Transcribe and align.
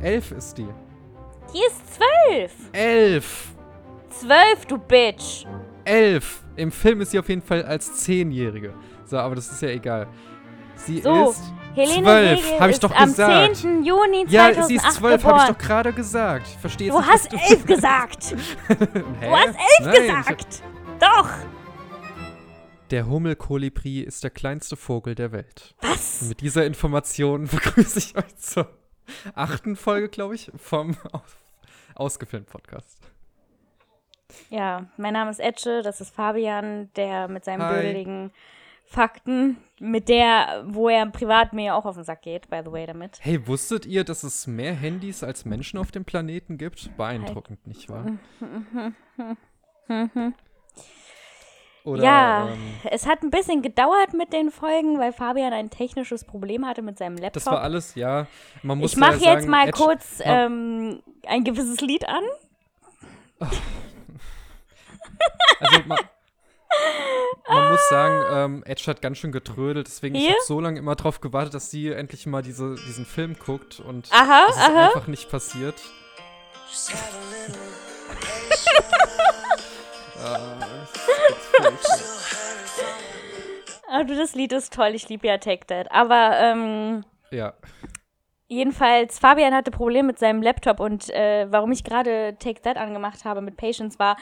Elf 0.00 0.30
ist 0.32 0.56
die. 0.58 0.68
Die 1.52 1.58
ist 1.58 1.82
zwölf. 1.94 2.52
Elf! 2.72 3.54
Zwölf, 4.10 4.66
du 4.66 4.78
Bitch. 4.78 5.44
Elf! 5.84 6.42
Im 6.56 6.70
Film 6.72 7.00
ist 7.00 7.10
sie 7.12 7.18
auf 7.18 7.28
jeden 7.28 7.42
Fall 7.42 7.62
als 7.64 7.96
Zehnjährige. 8.04 8.74
So, 9.04 9.18
aber 9.18 9.34
das 9.34 9.50
ist 9.50 9.62
ja 9.62 9.68
egal. 9.70 10.06
Sie 10.76 11.00
So, 11.00 11.30
ist 11.30 11.42
Helene 11.74 12.02
zwölf, 12.02 12.40
Segel 12.44 12.60
hab 12.60 12.70
ich 12.70 12.80
doch 12.80 12.94
am 12.94 13.08
gesagt. 13.08 13.56
10. 13.56 13.84
Juni 13.84 14.26
2008 14.28 14.30
Ja, 14.30 14.62
sie 14.64 14.74
ist 14.76 14.92
zwölf, 14.92 15.24
habe 15.24 15.38
ich 15.38 15.44
doch 15.48 15.58
gerade 15.58 15.92
gesagt. 15.92 16.46
Ich 16.48 16.56
verstehe 16.58 16.90
Du 16.90 17.00
hast 17.02 17.32
nicht, 17.32 17.50
elf 17.50 17.64
gesagt. 17.66 18.32
du... 18.68 18.76
Hast 18.76 19.46
elf 19.46 19.56
Nein, 19.80 20.16
hab- 20.16 20.26
gesagt. 20.38 20.62
Doch. 21.00 21.28
Der 22.90 23.06
Hummelkolibri 23.06 24.00
ist 24.00 24.24
der 24.24 24.30
kleinste 24.30 24.76
Vogel 24.76 25.14
der 25.14 25.32
Welt. 25.32 25.74
Was? 25.82 26.22
Und 26.22 26.28
mit 26.30 26.40
dieser 26.40 26.64
Information 26.64 27.46
begrüße 27.50 27.98
ich 27.98 28.16
euch 28.16 28.36
zur 28.36 28.68
achten 29.34 29.76
Folge, 29.76 30.08
glaube 30.08 30.34
ich, 30.34 30.50
vom 30.56 30.96
Aus 31.12 31.36
Ausgefilmt 31.94 32.48
Podcast. 32.48 33.00
Ja, 34.50 34.86
mein 34.96 35.14
Name 35.14 35.30
ist 35.30 35.40
Etche, 35.40 35.82
das 35.82 36.00
ist 36.00 36.14
Fabian, 36.14 36.90
der 36.94 37.28
mit 37.28 37.44
seinen 37.44 37.68
bödeligen 37.68 38.30
Fakten, 38.84 39.58
mit 39.80 40.08
der, 40.08 40.64
wo 40.66 40.88
er 40.88 41.04
privat 41.06 41.52
mir 41.52 41.74
auch 41.74 41.84
auf 41.84 41.96
den 41.96 42.04
Sack 42.04 42.22
geht, 42.22 42.48
by 42.48 42.60
the 42.64 42.72
way, 42.72 42.86
damit. 42.86 43.18
Hey, 43.20 43.46
wusstet 43.46 43.84
ihr, 43.84 44.04
dass 44.04 44.22
es 44.22 44.46
mehr 44.46 44.74
Handys 44.74 45.22
als 45.22 45.44
Menschen 45.44 45.78
auf 45.78 45.90
dem 45.90 46.04
Planeten 46.04 46.56
gibt? 46.56 46.96
Beeindruckend, 46.96 47.66
nicht 47.66 47.88
wahr? 47.90 48.12
Oder, 51.88 52.02
ja, 52.02 52.48
ähm, 52.48 52.58
es 52.90 53.06
hat 53.06 53.22
ein 53.22 53.30
bisschen 53.30 53.62
gedauert 53.62 54.12
mit 54.12 54.32
den 54.32 54.50
Folgen, 54.50 54.98
weil 54.98 55.12
Fabian 55.12 55.52
ein 55.52 55.70
technisches 55.70 56.24
Problem 56.24 56.66
hatte 56.66 56.82
mit 56.82 56.98
seinem 56.98 57.16
Laptop. 57.16 57.44
das 57.44 57.46
war 57.46 57.62
alles, 57.62 57.94
ja. 57.94 58.26
Man 58.62 58.78
muss 58.78 58.92
ich 58.92 58.98
mache 58.98 59.16
ja 59.16 59.32
jetzt 59.32 59.40
sagen, 59.42 59.50
mal 59.50 59.68
Edge- 59.68 59.82
kurz 59.82 60.20
ähm, 60.22 61.02
ein 61.26 61.44
gewisses 61.44 61.80
Lied 61.80 62.06
an. 62.08 62.22
Also 65.60 65.80
man, 65.86 65.98
man 67.48 67.72
muss 67.72 67.88
sagen, 67.88 68.24
ähm, 68.32 68.62
Edge 68.64 68.84
hat 68.86 69.02
ganz 69.02 69.18
schön 69.18 69.32
getrödelt, 69.32 69.88
deswegen 69.88 70.14
ich 70.14 70.22
Hier? 70.22 70.30
habe 70.30 70.40
so 70.46 70.60
lange 70.60 70.78
immer 70.78 70.94
drauf 70.94 71.20
gewartet, 71.20 71.54
dass 71.54 71.70
sie 71.70 71.90
endlich 71.90 72.26
mal 72.26 72.42
diese, 72.42 72.76
diesen 72.86 73.04
Film 73.04 73.36
guckt 73.44 73.80
und 73.80 74.08
Aha, 74.12 74.44
das 74.46 74.56
ist 74.56 74.62
aha. 74.62 74.86
einfach 74.86 75.06
nicht 75.08 75.28
passiert. 75.30 75.74
Ah, 80.24 80.38
das 80.60 80.72
ist 80.82 80.98
furchtbar. 80.98 81.72
Also 83.90 84.14
das 84.14 84.34
Lied 84.34 84.52
ist 84.52 84.72
toll, 84.72 84.90
ich 84.94 85.08
liebe 85.08 85.26
ja 85.26 85.38
Take 85.38 85.66
That. 85.66 85.90
Aber 85.90 86.32
ähm, 86.38 87.04
ja, 87.30 87.54
jedenfalls, 88.48 89.18
Fabian 89.18 89.54
hatte 89.54 89.70
Probleme 89.70 90.08
mit 90.08 90.18
seinem 90.18 90.42
Laptop 90.42 90.80
und 90.80 91.08
äh, 91.10 91.46
warum 91.50 91.72
ich 91.72 91.84
gerade 91.84 92.36
Take 92.38 92.60
That 92.62 92.76
angemacht 92.76 93.24
habe 93.24 93.40
mit 93.40 93.56
Patience 93.56 93.98
war, 93.98 94.16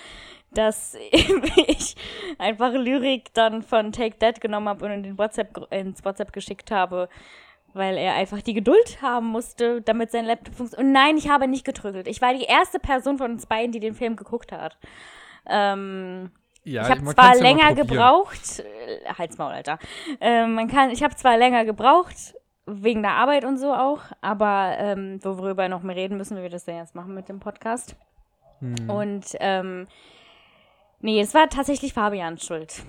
dass 0.52 0.94
ich 1.10 1.96
einfach 2.38 2.72
Lyrik 2.72 3.34
dann 3.34 3.62
von 3.62 3.92
Take 3.92 4.18
That 4.18 4.40
genommen 4.40 4.68
habe 4.68 4.84
und 4.84 4.92
in 4.92 5.02
den 5.02 5.18
WhatsApp, 5.18 5.66
ins 5.72 6.04
WhatsApp 6.04 6.32
geschickt 6.32 6.70
habe, 6.70 7.08
weil 7.74 7.96
er 7.96 8.14
einfach 8.14 8.42
die 8.42 8.54
Geduld 8.54 9.02
haben 9.02 9.26
musste, 9.26 9.82
damit 9.82 10.10
sein 10.10 10.26
Laptop 10.26 10.54
funktioniert. 10.54 10.86
Und 10.86 10.92
nein, 10.92 11.16
ich 11.16 11.28
habe 11.28 11.48
nicht 11.48 11.64
getrödelt. 11.64 12.06
Ich 12.06 12.22
war 12.22 12.34
die 12.34 12.44
erste 12.44 12.78
Person 12.78 13.18
von 13.18 13.32
uns 13.32 13.46
beiden, 13.46 13.72
die 13.72 13.80
den 13.80 13.94
Film 13.94 14.16
geguckt 14.16 14.52
hat. 14.52 14.78
Ähm, 15.48 16.30
ja 16.64 16.82
ich 16.82 16.90
habe 16.90 17.04
zwar 17.04 17.36
ja 17.36 17.42
länger 17.42 17.66
probieren. 17.74 17.88
gebraucht, 17.88 18.60
äh, 18.60 19.12
Halt's 19.16 19.38
Maul, 19.38 19.52
Alter. 19.52 19.78
Ähm, 20.20 20.54
man 20.54 20.68
kann, 20.68 20.90
ich 20.90 21.02
habe 21.02 21.14
zwar 21.14 21.36
länger 21.38 21.64
gebraucht, 21.64 22.34
wegen 22.66 23.02
der 23.02 23.12
Arbeit 23.12 23.44
und 23.44 23.58
so 23.58 23.72
auch, 23.72 24.00
aber 24.20 24.74
ähm, 24.78 25.20
worüber 25.22 25.56
wir 25.56 25.68
noch 25.68 25.82
mehr 25.82 25.96
reden 25.96 26.16
müssen, 26.16 26.36
wie 26.36 26.42
wir 26.42 26.50
das 26.50 26.64
denn 26.64 26.78
jetzt 26.78 26.94
machen 26.94 27.14
mit 27.14 27.28
dem 27.28 27.40
Podcast. 27.40 27.96
Hm. 28.60 28.90
Und 28.90 29.26
ähm, 29.40 29.86
nee, 31.00 31.20
es 31.20 31.34
war 31.34 31.48
tatsächlich 31.48 31.92
Fabians 31.92 32.44
Schuld. 32.44 32.82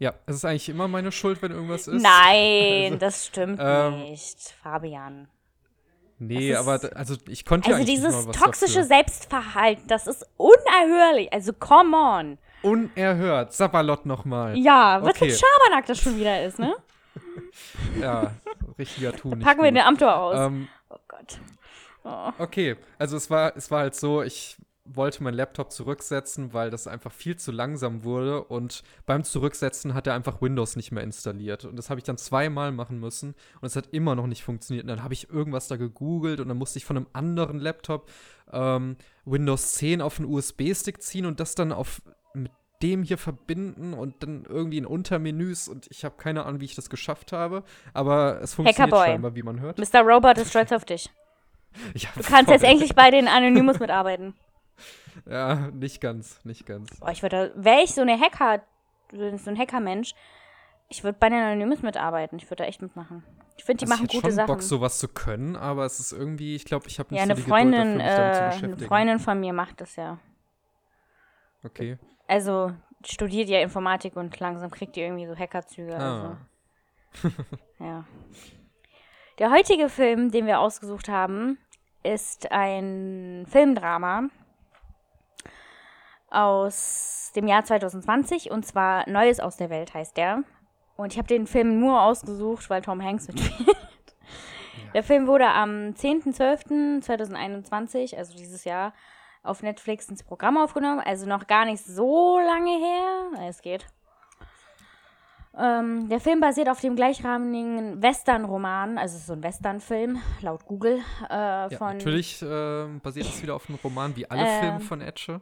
Ja, 0.00 0.14
es 0.24 0.36
ist 0.36 0.44
eigentlich 0.46 0.70
immer 0.70 0.88
meine 0.88 1.12
Schuld, 1.12 1.42
wenn 1.42 1.52
irgendwas 1.52 1.86
ist. 1.86 2.02
Nein, 2.02 2.84
Also, 2.84 2.96
das 2.96 3.26
stimmt 3.26 3.60
ähm, 3.62 4.00
nicht, 4.00 4.38
Fabian. 4.62 5.28
Nee, 6.20 6.50
Das 6.50 6.60
aber 6.60 6.78
da, 6.78 6.88
also 6.96 7.16
ich 7.28 7.44
konnte 7.44 7.70
ja 7.70 7.76
Also 7.76 7.82
eigentlich 7.90 8.02
nicht 8.02 8.12
dieses 8.14 8.26
toxische 8.38 8.74
dafür. 8.80 8.84
Selbstverhalten, 8.84 9.88
das 9.88 10.06
ist 10.06 10.24
unerhörlich. 10.36 11.32
Also 11.32 11.52
come 11.54 11.96
on. 11.96 12.38
Unerhört. 12.62 13.52
Sabalot 13.54 14.04
nochmal. 14.06 14.56
Ja, 14.58 15.00
was 15.02 15.16
für 15.16 15.24
Okay. 15.24 15.32
ein 15.32 15.38
Schabernack 15.38 15.86
das 15.86 15.98
schon 15.98 16.18
wieder 16.18 16.44
ist, 16.44 16.58
ne? 16.58 16.74
Ja, 18.00 18.32
richtiger 18.78 19.12
Tu 19.12 19.28
nicht 19.34 19.44
Packen 19.44 19.62
wir 19.62 19.70
gut. 19.70 19.78
den 19.78 19.84
Amtor 19.86 20.14
aus. 20.16 20.38
Ähm, 20.38 20.68
oh 20.90 20.96
Gott. 21.08 21.38
Oh. 22.04 22.30
okay, 22.38 22.76
also 22.98 23.16
es 23.16 23.28
war, 23.30 23.54
es 23.56 23.70
war 23.70 23.80
halt 23.80 23.94
so, 23.94 24.22
ich 24.22 24.56
wollte 24.96 25.22
meinen 25.22 25.34
Laptop 25.34 25.72
zurücksetzen, 25.72 26.52
weil 26.52 26.70
das 26.70 26.86
einfach 26.86 27.12
viel 27.12 27.36
zu 27.36 27.52
langsam 27.52 28.04
wurde 28.04 28.42
und 28.44 28.82
beim 29.06 29.24
Zurücksetzen 29.24 29.94
hat 29.94 30.06
er 30.06 30.14
einfach 30.14 30.40
Windows 30.42 30.76
nicht 30.76 30.92
mehr 30.92 31.02
installiert 31.02 31.64
und 31.64 31.76
das 31.76 31.90
habe 31.90 32.00
ich 32.00 32.04
dann 32.04 32.18
zweimal 32.18 32.72
machen 32.72 32.98
müssen 33.00 33.34
und 33.60 33.66
es 33.66 33.76
hat 33.76 33.88
immer 33.92 34.14
noch 34.14 34.26
nicht 34.26 34.42
funktioniert 34.44 34.84
und 34.84 34.88
dann 34.88 35.02
habe 35.02 35.14
ich 35.14 35.30
irgendwas 35.30 35.68
da 35.68 35.76
gegoogelt 35.76 36.40
und 36.40 36.48
dann 36.48 36.56
musste 36.58 36.78
ich 36.78 36.84
von 36.84 36.96
einem 36.96 37.06
anderen 37.12 37.58
Laptop 37.58 38.10
ähm, 38.52 38.96
Windows 39.24 39.74
10 39.74 40.00
auf 40.02 40.18
einen 40.18 40.28
USB-Stick 40.32 41.02
ziehen 41.02 41.26
und 41.26 41.40
das 41.40 41.54
dann 41.54 41.72
auf 41.72 42.02
mit 42.34 42.52
dem 42.82 43.02
hier 43.02 43.18
verbinden 43.18 43.92
und 43.92 44.22
dann 44.22 44.44
irgendwie 44.48 44.78
in 44.78 44.86
Untermenüs 44.86 45.68
und 45.68 45.86
ich 45.90 46.04
habe 46.04 46.16
keine 46.16 46.46
Ahnung, 46.46 46.60
wie 46.60 46.64
ich 46.64 46.74
das 46.74 46.88
geschafft 46.90 47.32
habe, 47.32 47.62
aber 47.92 48.40
es 48.42 48.54
funktioniert 48.54 48.92
Hackerboy. 48.92 49.06
scheinbar, 49.06 49.34
wie 49.34 49.42
man 49.42 49.60
hört. 49.60 49.78
Mr. 49.78 50.00
Robot 50.00 50.38
ist 50.38 50.50
stolz 50.50 50.72
auf 50.72 50.84
dich. 50.84 51.10
Ja, 51.94 52.08
Du 52.16 52.22
kannst 52.24 52.50
jetzt 52.50 52.62
voll. 52.62 52.70
endlich 52.70 52.96
bei 52.96 53.12
den 53.12 53.28
Anonymous 53.28 53.78
mitarbeiten. 53.78 54.34
Ja, 55.28 55.70
nicht 55.72 56.00
ganz, 56.00 56.44
nicht 56.44 56.66
ganz. 56.66 56.98
Boah, 57.00 57.10
ich 57.10 57.22
würde, 57.22 57.52
wäre 57.56 57.82
ich 57.82 57.94
so 57.94 58.02
eine 58.02 58.18
Hacker, 58.18 58.62
so 59.12 59.50
ein 59.50 59.58
Hackermensch, 59.58 60.14
ich 60.90 61.04
würde 61.04 61.16
bei 61.18 61.28
den 61.28 61.38
Anonymous 61.38 61.82
mitarbeiten. 61.82 62.36
Ich 62.38 62.50
würde 62.50 62.64
da 62.64 62.64
echt 62.64 62.82
mitmachen. 62.82 63.24
Ich 63.56 63.64
finde, 63.64 63.84
die 63.84 63.90
Also 63.90 63.94
machen 64.02 64.06
ich 64.06 64.12
gute 64.12 64.26
schon 64.26 64.32
Sachen. 64.32 64.46
Bock, 64.48 64.62
sowas 64.62 64.98
zu 64.98 65.06
können, 65.06 65.54
aber 65.54 65.84
es 65.84 66.00
ist 66.00 66.12
irgendwie, 66.12 66.56
ich 66.56 66.64
glaube, 66.64 66.88
ich 66.88 66.98
habe 66.98 67.14
nicht 67.14 67.20
ja, 67.20 67.26
so 67.26 67.32
eine 67.32 67.40
die 67.40 67.48
Freundin, 67.48 67.92
Geduld 67.92 68.00
dafür, 68.08 68.46
mich 68.48 68.62
äh, 68.62 68.64
eine. 68.64 68.88
Freundin 68.88 69.18
von 69.20 69.40
mir 69.40 69.52
macht 69.52 69.80
das 69.80 69.96
ja. 69.96 70.18
Okay. 71.62 71.98
Also 72.26 72.72
studiert 73.04 73.48
ja 73.48 73.60
Informatik 73.60 74.16
und 74.16 74.38
langsam 74.40 74.70
kriegt 74.70 74.96
die 74.96 75.02
irgendwie 75.02 75.26
so 75.26 75.36
Hackerzüge. 75.36 75.96
Ah. 75.96 76.38
Also, 77.12 77.36
ja. 77.78 78.04
Der 79.38 79.50
heutige 79.52 79.88
Film, 79.88 80.30
den 80.30 80.46
wir 80.46 80.58
ausgesucht 80.58 81.08
haben, 81.08 81.58
ist 82.02 82.50
ein 82.50 83.46
Filmdrama 83.48 84.28
aus 86.30 87.32
dem 87.34 87.48
Jahr 87.48 87.64
2020 87.64 88.50
und 88.50 88.66
zwar 88.66 89.08
Neues 89.08 89.40
aus 89.40 89.56
der 89.56 89.70
Welt 89.70 89.94
heißt 89.94 90.16
der. 90.16 90.42
Und 90.96 91.12
ich 91.12 91.18
habe 91.18 91.28
den 91.28 91.46
Film 91.46 91.80
nur 91.80 92.02
ausgesucht, 92.02 92.68
weil 92.70 92.82
Tom 92.82 93.02
Hanks 93.02 93.28
mitspielt. 93.28 93.76
Der 94.94 95.02
Film 95.02 95.26
wurde 95.26 95.46
am 95.46 95.90
10.12.2021, 95.90 98.16
also 98.16 98.36
dieses 98.36 98.64
Jahr, 98.64 98.92
auf 99.42 99.62
Netflix 99.62 100.08
ins 100.08 100.22
Programm 100.22 100.58
aufgenommen. 100.58 101.00
Also 101.00 101.26
noch 101.26 101.46
gar 101.46 101.64
nicht 101.64 101.82
so 101.84 102.38
lange 102.38 102.78
her. 102.78 103.48
Es 103.48 103.62
geht. 103.62 103.86
Ähm, 105.56 106.08
der 106.08 106.20
Film 106.20 106.40
basiert 106.40 106.68
auf 106.68 106.80
dem 106.80 106.94
gleichnamigen 106.96 108.00
Western-Roman, 108.00 108.98
also 108.98 109.14
es 109.14 109.22
ist 109.22 109.26
so 109.26 109.32
ein 109.32 109.42
Western-Film, 109.42 110.20
laut 110.42 110.64
Google, 110.64 111.00
äh, 111.28 111.32
Ja, 111.32 111.68
von 111.70 111.96
natürlich 111.96 112.40
ähm, 112.40 113.00
basiert 113.00 113.26
es 113.26 113.42
wieder 113.42 113.56
auf 113.56 113.68
einem 113.68 113.78
Roman, 113.82 114.14
wie 114.14 114.30
alle 114.30 114.44
Ähm, 114.46 114.60
Filme 114.60 114.80
von 114.80 115.00
Etche. 115.00 115.40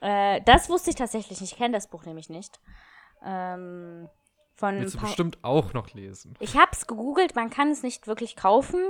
Äh, 0.00 0.40
das 0.42 0.68
wusste 0.68 0.90
ich 0.90 0.96
tatsächlich 0.96 1.40
nicht. 1.40 1.52
Ich 1.52 1.58
kenne 1.58 1.74
das 1.74 1.88
Buch 1.88 2.04
nämlich 2.04 2.28
nicht. 2.28 2.60
Ähm, 3.24 4.08
von 4.56 4.78
Willst 4.80 4.94
du 4.94 4.98
Pa- 4.98 5.06
bestimmt 5.06 5.38
auch 5.42 5.72
noch 5.72 5.92
lesen. 5.94 6.34
ich 6.40 6.56
habe 6.56 6.70
es 6.72 6.86
gegoogelt, 6.86 7.34
man 7.34 7.50
kann 7.50 7.70
es 7.70 7.82
nicht 7.82 8.06
wirklich 8.06 8.36
kaufen. 8.36 8.80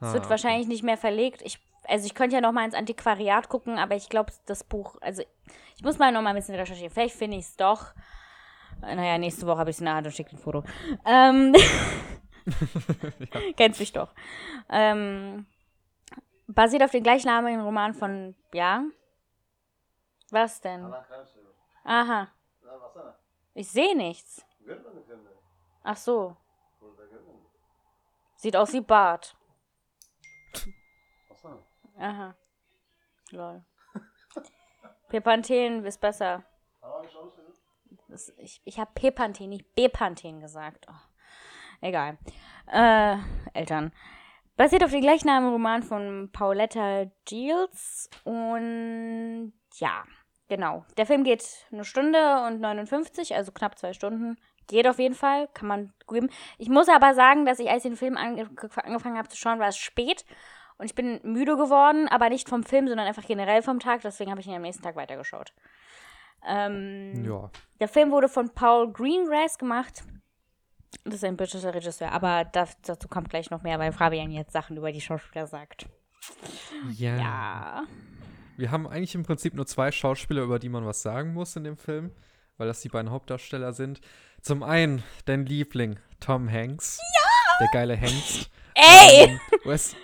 Es 0.00 0.08
Ah, 0.08 0.12
wird 0.14 0.24
okay. 0.24 0.30
wahrscheinlich 0.30 0.66
nicht 0.68 0.82
mehr 0.82 0.96
verlegt. 0.96 1.42
Ich, 1.42 1.58
also 1.86 2.06
ich 2.06 2.14
könnte 2.14 2.34
ja 2.36 2.40
noch 2.40 2.52
mal 2.52 2.64
ins 2.64 2.74
Antiquariat 2.74 3.48
gucken, 3.48 3.78
aber 3.78 3.94
ich 3.96 4.08
glaube, 4.08 4.32
das 4.46 4.64
Buch, 4.64 4.96
also 5.00 5.22
ich 5.76 5.82
muss 5.82 5.98
mal 5.98 6.10
noch 6.12 6.22
mal 6.22 6.30
ein 6.30 6.36
bisschen 6.36 6.54
recherchieren. 6.54 6.90
Vielleicht 6.92 7.14
finde 7.16 7.36
ich 7.36 7.44
es 7.44 7.56
doch. 7.56 7.92
Äh, 8.82 8.94
Naja, 8.94 9.18
nächste 9.18 9.46
Woche 9.46 9.58
habe 9.58 9.70
ich 9.70 9.76
es 9.76 9.80
in 9.80 9.86
der 9.86 9.94
Hand 9.94 10.06
und 10.06 10.12
schicke 10.12 10.30
ein 10.34 10.38
Foto. 10.38 10.64
Ähm, 11.04 11.54
Kennst 13.56 13.80
mich 13.80 13.92
doch. 13.92 14.12
Ähm, 14.70 15.46
basiert 16.46 16.82
auf 16.82 16.90
dem 16.90 17.02
gleichnamigen 17.02 17.60
Roman 17.60 17.92
von, 17.94 18.34
ja? 18.54 18.82
Was 20.30 20.60
denn? 20.60 20.92
Aha. 21.84 22.28
Ich 23.54 23.70
sehe 23.70 23.96
nichts. 23.96 24.44
Ach 25.82 25.96
so. 25.96 26.36
Sieht 28.36 28.56
aus 28.56 28.72
wie 28.72 28.80
Bart. 28.80 29.36
Aha. 31.98 32.36
Lol. 33.30 33.64
Pepanthen 35.08 35.84
ist 35.84 36.00
besser. 36.00 36.44
Das, 38.08 38.32
ich 38.38 38.60
ich 38.64 38.78
habe 38.78 38.90
Pepanthen, 38.94 39.50
nicht 39.50 39.74
Bepanthen 39.74 40.40
gesagt. 40.40 40.86
Oh, 40.88 40.94
egal. 41.80 42.18
Äh, 42.66 43.16
Eltern. 43.54 43.92
Basiert 44.56 44.84
auf 44.84 44.90
dem 44.90 45.00
gleichnamigen 45.00 45.52
Roman 45.52 45.82
von 45.82 46.30
Pauletta 46.32 47.06
Giles. 47.24 48.10
Und 48.24 49.52
ja, 49.74 50.04
genau. 50.48 50.84
Der 50.96 51.06
Film 51.06 51.24
geht 51.24 51.44
eine 51.72 51.84
Stunde 51.84 52.44
und 52.46 52.60
59, 52.60 53.34
also 53.34 53.52
knapp 53.52 53.78
zwei 53.78 53.92
Stunden. 53.92 54.36
Geht 54.66 54.86
auf 54.86 54.98
jeden 54.98 55.14
Fall, 55.14 55.48
kann 55.54 55.66
man 55.68 55.92
geben. 56.08 56.28
Ich 56.58 56.68
muss 56.68 56.88
aber 56.88 57.14
sagen, 57.14 57.46
dass 57.46 57.58
ich, 57.58 57.70
als 57.70 57.84
ich 57.84 57.90
den 57.90 57.96
Film 57.96 58.16
ange 58.16 58.48
angefangen 58.84 59.16
habe 59.16 59.28
zu 59.28 59.36
schauen, 59.36 59.58
war 59.58 59.68
es 59.68 59.78
spät. 59.78 60.24
Und 60.76 60.86
ich 60.86 60.94
bin 60.94 61.20
müde 61.24 61.56
geworden, 61.56 62.06
aber 62.08 62.28
nicht 62.28 62.48
vom 62.48 62.62
Film, 62.62 62.86
sondern 62.86 63.06
einfach 63.06 63.26
generell 63.26 63.62
vom 63.62 63.80
Tag. 63.80 64.02
Deswegen 64.02 64.30
habe 64.30 64.40
ich 64.40 64.46
ihn 64.46 64.54
am 64.54 64.62
nächsten 64.62 64.82
Tag 64.82 64.94
weitergeschaut. 64.94 65.52
Ähm, 66.46 67.24
Ja. 67.24 67.50
Der 67.80 67.88
Film 67.88 68.10
wurde 68.10 68.28
von 68.28 68.50
Paul 68.50 68.92
Greengrass 68.92 69.58
gemacht. 69.58 70.04
Das 71.04 71.14
ist 71.16 71.24
ein 71.24 71.36
britischer 71.36 71.74
Regisseur, 71.74 72.12
aber 72.12 72.44
das, 72.44 72.80
dazu 72.82 73.08
kommt 73.08 73.30
gleich 73.30 73.50
noch 73.50 73.62
mehr, 73.62 73.78
weil 73.78 73.92
Fabian 73.92 74.30
jetzt 74.30 74.52
Sachen 74.52 74.76
über 74.76 74.92
die 74.92 75.00
Schauspieler 75.00 75.46
sagt. 75.46 75.86
ja. 76.92 77.16
Ja. 77.16 77.82
Wir 78.58 78.72
haben 78.72 78.88
eigentlich 78.88 79.14
im 79.14 79.22
Prinzip 79.22 79.54
nur 79.54 79.66
zwei 79.66 79.92
Schauspieler, 79.92 80.42
über 80.42 80.58
die 80.58 80.68
man 80.68 80.84
was 80.84 81.00
sagen 81.00 81.32
muss 81.32 81.54
in 81.54 81.62
dem 81.62 81.76
Film, 81.76 82.10
weil 82.56 82.66
das 82.66 82.80
die 82.80 82.88
beiden 82.88 83.12
Hauptdarsteller 83.12 83.72
sind. 83.72 84.00
Zum 84.42 84.64
einen 84.64 85.04
dein 85.26 85.46
Liebling, 85.46 86.00
Tom 86.18 86.50
Hanks. 86.50 86.98
Ja! 87.14 87.30
Der 87.60 87.68
geile 87.72 87.94
Hengst. 87.94 88.50
Ey! 88.74 89.28
Ähm, 89.28 89.40
US 89.64 89.94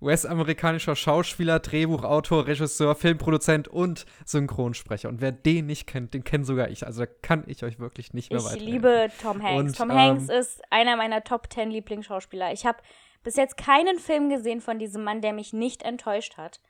US-amerikanischer 0.00 0.96
Schauspieler, 0.96 1.60
Drehbuchautor, 1.60 2.48
Regisseur, 2.48 2.96
Filmproduzent 2.96 3.68
und 3.68 4.06
Synchronsprecher. 4.24 5.08
Und 5.08 5.20
wer 5.20 5.30
den 5.30 5.66
nicht 5.66 5.86
kennt, 5.86 6.14
den 6.14 6.24
kennt 6.24 6.46
sogar 6.46 6.70
ich. 6.70 6.84
Also 6.84 7.04
da 7.04 7.10
kann 7.22 7.44
ich 7.46 7.62
euch 7.62 7.78
wirklich 7.78 8.12
nicht 8.12 8.30
mehr 8.30 8.40
Ich 8.40 8.44
weiterhelfen. 8.44 8.72
liebe 8.72 9.08
Tom 9.22 9.40
Hanks. 9.42 9.58
Und, 9.60 9.76
Tom 9.76 9.90
ähm, 9.90 9.96
Hanks 9.96 10.28
ist 10.28 10.62
einer 10.70 10.96
meiner 10.96 11.22
Top 11.22 11.52
10 11.52 11.70
Lieblingsschauspieler. 11.70 12.52
Ich 12.52 12.66
habe 12.66 12.78
bis 13.22 13.36
jetzt 13.36 13.56
keinen 13.56 14.00
Film 14.00 14.30
gesehen 14.30 14.60
von 14.60 14.80
diesem 14.80 15.04
Mann, 15.04 15.20
der 15.20 15.32
mich 15.32 15.52
nicht 15.52 15.82
enttäuscht 15.84 16.36
hat. 16.36 16.60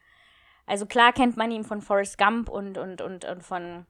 Also 0.68 0.86
klar 0.86 1.12
kennt 1.12 1.36
man 1.36 1.50
ihn 1.50 1.64
von 1.64 1.80
Forrest 1.80 2.18
Gump 2.18 2.48
und, 2.48 2.76
und, 2.78 3.00
und, 3.00 3.24
und 3.24 3.42
von 3.42 3.86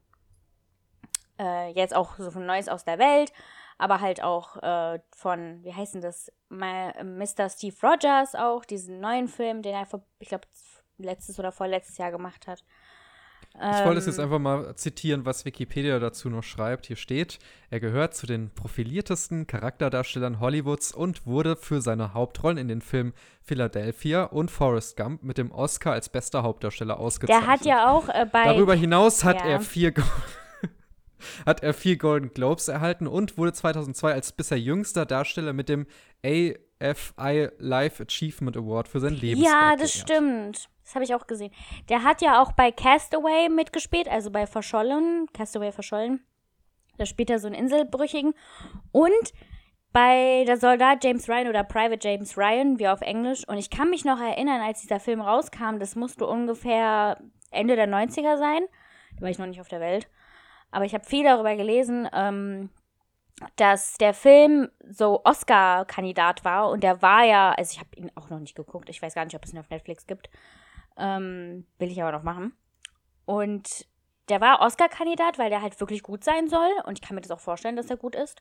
äh, 1.39 1.71
jetzt 1.73 1.95
auch 1.95 2.17
so 2.19 2.31
von 2.31 2.47
Neues 2.47 2.69
aus 2.69 2.85
der 2.85 2.99
Welt, 2.99 3.33
aber 3.79 4.01
halt 4.01 4.23
auch 4.23 4.57
äh, 4.63 5.01
von, 5.15 5.63
wie 5.65 5.75
heißt 5.75 5.95
denn 5.95 6.03
das, 6.03 6.33
Ma- 6.49 6.95
Mr. 7.03 7.49
Steve 7.51 7.77
Rogers 7.83 8.35
auch, 8.35 8.65
diesen 8.65 9.01
neuen 9.01 9.29
Film, 9.29 9.63
den 9.63 9.75
er, 9.75 9.87
vor, 9.87 10.03
ich 10.21 10.29
glaube, 10.29 10.47
letztes 10.99 11.39
oder 11.39 11.53
vorletztes 11.53 11.99
Jahr 11.99 12.11
gemacht 12.11 12.47
hat. 12.47 12.65
Ich 13.61 13.85
wollte 13.85 13.99
es 13.99 14.07
jetzt 14.07 14.19
Ähm, 14.19 14.25
einfach 14.25 14.39
mal 14.39 14.77
zitieren, 14.77 15.25
was 15.27 15.45
Wikipedia 15.45 15.99
dazu 15.99 16.31
noch 16.31 16.43
schreibt. 16.45 16.87
Hier 16.87 16.97
steht, 16.97 17.39
er 17.71 17.81
gehört 17.81 18.15
zu 18.15 18.27
den 18.27 18.51
profiliertesten 18.55 19.47
Charakterdarstellern 19.47 20.39
Hollywoods 20.41 20.93
und 20.93 21.27
wurde 21.27 21.57
für 21.57 21.81
seine 21.81 22.15
Hauptrollen 22.15 22.57
in 22.59 22.69
den 22.69 22.81
Filmen 22.81 23.13
Philadelphia 23.43 24.25
und 24.25 24.51
Forrest 24.51 24.97
Gump 24.97 25.23
mit 25.23 25.39
dem 25.39 25.51
Oscar 25.51 25.93
als 25.93 26.09
bester 26.09 26.43
Hauptdarsteller 26.43 27.01
ausgezeichnet. 27.01 27.43
Der 27.45 27.53
hat 27.53 27.65
ja 27.65 27.91
auch 27.91 28.09
äh, 28.09 28.27
bei. 28.31 28.45
Darüber 28.45 28.75
hinaus 28.75 29.25
hat 29.25 29.37
Ja. 29.41 29.47
er 29.47 29.61
vier 29.61 29.93
Go- 29.93 30.03
hat 31.47 31.63
er 31.63 31.75
vier 31.75 31.97
Golden 31.97 32.33
Globes 32.33 32.69
erhalten 32.69 33.07
und 33.07 33.37
wurde 33.39 33.53
2002 33.53 34.13
als 34.13 34.33
bisher 34.33 34.61
jüngster 34.61 35.05
Darsteller 35.05 35.53
mit 35.53 35.69
dem 35.69 35.87
AFI 36.25 37.49
Life 37.59 38.03
Achievement 38.03 38.57
Award 38.57 38.89
für 38.89 39.01
sein 39.01 39.15
Leben. 39.15 39.43
Ja, 39.43 39.75
das 39.77 39.93
stimmt. 39.93 40.69
Das 40.89 40.95
habe 40.95 41.05
ich 41.05 41.15
auch 41.15 41.27
gesehen. 41.27 41.53
Der 41.91 42.03
hat 42.03 42.23
ja 42.23 42.41
auch 42.41 42.53
bei 42.53 42.73
Castaway 42.73 43.51
mitgespielt, 43.51 44.09
also 44.09 44.31
bei 44.31 44.47
Verschollen, 44.47 45.27
Castaway 45.35 45.71
Verschollen. 45.71 46.25
Da 46.97 47.05
spielt 47.05 47.29
er 47.29 47.39
so 47.39 47.47
einen 47.47 47.57
Inselbrüchigen. 47.57 48.33
Und 48.91 49.35
bei 49.93 50.45
der 50.47 50.57
Soldat 50.57 51.05
James 51.05 51.29
Ryan 51.29 51.49
oder 51.49 51.63
Private 51.63 52.09
James 52.09 52.39
Ryan, 52.39 52.79
wie 52.79 52.89
auf 52.89 53.03
Englisch. 53.03 53.47
Und 53.47 53.59
ich 53.59 53.69
kann 53.69 53.91
mich 53.91 54.07
noch 54.07 54.19
erinnern, 54.19 54.63
als 54.63 54.81
dieser 54.81 54.99
Film 54.99 55.21
rauskam, 55.21 55.79
das 55.79 55.95
musste 55.95 56.27
ungefähr 56.27 57.21
Ende 57.51 57.77
der 57.77 57.87
90er 57.87 58.39
sein. 58.39 58.63
Da 59.17 59.21
war 59.21 59.29
ich 59.29 59.39
noch 59.39 59.45
nicht 59.45 59.61
auf 59.61 59.69
der 59.69 59.81
Welt. 59.81 60.09
Aber 60.71 60.87
ich 60.87 60.95
habe 60.95 61.05
viel 61.05 61.25
darüber 61.25 61.55
gelesen, 61.55 62.09
ähm, 62.15 62.71
dass 63.57 63.99
der 63.99 64.15
Film 64.15 64.71
so 64.89 65.21
Oscar-Kandidat 65.23 66.47
war 66.47 66.71
und 66.71 66.83
der 66.83 67.03
war 67.03 67.25
ja, 67.25 67.53
also 67.53 67.73
ich 67.75 67.79
habe 67.79 67.95
ihn 67.95 68.11
auch 68.15 68.31
noch 68.31 68.39
nicht 68.39 68.57
geguckt, 68.57 68.89
ich 68.89 69.03
weiß 69.03 69.15
gar 69.15 69.27
nicht, 69.27 69.37
ob 69.37 69.45
es 69.45 69.53
ihn 69.53 69.59
auf 69.59 69.69
Netflix 69.69 70.07
gibt, 70.07 70.31
ähm, 70.99 71.67
will 71.79 71.91
ich 71.91 72.03
aber 72.03 72.13
noch 72.13 72.23
machen. 72.23 72.53
Und 73.25 73.87
der 74.29 74.41
war 74.41 74.61
Oscar-Kandidat, 74.61 75.39
weil 75.39 75.51
der 75.51 75.63
halt 75.63 75.81
wirklich 75.81 76.03
gut 76.03 76.25
sein 76.25 76.49
soll 76.49 76.71
und 76.85 76.99
ich 76.99 77.07
kann 77.07 77.15
mir 77.15 77.21
das 77.21 77.31
auch 77.31 77.41
vorstellen, 77.41 77.77
dass 77.77 77.91
er 77.91 77.97
gut 77.97 78.15
ist. 78.15 78.41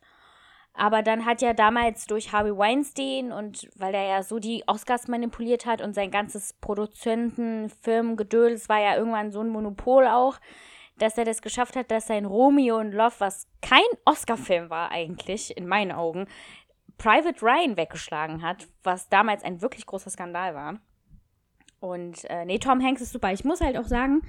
Aber 0.73 1.01
dann 1.01 1.25
hat 1.25 1.41
ja 1.41 1.53
damals 1.53 2.05
durch 2.05 2.31
Harvey 2.31 2.55
Weinstein 2.55 3.31
und 3.31 3.67
weil 3.75 3.95
er 3.95 4.07
ja 4.07 4.21
so 4.21 4.37
die 4.37 4.63
Oscars 4.67 5.07
manipuliert 5.07 5.65
hat 5.65 5.81
und 5.81 5.93
sein 5.93 6.11
ganzes 6.11 6.53
Produzentenfirmengedöns 6.53 8.69
war 8.69 8.79
ja 8.79 8.95
irgendwann 8.95 9.31
so 9.31 9.41
ein 9.41 9.49
Monopol 9.49 10.05
auch, 10.05 10.37
dass 10.99 11.17
er 11.17 11.25
das 11.25 11.41
geschafft 11.41 11.75
hat, 11.75 11.89
dass 11.89 12.05
sein 12.07 12.25
Romeo 12.25 12.77
und 12.77 12.91
Love, 12.91 13.15
was 13.19 13.47
kein 13.61 13.81
Oscar-Film 14.05 14.69
war 14.69 14.91
eigentlich, 14.91 15.57
in 15.57 15.67
meinen 15.67 15.91
Augen, 15.91 16.27
Private 16.97 17.41
Ryan 17.41 17.75
weggeschlagen 17.77 18.43
hat, 18.43 18.67
was 18.83 19.09
damals 19.09 19.43
ein 19.43 19.61
wirklich 19.61 19.85
großer 19.85 20.11
Skandal 20.11 20.55
war. 20.55 20.79
Und 21.89 22.23
äh, 22.25 22.45
nee, 22.45 22.59
Tom 22.59 22.81
Hanks 22.83 23.01
ist 23.01 23.11
super. 23.13 23.31
Ich 23.31 23.43
muss 23.43 23.61
halt 23.61 23.77
auch 23.77 23.85
sagen, 23.87 24.21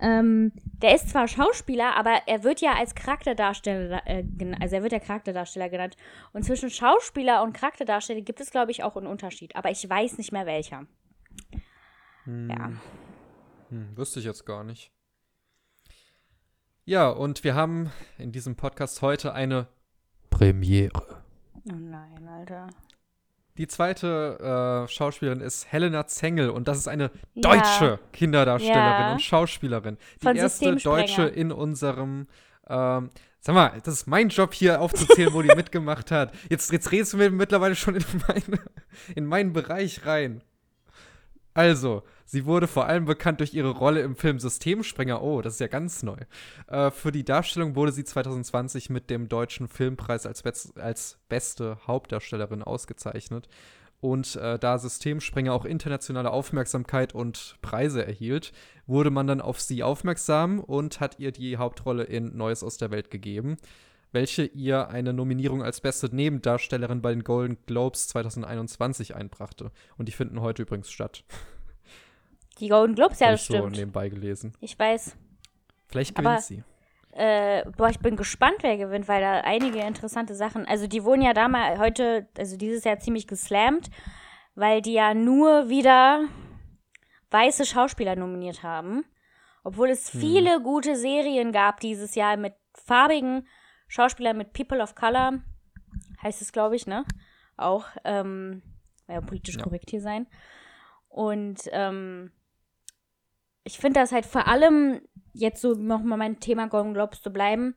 ähm, 0.00 0.52
der 0.82 0.94
ist 0.94 1.10
zwar 1.10 1.26
Schauspieler, 1.26 1.96
aber 1.96 2.22
er 2.26 2.44
wird 2.44 2.60
ja 2.60 2.74
als 2.74 2.94
Charakterdarsteller, 2.94 4.06
äh, 4.06 4.24
also 4.60 4.76
er 4.76 4.82
wird 4.82 4.92
ja 4.92 5.00
Charakterdarsteller 5.00 5.68
genannt. 5.68 5.96
Und 6.32 6.44
zwischen 6.44 6.70
Schauspieler 6.70 7.42
und 7.42 7.52
Charakterdarsteller 7.52 8.20
gibt 8.20 8.40
es, 8.40 8.50
glaube 8.50 8.70
ich, 8.70 8.84
auch 8.84 8.96
einen 8.96 9.06
Unterschied. 9.06 9.56
Aber 9.56 9.70
ich 9.70 9.88
weiß 9.88 10.18
nicht 10.18 10.32
mehr 10.32 10.46
welcher. 10.46 10.86
Hm, 12.24 12.50
Ja. 12.50 12.72
Hm, 13.70 13.96
wüsste 13.96 14.20
ich 14.20 14.26
jetzt 14.26 14.46
gar 14.46 14.64
nicht. 14.64 14.92
Ja, 16.84 17.10
und 17.10 17.44
wir 17.44 17.54
haben 17.54 17.90
in 18.16 18.32
diesem 18.32 18.56
Podcast 18.56 19.02
heute 19.02 19.34
eine 19.34 19.66
Premiere. 20.30 21.22
Oh 21.70 21.74
nein, 21.74 22.26
Alter. 22.28 22.68
Die 23.58 23.66
zweite 23.66 24.84
äh, 24.86 24.88
Schauspielerin 24.90 25.40
ist 25.40 25.70
Helena 25.70 26.06
Zengel 26.06 26.50
und 26.50 26.68
das 26.68 26.78
ist 26.78 26.88
eine 26.88 27.10
Ja. 27.34 27.42
deutsche 27.42 27.98
Kinderdarstellerin 28.12 29.00
Ja. 29.00 29.12
und 29.12 29.20
Schauspielerin. 29.22 29.98
Die 30.20 30.26
Von 30.26 30.36
erste. 30.36 30.76
Deutsche 30.76 31.22
in 31.24 31.52
unserem 31.52 32.26
ähm, 32.68 33.10
Sag 33.40 33.54
mal, 33.54 33.72
das 33.84 33.94
ist 33.94 34.06
mein 34.08 34.28
Job 34.30 34.52
hier 34.52 34.80
aufzuzählen, 34.80 35.32
wo 35.32 35.42
die 35.42 35.48
mitgemacht 35.56 36.10
hat. 36.10 36.32
Jetzt, 36.50 36.72
jetzt 36.72 36.90
redest 36.92 37.12
du 37.12 37.16
mir 37.18 37.30
mittlerweile 37.30 37.76
schon 37.76 37.94
in, 37.94 38.04
meine, 38.26 38.60
in 39.14 39.26
meinen 39.26 39.52
Bereich 39.52 40.04
rein. 40.06 40.42
Also, 41.54 42.02
sie 42.28 42.44
wurde 42.44 42.68
vor 42.68 42.86
allem 42.86 43.06
bekannt 43.06 43.40
durch 43.40 43.54
ihre 43.54 43.70
Rolle 43.70 44.02
im 44.02 44.14
Film 44.14 44.38
Systemsprenger. 44.38 45.22
Oh, 45.22 45.42
das 45.42 45.54
ist 45.54 45.60
ja 45.60 45.66
ganz 45.66 46.02
neu. 46.02 46.18
Äh, 46.68 46.90
für 46.90 47.10
die 47.10 47.24
Darstellung 47.24 47.74
wurde 47.74 47.90
sie 47.90 48.04
2020 48.04 48.90
mit 48.90 49.10
dem 49.10 49.28
Deutschen 49.28 49.66
Filmpreis 49.66 50.26
als, 50.26 50.42
best, 50.42 50.78
als 50.78 51.18
beste 51.28 51.78
Hauptdarstellerin 51.86 52.62
ausgezeichnet. 52.62 53.48
Und 54.00 54.36
äh, 54.36 54.58
da 54.58 54.78
Systemsprenger 54.78 55.52
auch 55.52 55.64
internationale 55.64 56.30
Aufmerksamkeit 56.30 57.14
und 57.14 57.56
Preise 57.62 58.06
erhielt, 58.06 58.52
wurde 58.86 59.10
man 59.10 59.26
dann 59.26 59.40
auf 59.40 59.60
sie 59.60 59.82
aufmerksam 59.82 60.60
und 60.60 61.00
hat 61.00 61.18
ihr 61.18 61.32
die 61.32 61.56
Hauptrolle 61.56 62.04
in 62.04 62.36
Neues 62.36 62.62
aus 62.62 62.76
der 62.76 62.92
Welt 62.92 63.10
gegeben, 63.10 63.56
welche 64.12 64.44
ihr 64.44 64.88
eine 64.88 65.12
Nominierung 65.12 65.62
als 65.64 65.80
beste 65.80 66.14
Nebendarstellerin 66.14 67.02
bei 67.02 67.10
den 67.10 67.24
Golden 67.24 67.58
Globes 67.66 68.06
2021 68.08 69.16
einbrachte. 69.16 69.72
Und 69.96 70.06
die 70.06 70.12
finden 70.12 70.40
heute 70.40 70.62
übrigens 70.62 70.90
statt. 70.90 71.24
Die 72.60 72.68
Golden 72.68 72.94
Globes, 72.94 73.20
ja, 73.20 73.30
das 73.30 73.42
ich 73.42 73.46
so 73.46 73.54
stimmt. 73.56 73.76
nebenbei 73.76 74.08
gelesen. 74.08 74.52
Ich 74.60 74.78
weiß. 74.78 75.16
Vielleicht 75.86 76.16
Aber- 76.18 76.30
gewinnt 76.30 76.42
sie. 76.44 76.64
Äh, 77.12 77.64
boah, 77.76 77.88
ich 77.88 77.98
bin 78.00 78.16
gespannt, 78.16 78.58
wer 78.60 78.76
gewinnt, 78.76 79.08
weil 79.08 79.20
da 79.20 79.40
einige 79.40 79.80
interessante 79.80 80.34
Sachen. 80.34 80.66
Also, 80.66 80.86
die 80.86 81.02
wurden 81.04 81.22
ja 81.22 81.32
damals 81.32 81.78
heute, 81.80 82.28
also 82.36 82.56
dieses 82.56 82.84
Jahr 82.84 82.98
ziemlich 82.98 83.26
geslammt, 83.26 83.90
weil 84.54 84.82
die 84.82 84.92
ja 84.92 85.14
nur 85.14 85.68
wieder 85.68 86.24
weiße 87.30 87.64
Schauspieler 87.64 88.14
nominiert 88.14 88.62
haben. 88.62 89.04
Obwohl 89.64 89.90
es 89.90 90.12
Hm. 90.12 90.20
viele 90.20 90.62
gute 90.62 90.96
Serien 90.96 91.50
gab 91.50 91.80
dieses 91.80 92.14
Jahr 92.14 92.36
mit 92.36 92.54
farbigen 92.74 93.46
Schauspielern, 93.88 94.36
mit 94.36 94.52
People 94.52 94.80
of 94.82 94.94
Color, 94.94 95.40
heißt 96.22 96.40
es, 96.42 96.52
glaube 96.52 96.76
ich, 96.76 96.86
ne? 96.86 97.04
Auch, 97.56 97.86
ähm, 98.04 98.62
ja, 99.08 99.20
politisch 99.20 99.56
Ja. 99.56 99.62
korrekt 99.62 99.90
hier 99.90 100.00
sein. 100.02 100.26
Und, 101.08 101.62
ähm, 101.72 102.30
ich 103.68 103.76
finde 103.78 104.00
das 104.00 104.12
halt 104.12 104.24
vor 104.24 104.48
allem, 104.48 105.02
jetzt 105.34 105.60
so 105.60 105.74
nochmal 105.74 106.16
mein 106.16 106.40
Thema 106.40 106.68
Golden 106.68 106.94
Globes 106.94 107.20
zu 107.20 107.30
bleiben, 107.30 107.74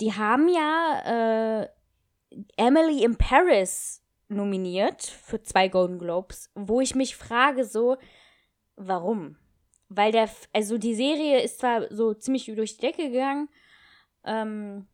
die 0.00 0.14
haben 0.14 0.48
ja 0.48 1.60
äh, 1.60 1.68
Emily 2.56 3.04
in 3.04 3.16
Paris 3.16 4.02
nominiert 4.26 5.00
für 5.04 5.40
zwei 5.40 5.68
Golden 5.68 6.00
Globes, 6.00 6.50
wo 6.56 6.80
ich 6.80 6.96
mich 6.96 7.14
frage 7.14 7.64
so, 7.64 7.98
warum? 8.74 9.36
Weil 9.88 10.10
der, 10.10 10.28
also 10.52 10.76
die 10.76 10.96
Serie 10.96 11.40
ist 11.40 11.60
zwar 11.60 11.94
so 11.94 12.14
ziemlich 12.14 12.46
durch 12.46 12.78
die 12.78 12.80
Decke 12.80 13.08
gegangen, 13.08 13.48
ähm, 14.24 14.88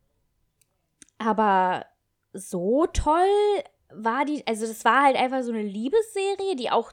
aber 1.17 1.87
so 2.33 2.85
toll 2.85 3.63
war 3.91 4.25
die, 4.25 4.45
also 4.45 4.67
das 4.67 4.85
war 4.85 5.05
halt 5.05 5.15
einfach 5.15 5.41
so 5.41 5.51
eine 5.51 5.63
Liebesserie, 5.63 6.55
die 6.55 6.69
auch 6.69 6.91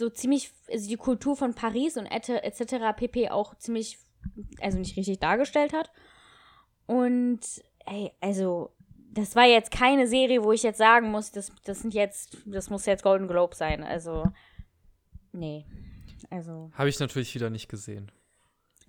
so 0.00 0.10
ziemlich, 0.10 0.50
also 0.68 0.88
die 0.88 0.96
Kultur 0.96 1.36
von 1.36 1.54
Paris 1.54 1.96
und 1.96 2.06
etc. 2.06 2.96
pp. 2.96 3.30
auch 3.30 3.54
ziemlich, 3.56 3.98
also 4.60 4.78
nicht 4.78 4.96
richtig 4.96 5.20
dargestellt 5.20 5.72
hat. 5.72 5.92
Und, 6.86 7.40
ey, 7.86 8.10
also, 8.20 8.74
das 9.12 9.36
war 9.36 9.44
jetzt 9.44 9.70
keine 9.70 10.08
Serie, 10.08 10.42
wo 10.42 10.50
ich 10.50 10.64
jetzt 10.64 10.78
sagen 10.78 11.10
muss, 11.10 11.30
das, 11.30 11.52
das 11.64 11.80
sind 11.80 11.94
jetzt, 11.94 12.38
das 12.46 12.70
muss 12.70 12.86
jetzt 12.86 13.04
Golden 13.04 13.28
Globe 13.28 13.54
sein. 13.54 13.84
Also, 13.84 14.24
nee. 15.32 15.66
Also. 16.30 16.70
Habe 16.74 16.88
ich 16.88 16.98
natürlich 16.98 17.34
wieder 17.34 17.50
nicht 17.50 17.68
gesehen. 17.68 18.10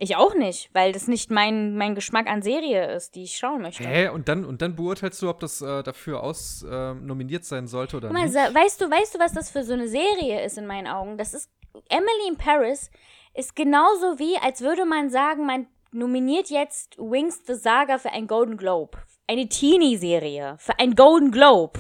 Ich 0.04 0.16
auch 0.16 0.34
nicht, 0.34 0.72
weil 0.74 0.94
das 0.94 1.08
nicht 1.08 1.30
mein, 1.30 1.78
mein 1.78 1.94
Geschmack 1.94 2.26
an 2.26 2.42
Serie 2.42 2.92
ist, 2.96 3.14
die 3.14 3.22
ich 3.22 3.38
schauen 3.38 3.62
möchte. 3.62 3.84
Hä? 3.84 4.08
Und 4.08 4.28
dann, 4.28 4.46
und 4.46 4.64
dann 4.64 4.76
beurteilst 4.76 5.22
du, 5.22 5.30
ob 5.30 5.40
das 5.40 5.62
äh, 5.62 5.84
dafür 5.84 6.24
aus 6.24 6.64
äh, 6.64 6.96
nominiert 6.96 7.46
sein 7.46 7.68
sollte 7.68 7.98
oder 7.98 8.12
Mal, 8.12 8.24
nicht? 8.24 8.34
Weißt 8.34 8.82
du, 8.82 8.90
weißt 8.90 9.14
du, 9.14 9.20
was 9.20 9.34
das 9.34 9.52
für 9.52 9.64
so 9.64 9.74
eine 9.74 9.88
Serie 9.88 10.44
ist 10.44 10.58
in 10.58 10.66
meinen 10.66 10.88
Augen? 10.88 11.20
Das 11.20 11.36
ist 11.36 11.52
Emily 11.88 12.30
in 12.30 12.36
Paris 12.36 12.90
ist 13.36 13.56
genauso 13.56 14.18
wie, 14.18 14.38
als 14.38 14.62
würde 14.62 14.86
man 14.86 15.12
sagen, 15.12 15.46
man 15.46 15.68
nominiert 15.92 16.50
jetzt 16.50 16.98
Wings 16.98 17.40
the 17.46 17.54
Saga 17.54 18.00
für 18.00 18.12
ein 18.12 18.26
Golden 18.26 18.58
Globe. 18.58 18.98
Eine 19.28 19.48
Teenie-Serie 19.50 20.56
für 20.58 20.80
ein 20.80 20.96
Golden 20.96 21.30
Globe. 21.30 21.80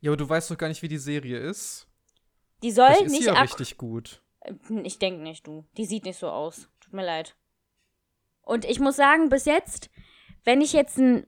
Ja, 0.00 0.12
aber 0.12 0.16
du 0.16 0.26
weißt 0.26 0.50
doch 0.50 0.56
gar 0.56 0.68
nicht, 0.68 0.80
wie 0.80 0.88
die 0.88 0.96
Serie 0.96 1.38
ist. 1.40 1.86
Die 2.62 2.70
soll 2.70 2.86
Vielleicht 2.86 3.04
ist 3.04 3.12
nicht 3.12 3.24
sie 3.24 3.28
ja 3.28 3.38
richtig 3.38 3.76
gut. 3.76 4.22
Ich 4.82 4.98
denke 4.98 5.22
nicht, 5.22 5.46
du. 5.46 5.66
Die 5.76 5.84
sieht 5.84 6.04
nicht 6.04 6.18
so 6.18 6.28
aus. 6.28 6.68
Mir 6.94 7.04
leid. 7.04 7.34
Und 8.42 8.64
ich 8.64 8.80
muss 8.80 8.96
sagen, 8.96 9.28
bis 9.28 9.44
jetzt, 9.44 9.90
wenn 10.44 10.60
ich 10.60 10.72
jetzt 10.72 10.98
ein. 10.98 11.26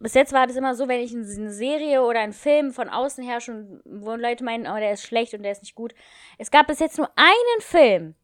Bis 0.00 0.14
jetzt 0.14 0.32
war 0.32 0.46
das 0.46 0.54
immer 0.54 0.76
so, 0.76 0.86
wenn 0.86 1.00
ich 1.00 1.12
eine 1.12 1.50
Serie 1.50 2.04
oder 2.04 2.20
einen 2.20 2.32
Film 2.32 2.72
von 2.72 2.88
außen 2.88 3.24
her 3.24 3.40
schon, 3.40 3.80
wo 3.84 4.14
Leute 4.14 4.44
meinen, 4.44 4.68
oh, 4.68 4.76
der 4.76 4.92
ist 4.92 5.02
schlecht 5.02 5.34
und 5.34 5.42
der 5.42 5.50
ist 5.50 5.62
nicht 5.62 5.74
gut. 5.74 5.92
Es 6.38 6.52
gab 6.52 6.68
bis 6.68 6.78
jetzt 6.78 6.98
nur 6.98 7.10
einen 7.16 7.60
Film. 7.60 8.14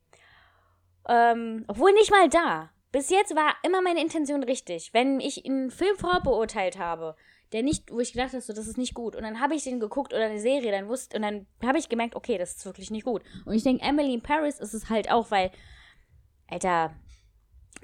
Ähm, 1.09 1.65
obwohl 1.67 1.93
nicht 1.93 2.13
mal 2.13 2.29
da. 2.29 2.71
Bis 2.93 3.11
jetzt 3.11 3.35
war 3.35 3.57
immer 3.65 3.83
meine 3.83 4.01
Intention 4.01 4.45
richtig. 4.45 4.95
Wenn 4.95 5.19
ich 5.19 5.45
einen 5.45 5.73
Film 5.73 5.97
vorbeurteilt 5.97 6.79
habe, 6.79 7.17
der 7.53 7.65
nicht, 7.65 7.91
wo 7.91 7.99
ich 7.99 8.13
gedacht 8.13 8.35
habe, 8.35 8.41
so, 8.41 8.53
das 8.53 8.69
ist 8.69 8.79
nicht 8.79 8.95
gut. 8.95 9.17
Und 9.17 9.25
dann 9.25 9.41
habe 9.41 9.57
ich 9.57 9.65
den 9.65 9.81
geguckt 9.81 10.13
oder 10.13 10.27
eine 10.27 10.39
Serie, 10.39 10.71
dann 10.71 10.89
wusste, 10.89 11.17
und 11.17 11.23
dann 11.23 11.47
habe 11.65 11.79
ich 11.79 11.89
gemerkt, 11.89 12.15
okay, 12.15 12.39
das 12.39 12.55
ist 12.55 12.67
wirklich 12.67 12.93
nicht 12.93 13.05
gut. 13.05 13.23
Und 13.47 13.55
ich 13.55 13.65
denke, 13.65 13.85
Emily 13.85 14.15
in 14.15 14.23
Paris 14.23 14.61
ist 14.61 14.75
es 14.75 14.91
halt 14.91 15.11
auch, 15.11 15.33
weil, 15.33 15.51
Alter, 16.49 16.95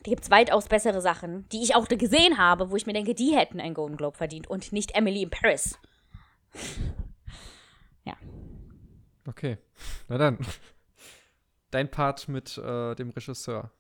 da 0.03 0.11
gibt 0.11 0.25
es 0.25 0.31
weitaus 0.31 0.69
bessere 0.69 1.01
Sachen, 1.01 1.49
die 1.51 1.63
ich 1.63 1.75
auch 1.75 1.89
gesehen 1.89 2.39
habe, 2.39 2.71
wo 2.71 2.77
ich 2.77 2.87
mir 2.87 2.93
denke, 2.93 3.15
die 3.15 3.37
hätten 3.37 3.61
einen 3.61 3.75
Golden 3.75 3.97
Globe 3.97 4.17
verdient 4.17 4.49
und 4.49 4.73
nicht 4.73 4.95
Emily 4.95 5.23
in 5.23 5.31
Paris. 5.31 5.79
Okay. 9.31 9.59
Na 10.09 10.19
dann. 10.19 10.39
Dein 11.71 11.89
Part 11.91 12.29
mit 12.29 12.59
äh, 12.59 12.97
dem 12.97 13.11
Regisseur. 13.11 13.71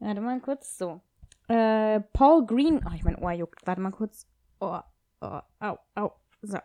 Warte 0.00 0.20
mal 0.20 0.38
kurz, 0.40 0.76
so. 0.76 1.00
Äh, 1.48 2.00
Paul 2.12 2.44
Green, 2.44 2.80
oh, 2.86 2.92
ich 2.94 3.04
mein 3.04 3.16
Ohr 3.16 3.32
juckt, 3.32 3.66
warte 3.66 3.80
mal 3.80 3.90
kurz. 3.90 4.26
Oh, 4.60 4.80
oh, 5.22 5.40
au, 5.60 5.78
au, 5.94 6.12
so. 6.42 6.58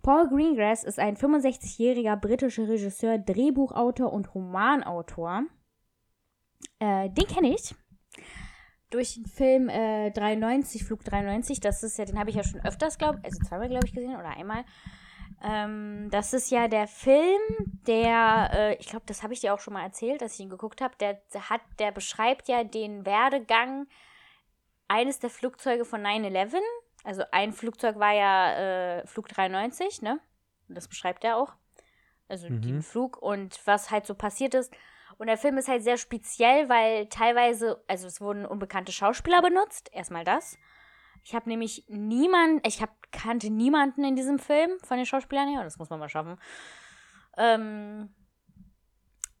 Paul 0.00 0.28
Greengrass 0.28 0.84
ist 0.84 0.98
ein 0.98 1.16
65-jähriger 1.16 2.16
britischer 2.16 2.66
Regisseur, 2.66 3.18
Drehbuchautor 3.18 4.10
und 4.10 4.34
Romanautor. 4.34 5.42
Äh, 6.78 7.10
den 7.10 7.26
kenne 7.26 7.54
ich. 7.54 7.74
Durch 8.90 9.14
den 9.14 9.26
Film 9.26 9.68
äh, 9.68 10.10
93, 10.10 10.84
Flug 10.84 11.04
93, 11.04 11.60
das 11.60 11.82
ist 11.82 11.98
ja, 11.98 12.04
den 12.06 12.18
habe 12.18 12.30
ich 12.30 12.36
ja 12.36 12.42
schon 12.44 12.60
öfters, 12.64 12.96
glaube 12.96 13.20
also 13.22 13.38
zweimal, 13.46 13.68
glaube 13.68 13.86
ich, 13.86 13.92
gesehen 13.92 14.16
oder 14.16 14.30
einmal. 14.30 14.64
Ähm, 15.42 16.08
das 16.10 16.32
ist 16.32 16.50
ja 16.50 16.68
der 16.68 16.88
Film, 16.88 17.40
der, 17.86 18.50
äh, 18.52 18.74
ich 18.76 18.88
glaube, 18.88 19.04
das 19.06 19.22
habe 19.22 19.34
ich 19.34 19.40
dir 19.40 19.54
auch 19.54 19.60
schon 19.60 19.74
mal 19.74 19.82
erzählt, 19.84 20.22
dass 20.22 20.34
ich 20.34 20.40
ihn 20.40 20.48
geguckt 20.48 20.80
habe. 20.80 20.94
Der, 21.00 21.20
hat, 21.48 21.60
der 21.78 21.92
beschreibt 21.92 22.48
ja 22.48 22.64
den 22.64 23.04
Werdegang 23.06 23.86
eines 24.88 25.18
der 25.18 25.30
Flugzeuge 25.30 25.84
von 25.84 26.02
9-11. 26.02 26.56
Also 27.04 27.22
ein 27.30 27.52
Flugzeug 27.52 27.98
war 27.98 28.12
ja 28.14 28.98
äh, 29.00 29.06
Flug 29.06 29.28
93, 29.28 30.02
ne? 30.02 30.18
Das 30.68 30.88
beschreibt 30.88 31.24
er 31.24 31.36
auch. 31.36 31.52
Also 32.26 32.48
Mhm. 32.48 32.62
den 32.62 32.82
Flug 32.82 33.16
und 33.18 33.60
was 33.66 33.90
halt 33.90 34.06
so 34.06 34.14
passiert 34.14 34.54
ist. 34.54 34.72
Und 35.18 35.26
der 35.26 35.36
Film 35.36 35.58
ist 35.58 35.68
halt 35.68 35.82
sehr 35.82 35.98
speziell, 35.98 36.68
weil 36.68 37.06
teilweise, 37.08 37.82
also 37.88 38.06
es 38.06 38.20
wurden 38.20 38.46
unbekannte 38.46 38.92
Schauspieler 38.92 39.42
benutzt. 39.42 39.90
Erstmal 39.92 40.24
das. 40.24 40.56
Ich 41.24 41.34
habe 41.34 41.48
nämlich 41.48 41.84
niemanden, 41.88 42.60
ich 42.64 42.80
hab, 42.80 42.90
kannte 43.10 43.50
niemanden 43.50 44.04
in 44.04 44.16
diesem 44.16 44.38
Film 44.38 44.70
von 44.84 44.96
den 44.96 45.06
Schauspielern 45.06 45.48
her. 45.48 45.64
Das 45.64 45.78
muss 45.78 45.90
man 45.90 45.98
mal 45.98 46.08
schaffen. 46.08 46.38
Ähm, 47.36 48.14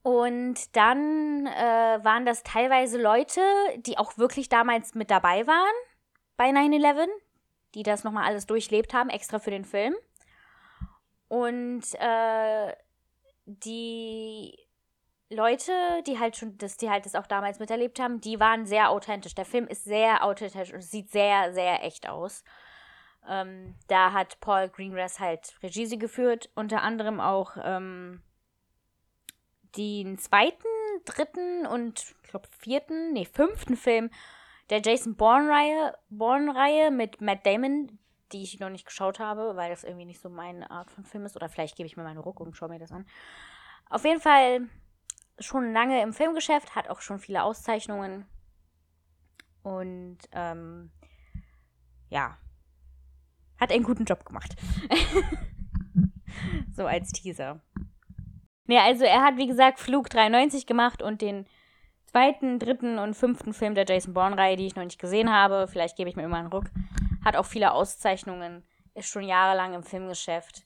und 0.02 0.76
dann 0.76 1.46
äh, 1.46 2.04
waren 2.04 2.26
das 2.26 2.42
teilweise 2.42 3.00
Leute, 3.00 3.40
die 3.78 3.98
auch 3.98 4.18
wirklich 4.18 4.48
damals 4.48 4.94
mit 4.94 5.10
dabei 5.10 5.46
waren 5.46 5.74
bei 6.36 6.50
9-11, 6.50 7.08
die 7.74 7.82
das 7.82 8.04
nochmal 8.04 8.24
alles 8.24 8.46
durchlebt 8.46 8.94
haben, 8.94 9.10
extra 9.10 9.38
für 9.38 9.50
den 9.50 9.64
Film. 9.64 9.94
Und 11.28 11.84
äh, 11.94 12.74
die 13.44 14.58
Leute, 15.30 15.72
die 16.06 16.18
halt 16.18 16.36
schon, 16.36 16.56
das, 16.58 16.76
die 16.76 16.88
halt 16.88 17.04
das 17.04 17.14
auch 17.14 17.26
damals 17.26 17.58
miterlebt 17.58 18.00
haben, 18.00 18.20
die 18.20 18.40
waren 18.40 18.66
sehr 18.66 18.90
authentisch. 18.90 19.34
Der 19.34 19.44
Film 19.44 19.66
ist 19.66 19.84
sehr 19.84 20.24
authentisch 20.24 20.72
und 20.72 20.82
sieht 20.82 21.10
sehr, 21.10 21.52
sehr 21.52 21.84
echt 21.84 22.08
aus. 22.08 22.44
Ähm, 23.28 23.74
da 23.88 24.12
hat 24.12 24.40
Paul 24.40 24.68
Greengrass 24.68 25.20
halt 25.20 25.54
Regie 25.62 25.98
geführt, 25.98 26.50
unter 26.54 26.82
anderem 26.82 27.20
auch 27.20 27.56
ähm, 27.62 28.22
den 29.76 30.16
zweiten, 30.18 30.66
dritten 31.04 31.66
und 31.66 32.14
ich 32.22 32.30
glaube 32.30 32.48
vierten, 32.58 33.12
nee, 33.12 33.26
fünften 33.26 33.76
Film 33.76 34.10
der 34.70 34.80
Jason 34.80 35.14
Bourne-Reihe 35.16 35.96
Bourne 36.08 36.90
mit 36.90 37.20
Matt 37.20 37.44
Damon, 37.46 37.98
die 38.32 38.42
ich 38.42 38.60
noch 38.60 38.70
nicht 38.70 38.86
geschaut 38.86 39.18
habe, 39.18 39.56
weil 39.56 39.70
das 39.70 39.84
irgendwie 39.84 40.04
nicht 40.04 40.20
so 40.20 40.28
meine 40.28 40.70
Art 40.70 40.90
von 40.90 41.04
Film 41.04 41.24
ist. 41.24 41.36
Oder 41.36 41.48
vielleicht 41.48 41.76
gebe 41.76 41.86
ich 41.86 41.96
mir 41.96 42.02
meinen 42.02 42.18
Ruck 42.18 42.40
und 42.40 42.56
schaue 42.56 42.68
mir 42.68 42.78
das 42.78 42.92
an. 42.92 43.06
Auf 43.88 44.04
jeden 44.04 44.20
Fall 44.20 44.68
schon 45.40 45.72
lange 45.72 46.02
im 46.02 46.12
Filmgeschäft, 46.12 46.74
hat 46.74 46.88
auch 46.88 47.00
schon 47.00 47.18
viele 47.18 47.42
Auszeichnungen. 47.42 48.26
Und 49.62 50.18
ähm, 50.32 50.90
ja, 52.08 52.38
hat 53.58 53.72
einen 53.72 53.84
guten 53.84 54.04
Job 54.04 54.24
gemacht. 54.24 54.56
so 56.74 56.86
als 56.86 57.10
Teaser. 57.10 57.60
Nee, 58.66 58.78
also 58.78 59.04
er 59.04 59.22
hat, 59.22 59.36
wie 59.36 59.46
gesagt, 59.46 59.80
Flug 59.80 60.10
93 60.10 60.66
gemacht 60.66 61.02
und 61.02 61.22
den 61.22 61.46
zweiten, 62.06 62.58
dritten 62.58 62.98
und 62.98 63.14
fünften 63.14 63.52
Film 63.52 63.74
der 63.74 63.86
Jason 63.86 64.14
Bourne-Reihe, 64.14 64.56
die 64.56 64.66
ich 64.66 64.76
noch 64.76 64.84
nicht 64.84 65.00
gesehen 65.00 65.32
habe. 65.32 65.66
Vielleicht 65.68 65.96
gebe 65.96 66.08
ich 66.08 66.16
mir 66.16 66.24
immer 66.24 66.38
einen 66.38 66.52
Ruck. 66.52 66.66
Hat 67.24 67.36
auch 67.36 67.46
viele 67.46 67.72
Auszeichnungen. 67.72 68.64
Ist 68.94 69.08
schon 69.08 69.24
jahrelang 69.24 69.74
im 69.74 69.82
Filmgeschäft. 69.82 70.64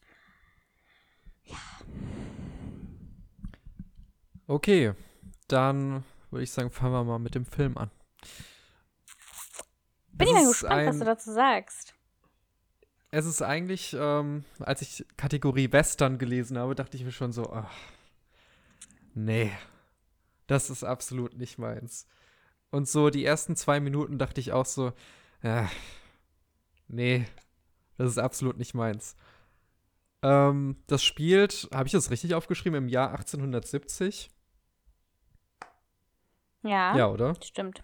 Okay, 4.46 4.94
dann 5.48 6.04
würde 6.30 6.44
ich 6.44 6.50
sagen, 6.50 6.70
fangen 6.70 6.92
wir 6.92 7.04
mal 7.04 7.18
mit 7.18 7.34
dem 7.34 7.44
Film 7.46 7.76
an. 7.78 7.90
Bin 10.12 10.28
Es 10.28 10.32
ich 10.32 10.34
mal 10.34 10.48
gespannt, 10.48 10.86
was 10.86 10.94
ein- 10.94 10.98
du 11.00 11.04
dazu 11.06 11.32
sagst. 11.32 11.94
Es 13.10 13.26
ist 13.26 13.42
eigentlich, 13.42 13.94
ähm, 13.98 14.44
als 14.60 14.80
ich 14.80 15.04
Kategorie 15.16 15.70
Western 15.70 16.18
gelesen 16.18 16.56
habe, 16.58 16.74
dachte 16.74 16.96
ich 16.96 17.04
mir 17.04 17.12
schon 17.12 17.32
so, 17.32 17.52
ach, 17.52 17.70
nee, 19.14 19.52
das 20.46 20.70
ist 20.70 20.82
absolut 20.82 21.36
nicht 21.36 21.58
meins. 21.58 22.06
Und 22.70 22.88
so 22.88 23.10
die 23.10 23.24
ersten 23.24 23.54
zwei 23.54 23.80
Minuten 23.80 24.18
dachte 24.18 24.40
ich 24.40 24.52
auch 24.52 24.64
so, 24.64 24.92
ja, 25.42 25.68
nee, 26.88 27.26
das 27.98 28.08
ist 28.12 28.18
absolut 28.18 28.56
nicht 28.56 28.72
meins. 28.72 29.14
Ähm, 30.22 30.76
das 30.86 31.02
spielt, 31.02 31.68
habe 31.74 31.86
ich 31.86 31.92
das 31.92 32.10
richtig 32.10 32.34
aufgeschrieben, 32.34 32.76
im 32.84 32.88
Jahr 32.88 33.10
1870? 33.10 34.30
Ja, 36.62 36.96
Ja, 36.96 37.08
oder? 37.08 37.34
stimmt. 37.42 37.82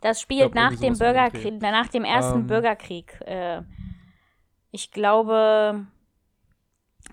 Das 0.00 0.20
spielt 0.20 0.52
glaub, 0.52 0.70
nach 0.70 0.78
dem 0.80 0.98
Bürgerkrieg, 0.98 1.60
nach 1.60 1.88
dem 1.88 2.04
ersten 2.04 2.40
Ähm. 2.40 2.46
Bürgerkrieg. 2.46 3.20
Äh, 3.22 3.62
ich 4.70 4.92
glaube, 4.92 5.86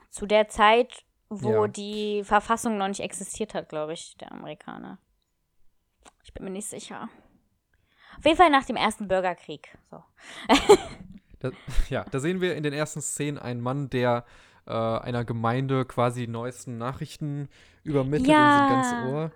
zu 0.10 0.26
der 0.26 0.48
Zeit, 0.48 1.06
wo 1.30 1.66
Ja. 1.66 1.68
die 1.68 2.24
Verfassung 2.24 2.78
noch 2.78 2.88
nicht 2.88 3.00
existiert 3.00 3.54
hat, 3.54 3.70
glaube 3.70 3.94
ich, 3.94 4.16
der 4.18 4.32
Amerikaner. 4.32 5.00
Ich 6.24 6.34
bin 6.34 6.44
mir 6.44 6.50
nicht 6.52 6.68
sicher. 6.68 7.10
Auf 8.18 8.26
jeden 8.26 8.38
Fall 8.38 8.50
nach 8.50 8.66
dem 8.66 8.76
ersten 8.76 9.08
Bürgerkrieg. 9.08 9.78
So. 9.90 10.04
Da, 11.44 11.52
ja, 11.90 12.06
da 12.10 12.20
sehen 12.20 12.42
wir 12.42 12.56
in 12.56 12.64
den 12.64 12.74
ersten 12.74 13.02
Szenen 13.02 13.38
einen 13.38 13.62
Mann, 13.62 13.90
der 13.90 14.26
äh, 14.66 14.72
einer 14.72 15.26
Gemeinde 15.26 15.86
quasi 15.86 16.22
die 16.26 16.32
neuesten 16.32 16.78
Nachrichten 16.78 17.50
übermittelt 17.84 18.30
Ja. 18.30 18.64
und 18.64 18.84
sind 18.84 19.02
ganz 19.02 19.14
Ohr. 19.14 19.32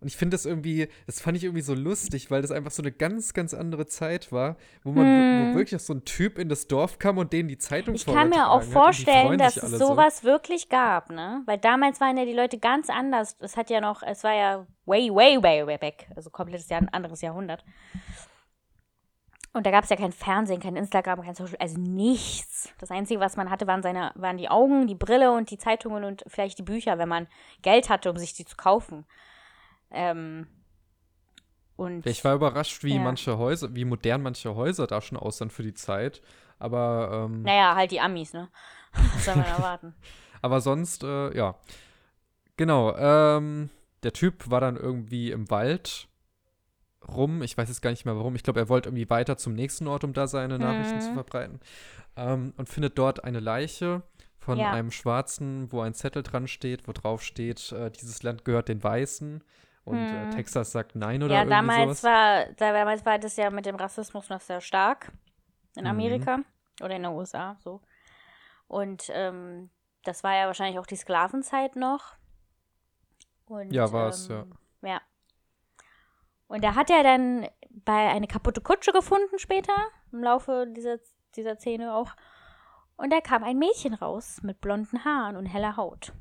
Und 0.00 0.06
ich 0.06 0.16
finde 0.16 0.36
das 0.36 0.46
irgendwie, 0.46 0.88
das 1.06 1.20
fand 1.20 1.36
ich 1.36 1.42
irgendwie 1.42 1.62
so 1.62 1.74
lustig, 1.74 2.30
weil 2.30 2.40
das 2.40 2.52
einfach 2.52 2.70
so 2.70 2.82
eine 2.82 2.92
ganz, 2.92 3.34
ganz 3.34 3.52
andere 3.52 3.86
Zeit 3.86 4.30
war, 4.30 4.56
wo 4.84 4.92
man 4.92 5.04
hm. 5.04 5.54
wo 5.54 5.58
wirklich 5.58 5.82
so 5.82 5.92
ein 5.92 6.04
Typ 6.04 6.38
in 6.38 6.48
das 6.48 6.68
Dorf 6.68 7.00
kam 7.00 7.18
und 7.18 7.32
denen 7.32 7.48
die 7.48 7.58
Zeitung 7.58 7.96
Ich 7.96 8.06
kann 8.06 8.28
mir 8.28 8.48
auch 8.48 8.62
vorstellen, 8.62 9.38
dass 9.38 9.56
es 9.56 9.72
sowas 9.72 10.18
so. 10.18 10.28
wirklich 10.28 10.68
gab, 10.68 11.10
ne? 11.10 11.42
Weil 11.46 11.58
damals 11.58 12.00
waren 12.00 12.16
ja 12.16 12.24
die 12.24 12.32
Leute 12.32 12.58
ganz 12.58 12.90
anders. 12.90 13.36
Es 13.40 13.56
hat 13.56 13.70
ja 13.70 13.80
noch, 13.80 14.04
es 14.04 14.22
war 14.22 14.34
ja 14.34 14.66
way, 14.86 15.10
way, 15.12 15.42
way, 15.42 15.66
way 15.66 15.78
back. 15.78 16.06
Also 16.14 16.30
komplettes 16.30 16.68
Jahr, 16.68 16.80
ein 16.80 16.88
anderes 16.90 17.20
Jahrhundert. 17.20 17.64
Und 19.58 19.66
da 19.66 19.72
gab 19.72 19.82
es 19.82 19.90
ja 19.90 19.96
kein 19.96 20.12
Fernsehen, 20.12 20.60
kein 20.60 20.76
Instagram, 20.76 21.20
kein 21.20 21.34
Social, 21.34 21.56
also 21.58 21.80
nichts. 21.80 22.72
Das 22.78 22.92
Einzige, 22.92 23.18
was 23.18 23.36
man 23.36 23.50
hatte, 23.50 23.66
waren, 23.66 23.82
seine, 23.82 24.12
waren 24.14 24.38
die 24.38 24.48
Augen, 24.48 24.86
die 24.86 24.94
Brille 24.94 25.32
und 25.32 25.50
die 25.50 25.58
Zeitungen 25.58 26.04
und 26.04 26.22
vielleicht 26.28 26.60
die 26.60 26.62
Bücher, 26.62 26.96
wenn 26.98 27.08
man 27.08 27.26
Geld 27.62 27.90
hatte, 27.90 28.08
um 28.08 28.16
sich 28.18 28.34
die 28.34 28.44
zu 28.44 28.54
kaufen. 28.54 29.04
Ähm, 29.90 30.46
und, 31.74 32.06
ich 32.06 32.24
war 32.24 32.36
überrascht, 32.36 32.84
wie 32.84 32.94
ja. 32.94 33.00
manche 33.00 33.36
Häuser, 33.36 33.74
wie 33.74 33.84
modern 33.84 34.22
manche 34.22 34.54
Häuser 34.54 34.86
da 34.86 35.00
schon 35.00 35.18
aussahen 35.18 35.50
für 35.50 35.64
die 35.64 35.74
Zeit. 35.74 36.22
Aber 36.60 37.26
ähm, 37.26 37.42
naja, 37.42 37.74
halt 37.74 37.90
die 37.90 38.00
Amis, 38.00 38.32
ne? 38.32 38.50
Was 38.92 39.24
soll 39.24 39.34
man 39.34 39.46
erwarten? 39.46 39.94
Aber 40.40 40.60
sonst, 40.60 41.02
äh, 41.02 41.36
ja. 41.36 41.56
Genau. 42.56 42.96
Ähm, 42.96 43.70
der 44.04 44.12
Typ 44.12 44.48
war 44.52 44.60
dann 44.60 44.76
irgendwie 44.76 45.32
im 45.32 45.50
Wald 45.50 46.06
rum. 47.08 47.42
Ich 47.42 47.56
weiß 47.56 47.68
jetzt 47.68 47.82
gar 47.82 47.90
nicht 47.90 48.04
mehr 48.04 48.16
warum. 48.16 48.34
Ich 48.34 48.42
glaube, 48.42 48.60
er 48.60 48.68
wollte 48.68 48.88
irgendwie 48.88 49.08
weiter 49.10 49.36
zum 49.36 49.54
nächsten 49.54 49.86
Ort, 49.86 50.04
um 50.04 50.12
da 50.12 50.26
seine 50.26 50.58
Nachrichten 50.58 50.96
mhm. 50.96 51.00
zu 51.00 51.12
verbreiten. 51.14 51.60
Ähm, 52.16 52.52
und 52.56 52.68
findet 52.68 52.98
dort 52.98 53.24
eine 53.24 53.40
Leiche 53.40 54.02
von 54.38 54.58
ja. 54.58 54.72
einem 54.72 54.90
Schwarzen, 54.90 55.70
wo 55.72 55.80
ein 55.80 55.94
Zettel 55.94 56.22
dran 56.22 56.48
steht, 56.48 56.88
wo 56.88 56.92
drauf 56.92 57.22
steht, 57.22 57.72
äh, 57.72 57.90
dieses 57.90 58.22
Land 58.22 58.44
gehört 58.44 58.68
den 58.68 58.82
Weißen. 58.82 59.42
Und 59.84 59.96
äh, 59.96 60.08
hm. 60.08 60.28
äh, 60.28 60.30
Texas 60.34 60.72
sagt 60.72 60.96
nein 60.96 61.22
oder 61.22 61.34
ja, 61.34 61.40
irgendwie 61.40 61.56
damals 61.56 62.00
sowas. 62.00 62.04
War, 62.04 62.46
damals 62.56 63.06
war 63.06 63.18
das 63.18 63.36
ja 63.36 63.50
mit 63.50 63.64
dem 63.64 63.76
Rassismus 63.76 64.28
noch 64.28 64.40
sehr 64.40 64.60
stark 64.60 65.12
in 65.76 65.84
mhm. 65.84 65.90
Amerika 65.90 66.38
mhm. 66.38 66.44
oder 66.82 66.96
in 66.96 67.04
den 67.04 67.12
USA 67.12 67.56
so. 67.64 67.80
Und 68.66 69.10
ähm, 69.14 69.70
das 70.04 70.22
war 70.24 70.34
ja 70.34 70.46
wahrscheinlich 70.46 70.78
auch 70.78 70.86
die 70.86 70.96
Sklavenzeit 70.96 71.76
noch. 71.76 72.16
Und, 73.46 73.72
ja, 73.72 73.90
war 73.90 74.08
es, 74.08 74.28
ähm, 74.28 74.52
ja. 74.82 74.88
Ja. 74.90 75.00
Und 76.48 76.64
da 76.64 76.74
hat 76.74 76.90
er 76.90 77.02
dann 77.02 77.46
bei 77.84 78.08
eine 78.08 78.26
kaputte 78.26 78.60
Kutsche 78.60 78.92
gefunden 78.92 79.38
später, 79.38 79.72
im 80.12 80.22
Laufe 80.22 80.66
dieser, 80.74 80.98
dieser 81.36 81.56
Szene 81.56 81.94
auch. 81.94 82.12
Und 82.96 83.12
da 83.12 83.20
kam 83.20 83.44
ein 83.44 83.58
Mädchen 83.58 83.94
raus 83.94 84.40
mit 84.42 84.60
blonden 84.60 85.04
Haaren 85.04 85.36
und 85.36 85.46
heller 85.46 85.76
Haut. 85.76 86.12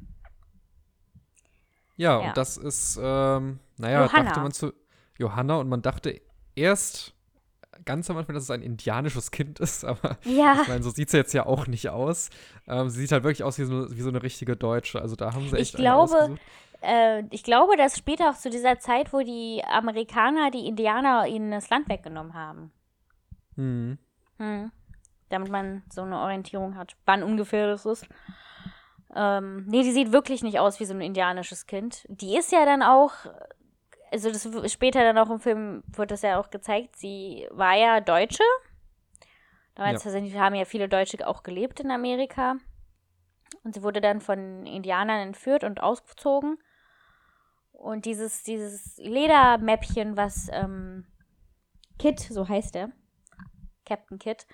Ja, 1.96 2.22
ja. 2.22 2.28
und 2.28 2.38
das 2.38 2.58
ist, 2.58 3.00
ähm, 3.02 3.60
naja, 3.78 4.04
Johanna. 4.04 4.24
dachte 4.26 4.40
man 4.42 4.52
zu 4.52 4.74
Johanna 5.18 5.56
und 5.56 5.70
man 5.70 5.82
dachte 5.82 6.22
erst 6.56 7.16
ganz 7.86 8.10
am 8.10 8.18
Anfang, 8.18 8.36
dass 8.36 8.44
es 8.44 8.52
ein 8.52 8.62
indianisches 8.62 9.32
Kind 9.32 9.60
ist, 9.60 9.84
aber 9.86 10.18
ja. 10.24 10.60
ich 10.62 10.68
meine, 10.68 10.84
so 10.84 10.92
sieht 10.92 11.10
sie 11.10 11.18
jetzt 11.18 11.34
ja 11.34 11.46
auch 11.46 11.68
nicht 11.68 11.90
aus. 11.90 12.30
Ähm, 12.68 12.90
sie 12.90 13.02
sieht 13.02 13.12
halt 13.12 13.24
wirklich 13.24 13.44
aus 13.44 13.58
wie 13.58 13.66
so, 13.66 13.90
wie 13.96 14.02
so 14.02 14.10
eine 14.10 14.22
richtige 14.22 14.56
Deutsche. 14.56 15.02
Also 15.02 15.16
da 15.16 15.34
haben 15.34 15.50
sie 15.50 15.56
echt 15.58 15.74
ich 15.74 15.80
glaube, 15.80 16.38
äh, 16.88 17.24
ich 17.32 17.44
glaube, 17.44 17.76
dass 17.76 17.98
später 17.98 18.30
auch 18.30 18.36
zu 18.38 18.50
dieser 18.50 18.80
Zeit, 18.80 19.12
wo 19.12 19.20
die 19.20 19.62
Amerikaner 19.66 20.52
die 20.52 20.68
Indianer 20.68 21.28
ihnen 21.28 21.52
das 21.52 21.70
Land 21.70 21.90
weggenommen 21.90 22.34
haben. 22.34 22.72
Hm. 23.56 23.98
Hm. 24.38 24.72
Damit 25.30 25.52
man 25.52 25.84
so 25.90 26.04
eine 26.04 26.20
Orientierung 26.20 26.76
hat, 26.76 26.96
wann 27.06 27.24
ungefähr 27.24 27.68
das 27.68 27.86
ist. 27.86 28.08
Ähm, 29.16 29.66
nee, 29.68 29.84
die 29.84 29.92
sieht 29.92 30.12
wirklich 30.12 30.44
nicht 30.44 30.60
aus 30.60 30.80
wie 30.80 30.86
so 30.86 30.94
ein 30.94 31.02
indianisches 31.02 31.66
Kind. 31.66 32.06
Die 32.08 32.38
ist 32.38 32.52
ja 32.52 32.66
dann 32.66 32.82
auch, 32.82 33.12
also 34.12 34.32
das 34.32 34.72
später 34.72 35.02
dann 35.02 35.18
auch 35.18 35.30
im 35.30 35.40
Film 35.40 35.84
wird 35.88 36.12
das 36.12 36.22
ja 36.22 36.40
auch 36.40 36.50
gezeigt, 36.50 36.96
sie 36.96 37.48
war 37.52 37.76
ja 37.76 38.00
Deutsche. 38.00 38.44
Damals 39.76 40.04
ja. 40.06 40.40
haben 40.40 40.56
ja 40.56 40.66
viele 40.66 40.88
Deutsche 40.88 41.28
auch 41.28 41.44
gelebt 41.44 41.80
in 41.82 41.92
Amerika. 41.92 42.56
Und 43.64 43.76
sie 43.76 43.84
wurde 43.84 44.02
dann 44.02 44.22
von 44.22 44.66
Indianern 44.66 45.28
entführt 45.28 45.64
und 45.64 45.82
ausgezogen. 45.82 46.58
Und 47.78 48.06
dieses, 48.06 48.42
dieses 48.44 48.98
Ledermäppchen, 48.98 50.18
was 50.18 50.48
ähm, 50.52 51.06
Kit, 52.00 52.20
so 52.20 52.48
heißt 52.48 52.76
er, 52.76 52.92
Captain 53.86 54.18
Kit, 54.18 54.48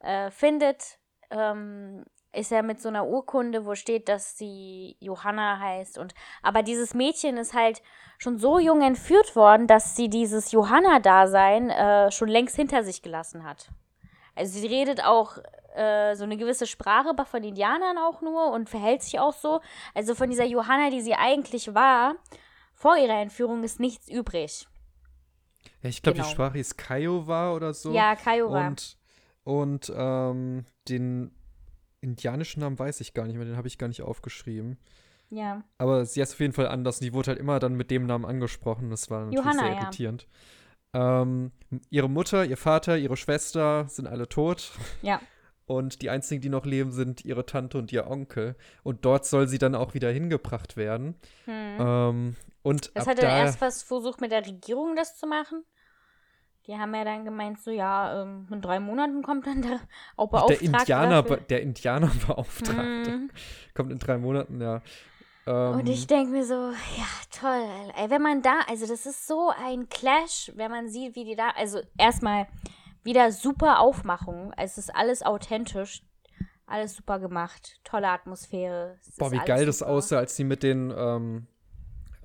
äh, 0.00 0.30
findet, 0.32 0.98
ähm, 1.30 2.04
ist 2.32 2.50
er 2.50 2.64
mit 2.64 2.82
so 2.82 2.88
einer 2.88 3.06
Urkunde, 3.06 3.64
wo 3.64 3.76
steht, 3.76 4.08
dass 4.08 4.36
sie 4.36 4.96
Johanna 4.98 5.60
heißt. 5.60 5.98
Und 5.98 6.14
aber 6.42 6.64
dieses 6.64 6.94
Mädchen 6.94 7.36
ist 7.36 7.54
halt 7.54 7.80
schon 8.18 8.38
so 8.38 8.58
jung 8.58 8.82
entführt 8.82 9.36
worden, 9.36 9.68
dass 9.68 9.94
sie 9.94 10.08
dieses 10.08 10.50
Johanna-Dasein 10.50 11.70
äh, 11.70 12.10
schon 12.10 12.28
längst 12.28 12.56
hinter 12.56 12.82
sich 12.82 13.02
gelassen 13.02 13.44
hat. 13.44 13.70
Also 14.34 14.58
sie 14.58 14.66
redet 14.66 15.04
auch 15.04 15.38
äh, 15.76 16.16
so 16.16 16.24
eine 16.24 16.36
gewisse 16.36 16.66
Sprache, 16.66 17.10
aber 17.10 17.24
von 17.24 17.44
Indianern 17.44 17.98
auch 17.98 18.20
nur 18.20 18.50
und 18.50 18.68
verhält 18.68 19.04
sich 19.04 19.20
auch 19.20 19.32
so. 19.32 19.60
Also 19.94 20.16
von 20.16 20.28
dieser 20.28 20.44
Johanna, 20.44 20.90
die 20.90 21.02
sie 21.02 21.14
eigentlich 21.14 21.72
war, 21.72 22.16
vor 22.74 22.96
ihrer 22.96 23.20
Entführung 23.20 23.64
ist 23.64 23.80
nichts 23.80 24.08
übrig. 24.08 24.66
Ja, 25.82 25.88
ich 25.88 26.02
glaube, 26.02 26.16
genau. 26.16 26.28
die 26.28 26.32
Sprache 26.32 26.58
ist 26.58 26.76
Kiowa 26.76 27.52
oder 27.52 27.72
so. 27.74 27.92
Ja, 27.92 28.16
Kiowa. 28.16 28.66
Und, 28.66 28.98
und 29.44 29.92
ähm, 29.94 30.66
den 30.88 31.30
indianischen 32.00 32.60
Namen 32.60 32.78
weiß 32.78 33.00
ich 33.00 33.14
gar 33.14 33.26
nicht 33.26 33.36
mehr, 33.36 33.46
den 33.46 33.56
habe 33.56 33.68
ich 33.68 33.78
gar 33.78 33.88
nicht 33.88 34.02
aufgeschrieben. 34.02 34.78
Ja. 35.30 35.64
Aber 35.78 36.04
sie 36.04 36.20
ist 36.20 36.32
auf 36.32 36.40
jeden 36.40 36.52
Fall 36.52 36.68
anders. 36.68 37.00
Die 37.00 37.12
wurde 37.12 37.28
halt 37.28 37.38
immer 37.38 37.58
dann 37.58 37.74
mit 37.74 37.90
dem 37.90 38.06
Namen 38.06 38.24
angesprochen. 38.24 38.90
Das 38.90 39.10
war 39.10 39.24
natürlich 39.24 39.44
Johanna, 39.44 39.62
sehr 39.62 39.80
irritierend. 39.80 40.26
Ja. 40.94 41.22
Ähm, 41.22 41.52
ihre 41.90 42.08
Mutter, 42.08 42.44
ihr 42.44 42.56
Vater, 42.56 42.96
ihre 42.98 43.16
Schwester 43.16 43.86
sind 43.88 44.06
alle 44.06 44.28
tot. 44.28 44.72
Ja. 45.02 45.20
Und 45.66 46.02
die 46.02 46.10
einzigen, 46.10 46.42
die 46.42 46.50
noch 46.50 46.66
leben, 46.66 46.92
sind 46.92 47.24
ihre 47.24 47.46
Tante 47.46 47.78
und 47.78 47.90
ihr 47.90 48.06
Onkel. 48.06 48.54
Und 48.82 49.04
dort 49.04 49.24
soll 49.24 49.48
sie 49.48 49.58
dann 49.58 49.74
auch 49.74 49.94
wieder 49.94 50.10
hingebracht 50.10 50.76
werden. 50.76 51.14
Hm. 51.46 51.76
Ähm, 51.80 52.36
und 52.64 52.90
es 52.94 53.06
hat 53.06 53.18
er 53.18 53.28
erst 53.28 53.60
was 53.60 53.82
versucht, 53.82 54.22
mit 54.22 54.32
der 54.32 54.44
Regierung 54.44 54.96
das 54.96 55.18
zu 55.18 55.26
machen. 55.26 55.64
Die 56.66 56.74
haben 56.74 56.94
ja 56.94 57.04
dann 57.04 57.26
gemeint, 57.26 57.60
so 57.60 57.70
ja, 57.70 58.22
ähm, 58.22 58.46
in 58.50 58.62
drei 58.62 58.80
Monaten 58.80 59.22
kommt 59.22 59.46
dann 59.46 59.60
der 59.60 59.80
auch 60.16 60.30
Beauftragte. 60.30 60.64
Der 60.64 60.80
Indianer, 60.80 61.22
der 61.50 61.62
Indianerbeauftragte. 61.62 63.10
Mhm. 63.10 63.30
Kommt 63.74 63.92
in 63.92 63.98
drei 63.98 64.16
Monaten, 64.16 64.62
ja. 64.62 64.80
Ähm, 65.46 65.78
und 65.78 65.88
ich 65.90 66.06
denke 66.06 66.32
mir 66.32 66.46
so, 66.46 66.54
ja, 66.54 67.06
toll. 67.38 67.92
Ey, 67.98 68.08
wenn 68.08 68.22
man 68.22 68.40
da, 68.40 68.60
also 68.66 68.86
das 68.86 69.04
ist 69.04 69.26
so 69.26 69.52
ein 69.62 69.90
Clash, 69.90 70.50
wenn 70.56 70.70
man 70.70 70.88
sieht, 70.88 71.16
wie 71.16 71.24
die 71.24 71.36
da, 71.36 71.50
also 71.50 71.82
erstmal 71.98 72.46
wieder 73.02 73.30
super 73.30 73.80
Aufmachung. 73.80 74.54
Es 74.56 74.78
ist 74.78 74.88
alles 74.96 75.22
authentisch. 75.22 76.02
Alles 76.66 76.96
super 76.96 77.18
gemacht. 77.18 77.78
Tolle 77.84 78.08
Atmosphäre. 78.08 78.98
Boah, 79.18 79.30
wie 79.30 79.36
geil 79.36 79.58
super. 79.58 79.66
das 79.66 79.82
aussah, 79.82 80.16
als 80.16 80.34
sie 80.34 80.44
mit 80.44 80.62
den, 80.62 80.90
ähm, 80.96 81.46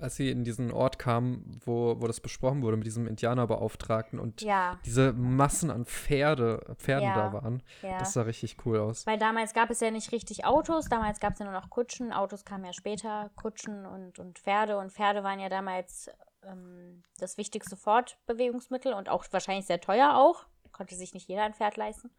als 0.00 0.16
sie 0.16 0.30
in 0.30 0.44
diesen 0.44 0.72
Ort 0.72 0.98
kamen, 0.98 1.60
wo, 1.64 2.00
wo 2.00 2.06
das 2.06 2.20
besprochen 2.20 2.62
wurde 2.62 2.76
mit 2.76 2.86
diesem 2.86 3.06
Indianerbeauftragten 3.06 4.18
und 4.18 4.42
ja. 4.42 4.78
diese 4.84 5.12
Massen 5.12 5.70
an 5.70 5.84
Pferde, 5.84 6.74
Pferden 6.76 7.08
ja. 7.08 7.14
da 7.14 7.32
waren. 7.32 7.62
Ja. 7.82 7.98
Das 7.98 8.12
sah 8.12 8.22
richtig 8.22 8.56
cool 8.64 8.78
aus. 8.78 9.06
Weil 9.06 9.18
damals 9.18 9.54
gab 9.54 9.70
es 9.70 9.80
ja 9.80 9.90
nicht 9.90 10.12
richtig 10.12 10.44
Autos, 10.44 10.86
damals 10.88 11.20
gab 11.20 11.34
es 11.34 11.38
ja 11.38 11.44
nur 11.44 11.54
noch 11.54 11.70
Kutschen, 11.70 12.12
Autos 12.12 12.44
kamen 12.44 12.64
ja 12.64 12.72
später, 12.72 13.30
Kutschen 13.36 13.86
und, 13.86 14.18
und 14.18 14.38
Pferde 14.38 14.78
und 14.78 14.92
Pferde 14.92 15.22
waren 15.22 15.38
ja 15.38 15.48
damals 15.48 16.10
ähm, 16.42 17.02
das 17.18 17.36
wichtigste 17.36 17.76
Fortbewegungsmittel 17.76 18.92
und 18.92 19.08
auch 19.08 19.24
wahrscheinlich 19.30 19.66
sehr 19.66 19.80
teuer 19.80 20.16
auch. 20.16 20.46
Konnte 20.72 20.94
sich 20.94 21.14
nicht 21.14 21.28
jeder 21.28 21.42
ein 21.42 21.54
Pferd 21.54 21.76
leisten. 21.76 22.10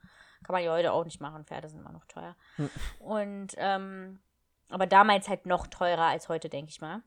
Kann 0.44 0.54
man 0.54 0.64
ja 0.64 0.72
heute 0.72 0.92
auch 0.92 1.06
nicht 1.06 1.22
machen, 1.22 1.46
Pferde 1.46 1.70
sind 1.70 1.80
immer 1.80 1.92
noch 1.92 2.06
teuer. 2.06 2.36
Hm. 2.58 2.70
Und 3.00 3.54
ähm, 3.58 4.20
aber 4.70 4.88
damals 4.88 5.28
halt 5.28 5.46
noch 5.46 5.68
teurer 5.68 6.06
als 6.06 6.30
heute, 6.30 6.48
denke 6.48 6.70
ich 6.70 6.80
mal 6.80 7.04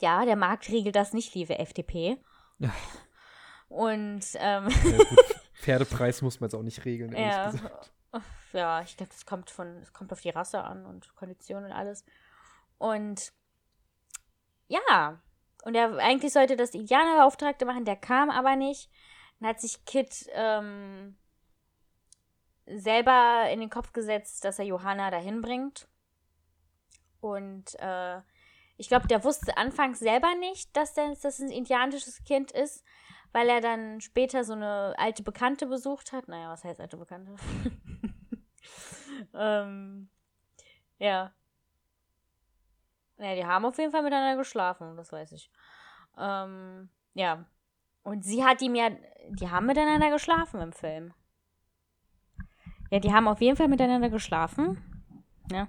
ja, 0.00 0.24
der 0.24 0.36
Markt 0.36 0.68
regelt 0.68 0.96
das 0.96 1.12
nicht, 1.12 1.34
liebe 1.34 1.58
FDP. 1.58 2.18
Ja. 2.58 2.72
Und 3.68 4.24
ähm, 4.34 4.68
ja, 4.68 5.04
Pferdepreis 5.54 6.22
muss 6.22 6.40
man 6.40 6.48
jetzt 6.48 6.54
auch 6.54 6.62
nicht 6.62 6.84
regeln, 6.84 7.12
ehrlich 7.12 7.34
ja. 7.34 7.50
gesagt. 7.50 7.92
Ja, 8.52 8.82
ich 8.82 8.96
glaube, 8.96 9.10
das 9.10 9.26
kommt 9.26 9.50
von, 9.50 9.80
das 9.80 9.92
kommt 9.92 10.12
auf 10.12 10.20
die 10.20 10.30
Rasse 10.30 10.62
an 10.62 10.86
und 10.86 11.14
Konditionen 11.16 11.66
und 11.66 11.72
alles. 11.72 12.04
Und 12.78 13.32
ja, 14.68 15.20
und 15.64 15.74
er 15.74 15.96
eigentlich 15.98 16.32
sollte 16.32 16.56
das 16.56 16.74
Indianerbeauftragte 16.74 17.64
machen, 17.64 17.84
der 17.84 17.96
kam 17.96 18.30
aber 18.30 18.54
nicht. 18.54 18.90
Dann 19.40 19.48
hat 19.48 19.60
sich 19.60 19.84
Kit 19.84 20.26
ähm, 20.32 21.16
selber 22.66 23.48
in 23.50 23.60
den 23.60 23.70
Kopf 23.70 23.92
gesetzt, 23.92 24.44
dass 24.44 24.58
er 24.58 24.66
Johanna 24.66 25.10
dahin 25.10 25.40
bringt. 25.40 25.88
Und 27.20 27.74
äh, 27.80 28.20
ich 28.76 28.88
glaube, 28.88 29.06
der 29.06 29.24
wusste 29.24 29.56
anfangs 29.56 30.00
selber 30.00 30.34
nicht, 30.36 30.76
dass 30.76 30.94
das, 30.94 31.20
das 31.20 31.38
ein 31.38 31.50
indianisches 31.50 32.24
Kind 32.24 32.50
ist, 32.50 32.84
weil 33.32 33.48
er 33.48 33.60
dann 33.60 34.00
später 34.00 34.44
so 34.44 34.52
eine 34.52 34.94
alte 34.96 35.22
Bekannte 35.22 35.66
besucht 35.66 36.12
hat. 36.12 36.28
Naja, 36.28 36.50
was 36.50 36.64
heißt 36.64 36.80
alte 36.80 36.96
Bekannte? 36.96 37.34
ähm, 39.34 40.08
ja. 40.98 41.32
Naja, 43.16 43.34
die 43.36 43.46
haben 43.46 43.64
auf 43.64 43.78
jeden 43.78 43.92
Fall 43.92 44.02
miteinander 44.02 44.36
geschlafen, 44.36 44.96
das 44.96 45.12
weiß 45.12 45.32
ich. 45.32 45.50
Ähm, 46.18 46.88
ja. 47.14 47.44
Und 48.02 48.24
sie 48.24 48.44
hat 48.44 48.60
ihm 48.60 48.74
ja, 48.74 48.90
die 49.30 49.50
haben 49.50 49.66
miteinander 49.66 50.10
geschlafen 50.10 50.60
im 50.60 50.72
Film. 50.72 51.14
Ja, 52.90 52.98
die 52.98 53.12
haben 53.12 53.28
auf 53.28 53.40
jeden 53.40 53.56
Fall 53.56 53.68
miteinander 53.68 54.10
geschlafen. 54.10 54.78
Ja. 55.50 55.68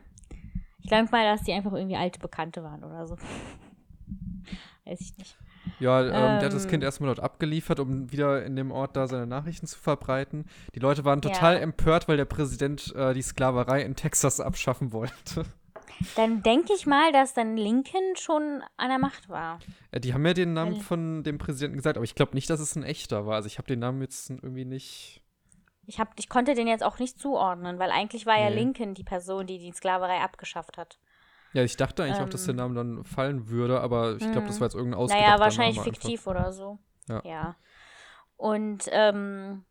Ich 0.86 0.90
glaube 0.92 1.10
mal, 1.12 1.26
dass 1.26 1.42
die 1.44 1.52
einfach 1.54 1.74
irgendwie 1.74 1.96
alte 1.96 2.20
Bekannte 2.20 2.62
waren 2.64 2.84
oder 2.84 3.08
so. 3.08 3.18
Weiß 4.86 5.02
ich 5.02 5.18
nicht. 5.18 5.36
Ja, 5.80 6.02
ähm, 6.02 6.12
der 6.40 6.46
hat 6.46 6.54
das 6.54 6.66
Ähm. 6.66 6.70
Kind 6.70 6.84
erstmal 6.84 7.08
dort 7.08 7.20
abgeliefert, 7.20 7.80
um 7.80 8.12
wieder 8.12 8.46
in 8.46 8.56
dem 8.56 8.72
Ort 8.72 8.96
da 8.96 9.08
seine 9.08 9.26
Nachrichten 9.26 9.66
zu 9.66 9.80
verbreiten. 9.80 10.46
Die 10.76 10.80
Leute 10.80 11.04
waren 11.06 11.24
total 11.24 11.56
Ja. 11.56 11.62
empört, 11.62 12.08
weil 12.08 12.18
der 12.18 12.26
Präsident 12.26 12.94
äh, 12.96 13.16
die 13.16 13.24
Sklaverei 13.24 13.82
in 13.82 13.96
Texas 13.96 14.40
abschaffen 14.40 14.94
wollte. 14.94 15.44
Dann 16.16 16.44
denke 16.44 16.74
ich 16.76 16.86
mal, 16.86 17.12
dass 17.14 17.34
dann 17.34 17.56
Lincoln 17.58 18.16
schon 18.16 18.62
an 18.78 18.90
der 18.90 19.00
Macht 19.00 19.30
war. 19.30 19.60
Ja, 19.94 20.00
die 20.00 20.14
haben 20.14 20.26
ja 20.26 20.34
den 20.34 20.52
Namen 20.54 20.76
von 20.76 21.24
dem 21.24 21.38
Präsidenten 21.38 21.78
gesagt, 21.78 21.96
aber 21.98 22.04
ich 22.04 22.16
glaube 22.16 22.34
nicht, 22.36 22.50
dass 22.50 22.60
es 22.60 22.76
ein 22.76 22.84
echter 22.84 23.26
war. 23.26 23.36
Also 23.36 23.48
ich 23.48 23.58
habe 23.58 23.68
den 23.68 23.80
Namen 23.80 24.02
jetzt 24.02 24.30
irgendwie 24.30 24.66
nicht. 24.66 25.22
Ich, 25.88 26.00
hab, 26.00 26.14
ich 26.18 26.30
konnte 26.30 26.54
den 26.56 26.68
jetzt 26.68 26.84
auch 26.84 27.00
nicht 27.00 27.20
zuordnen, 27.20 27.78
weil 27.80 27.92
eigentlich 27.92 28.26
war 28.26 28.38
ja 28.40 28.50
Nee. 28.50 28.56
Lincoln 28.56 28.94
die 28.94 29.04
Person, 29.04 29.46
die 29.48 29.60
die 29.60 29.72
Sklaverei 29.72 30.20
abgeschafft 30.22 30.78
hat. 30.78 30.98
Ja, 31.54 31.64
ich 31.64 31.78
dachte 31.78 32.04
eigentlich 32.04 32.20
auch, 32.20 32.30
dass 32.30 32.44
der 32.46 32.52
Ähm. 32.52 32.58
Name 32.58 32.76
dann 32.76 33.04
fallen 33.06 33.48
würde, 33.50 33.80
aber 33.80 34.14
ich 34.14 34.32
glaube, 34.32 34.48
das 34.48 34.58
Mhm. 34.58 34.62
war 34.62 34.68
jetzt 34.68 34.76
irgendein 34.76 35.00
ausgedachter 35.00 35.30
Naja, 35.32 35.40
wahrscheinlich 35.44 35.78
Name 35.78 35.88
einfach. 35.88 36.02
fiktiv 36.02 36.28
oder 36.28 36.52
so. 36.52 36.80
Ja. 37.24 37.56
Und 38.36 38.90
ähm, 38.92 39.64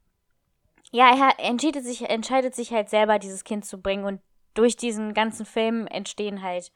ja, 0.93 1.11
er 1.39 1.45
entscheidet 1.45 1.85
sich, 1.85 2.09
entscheidet 2.09 2.55
sich 2.55 2.73
halt 2.73 2.89
selber, 2.89 3.19
dieses 3.19 3.45
Kind 3.45 3.65
zu 3.67 3.81
bringen. 3.83 4.05
Und 4.05 4.21
durch 4.55 4.77
diesen 4.77 5.13
ganzen 5.15 5.45
Film 5.45 5.87
entstehen 5.89 6.43
halt 6.43 6.71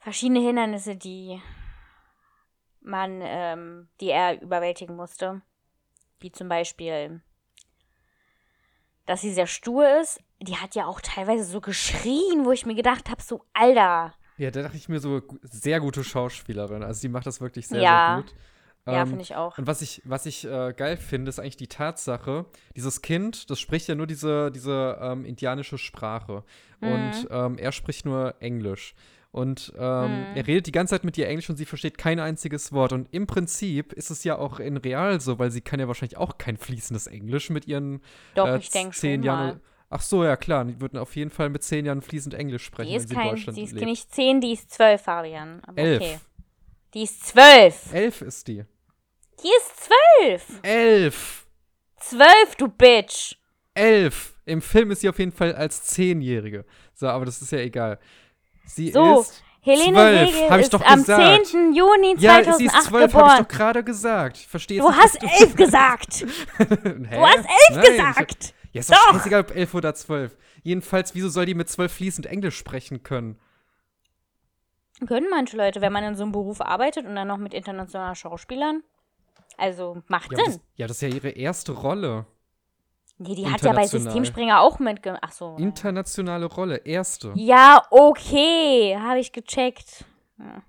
verschiedene 0.00 0.40
Hindernisse, 0.40 0.96
die 0.96 1.40
man, 2.80 3.20
ähm, 3.22 3.88
die 4.00 4.10
er 4.10 4.42
überwältigen 4.42 4.96
musste. 4.96 5.40
Wie 6.18 6.32
zum 6.32 6.48
Beispiel, 6.48 7.22
dass 9.06 9.20
sie 9.20 9.32
sehr 9.32 9.46
stur 9.46 10.00
ist. 10.00 10.20
Die 10.40 10.56
hat 10.56 10.74
ja 10.74 10.86
auch 10.86 11.00
teilweise 11.00 11.44
so 11.44 11.60
geschrien, 11.60 12.44
wo 12.44 12.52
ich 12.52 12.66
mir 12.66 12.74
gedacht 12.74 13.10
habe, 13.10 13.22
so, 13.22 13.44
Alter. 13.52 14.14
Ja, 14.38 14.50
da 14.50 14.62
dachte 14.62 14.76
ich 14.76 14.88
mir 14.88 14.98
so, 14.98 15.20
sehr 15.42 15.78
gute 15.80 16.02
Schauspielerin. 16.04 16.82
Also 16.82 17.00
die 17.02 17.08
macht 17.08 17.26
das 17.26 17.40
wirklich 17.40 17.68
sehr, 17.68 17.80
Ja. 17.82 18.14
sehr 18.14 18.22
gut. 18.22 18.34
Ja, 18.86 19.02
Ähm, 19.02 19.06
finde 19.08 19.22
ich 19.22 19.36
auch. 19.36 19.56
Und 19.58 19.68
was 19.68 19.80
ich, 19.80 20.02
was 20.04 20.26
ich 20.26 20.44
äh, 20.44 20.72
geil 20.76 20.96
finde, 20.96 21.28
ist 21.28 21.38
eigentlich 21.38 21.56
die 21.56 21.68
Tatsache, 21.68 22.46
dieses 22.74 23.00
Kind, 23.00 23.48
das 23.48 23.60
spricht 23.60 23.86
ja 23.86 23.94
nur 23.94 24.08
diese, 24.08 24.50
diese 24.50 24.98
ähm, 25.00 25.24
indianische 25.24 25.78
Sprache. 25.78 26.42
Und 26.80 27.28
ähm, 27.30 27.58
er 27.58 27.70
spricht 27.70 28.04
nur 28.04 28.34
Englisch. 28.40 28.96
Und 29.32 29.72
ähm, 29.78 30.10
Mhm. 30.30 30.36
er 30.36 30.46
redet 30.46 30.66
die 30.66 30.72
ganze 30.72 30.90
Zeit 30.94 31.04
mit 31.04 31.16
ihr 31.18 31.26
Englisch 31.26 31.48
und 31.50 31.56
sie 31.56 31.64
versteht 31.64 31.96
kein 31.98 32.20
einziges 32.20 32.70
Wort. 32.72 32.92
Und 32.92 33.08
im 33.12 33.26
Prinzip 33.26 33.92
ist 33.94 34.10
es 34.10 34.24
ja 34.24 34.36
auch 34.36 34.60
in 34.60 34.76
real 34.76 35.20
so, 35.20 35.38
weil 35.38 35.50
sie 35.50 35.62
kann 35.62 35.80
ja 35.80 35.88
wahrscheinlich 35.88 36.18
auch 36.18 36.36
kein 36.38 36.58
fließendes 36.58 37.06
Englisch 37.06 37.48
mit 37.48 37.66
ihren 37.66 38.02
Doch, 38.34 38.46
äh, 38.46 38.58
ich 38.58 38.68
denke 38.70 38.94
zehn 38.94 39.20
schon 39.20 39.24
Jahren. 39.24 39.60
Ach 39.88 40.02
so, 40.02 40.22
ja 40.24 40.36
klar, 40.36 40.64
die 40.66 40.80
würden 40.80 40.98
auf 40.98 41.16
jeden 41.16 41.30
Fall 41.30 41.48
mit 41.50 41.62
zehn 41.62 41.84
Jahren 41.86 42.02
fließend 42.02 42.34
Englisch 42.34 42.64
sprechen, 42.64 42.88
Die 42.90 42.94
wenn 42.94 43.00
ist 43.02 43.08
sie 43.08 43.14
in 43.14 43.20
kein, 43.20 43.30
Deutschland 43.30 43.58
die 43.58 43.62
ist 43.62 43.72
lebt. 43.72 43.86
nicht 43.86 44.14
zehn, 44.14 44.40
die 44.40 44.52
ist 44.52 44.70
zwölf, 44.70 45.02
Fabian. 45.02 45.60
Aber 45.66 45.78
Elf. 45.78 46.02
okay. 46.02 46.18
Die 46.94 47.02
ist 47.02 47.26
zwölf. 47.26 47.92
Elf 47.92 48.20
ist 48.22 48.48
die. 48.48 48.64
Die 49.42 49.48
ist 49.58 49.88
zwölf. 49.88 50.60
Elf! 50.62 51.46
Zwölf, 51.98 52.54
du 52.58 52.68
Bitch. 52.68 53.36
elf. 53.74 54.34
Im 54.44 54.60
Film 54.60 54.90
ist 54.90 55.00
sie 55.00 55.08
auf 55.08 55.18
jeden 55.18 55.32
Fall 55.32 55.54
als 55.54 55.84
Zehnjährige. 55.84 56.64
So, 56.94 57.08
aber 57.08 57.24
das 57.24 57.40
ist 57.40 57.52
ja 57.52 57.58
egal. 57.60 57.98
Sie 58.64 58.90
So, 58.90 59.20
ist. 59.20 59.42
Helene 59.64 59.92
zwölf, 59.94 60.50
hab 60.50 60.58
ich 60.58 60.62
ist 60.64 60.74
doch 60.74 60.84
am 60.84 60.98
gesagt. 60.98 61.46
10. 61.46 61.72
Juni 61.74 62.14
Ja, 62.18 62.42
2008 62.42 62.56
sie 62.58 62.64
ist 62.66 62.82
zwölf, 62.82 62.92
habe 62.92 63.04
ich 63.04 63.12
geboren. 63.12 63.38
doch 63.38 63.48
gerade 63.48 63.84
gesagt. 63.84 64.36
Ich 64.38 64.48
verstehe 64.48 64.80
Du 64.80 64.92
hast 64.96 65.22
elf 65.22 65.54
gesagt. 65.54 66.22
Du 66.22 67.16
hast 67.20 67.46
elf 67.70 67.84
gesagt. 67.86 68.54
Ja, 68.72 68.80
ist 68.80 68.90
doch 68.90 68.96
Doch. 68.96 69.12
scheißegal, 69.14 69.40
ob 69.42 69.54
elf 69.54 69.74
oder 69.74 69.94
zwölf. 69.94 70.36
Jedenfalls, 70.62 71.14
wieso 71.14 71.28
soll 71.28 71.46
die 71.46 71.54
mit 71.54 71.68
zwölf 71.68 71.92
fließend 71.92 72.26
Englisch 72.26 72.56
sprechen 72.56 73.02
können? 73.02 73.38
Können 75.06 75.26
manche 75.30 75.56
Leute, 75.56 75.80
wenn 75.80 75.92
man 75.92 76.04
in 76.04 76.14
so 76.16 76.22
einem 76.22 76.32
Beruf 76.32 76.60
arbeitet 76.60 77.06
und 77.06 77.14
dann 77.16 77.28
noch 77.28 77.38
mit 77.38 77.54
internationalen 77.54 78.14
Schauspielern. 78.14 78.82
Also, 79.58 80.02
macht 80.08 80.32
Ja, 80.32 80.38
Sinn. 80.38 80.44
das, 80.46 80.60
ja, 80.76 80.86
das 80.86 80.96
ist 80.96 81.02
ja 81.02 81.08
ihre 81.08 81.30
erste 81.30 81.72
Rolle. 81.72 82.26
Nee, 83.22 83.34
die 83.34 83.46
hat 83.46 83.62
ja 83.62 83.72
bei. 83.72 83.86
Systemspringer 83.86 84.60
auch 84.60 84.78
mitgemacht. 84.78 85.22
Ach 85.24 85.32
so. 85.32 85.56
Internationale 85.56 86.46
Rolle, 86.46 86.76
erste. 86.76 87.32
Ja, 87.34 87.82
okay. 87.90 88.96
Habe 88.98 89.20
ich 89.20 89.32
gecheckt. 89.32 90.04
Ja. 90.38 90.62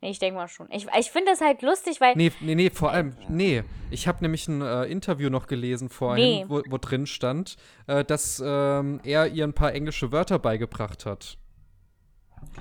Nee, 0.00 0.10
ich 0.10 0.18
denke 0.20 0.38
mal 0.38 0.46
schon. 0.46 0.68
Ich, 0.70 0.86
ich 0.96 1.10
finde 1.10 1.32
das 1.32 1.40
halt 1.40 1.62
lustig, 1.62 2.00
weil. 2.00 2.14
Nee, 2.14 2.30
nee, 2.40 2.54
nee, 2.54 2.70
vor 2.70 2.92
allem, 2.92 3.16
nee. 3.28 3.64
Ich 3.90 4.06
habe 4.06 4.22
nämlich 4.22 4.46
ein 4.46 4.60
äh, 4.62 4.84
Interview 4.84 5.28
noch 5.28 5.46
gelesen 5.48 5.88
vorhin, 5.88 6.24
Nee. 6.24 6.44
wo, 6.46 6.62
wo 6.68 6.78
drin 6.78 7.06
stand, 7.06 7.56
äh, 7.88 8.04
dass 8.04 8.40
ähm, 8.44 9.00
er 9.02 9.26
ihr 9.28 9.44
ein 9.44 9.54
paar 9.54 9.72
englische 9.72 10.12
Wörter 10.12 10.38
beigebracht 10.38 11.04
hat. 11.04 11.38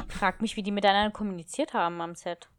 Ich 0.10 0.16
frag 0.16 0.42
mich, 0.42 0.56
wie 0.56 0.64
die 0.64 0.72
miteinander 0.72 1.12
kommuniziert 1.12 1.74
haben 1.74 2.02
am 2.02 2.16
Set. 2.16 2.50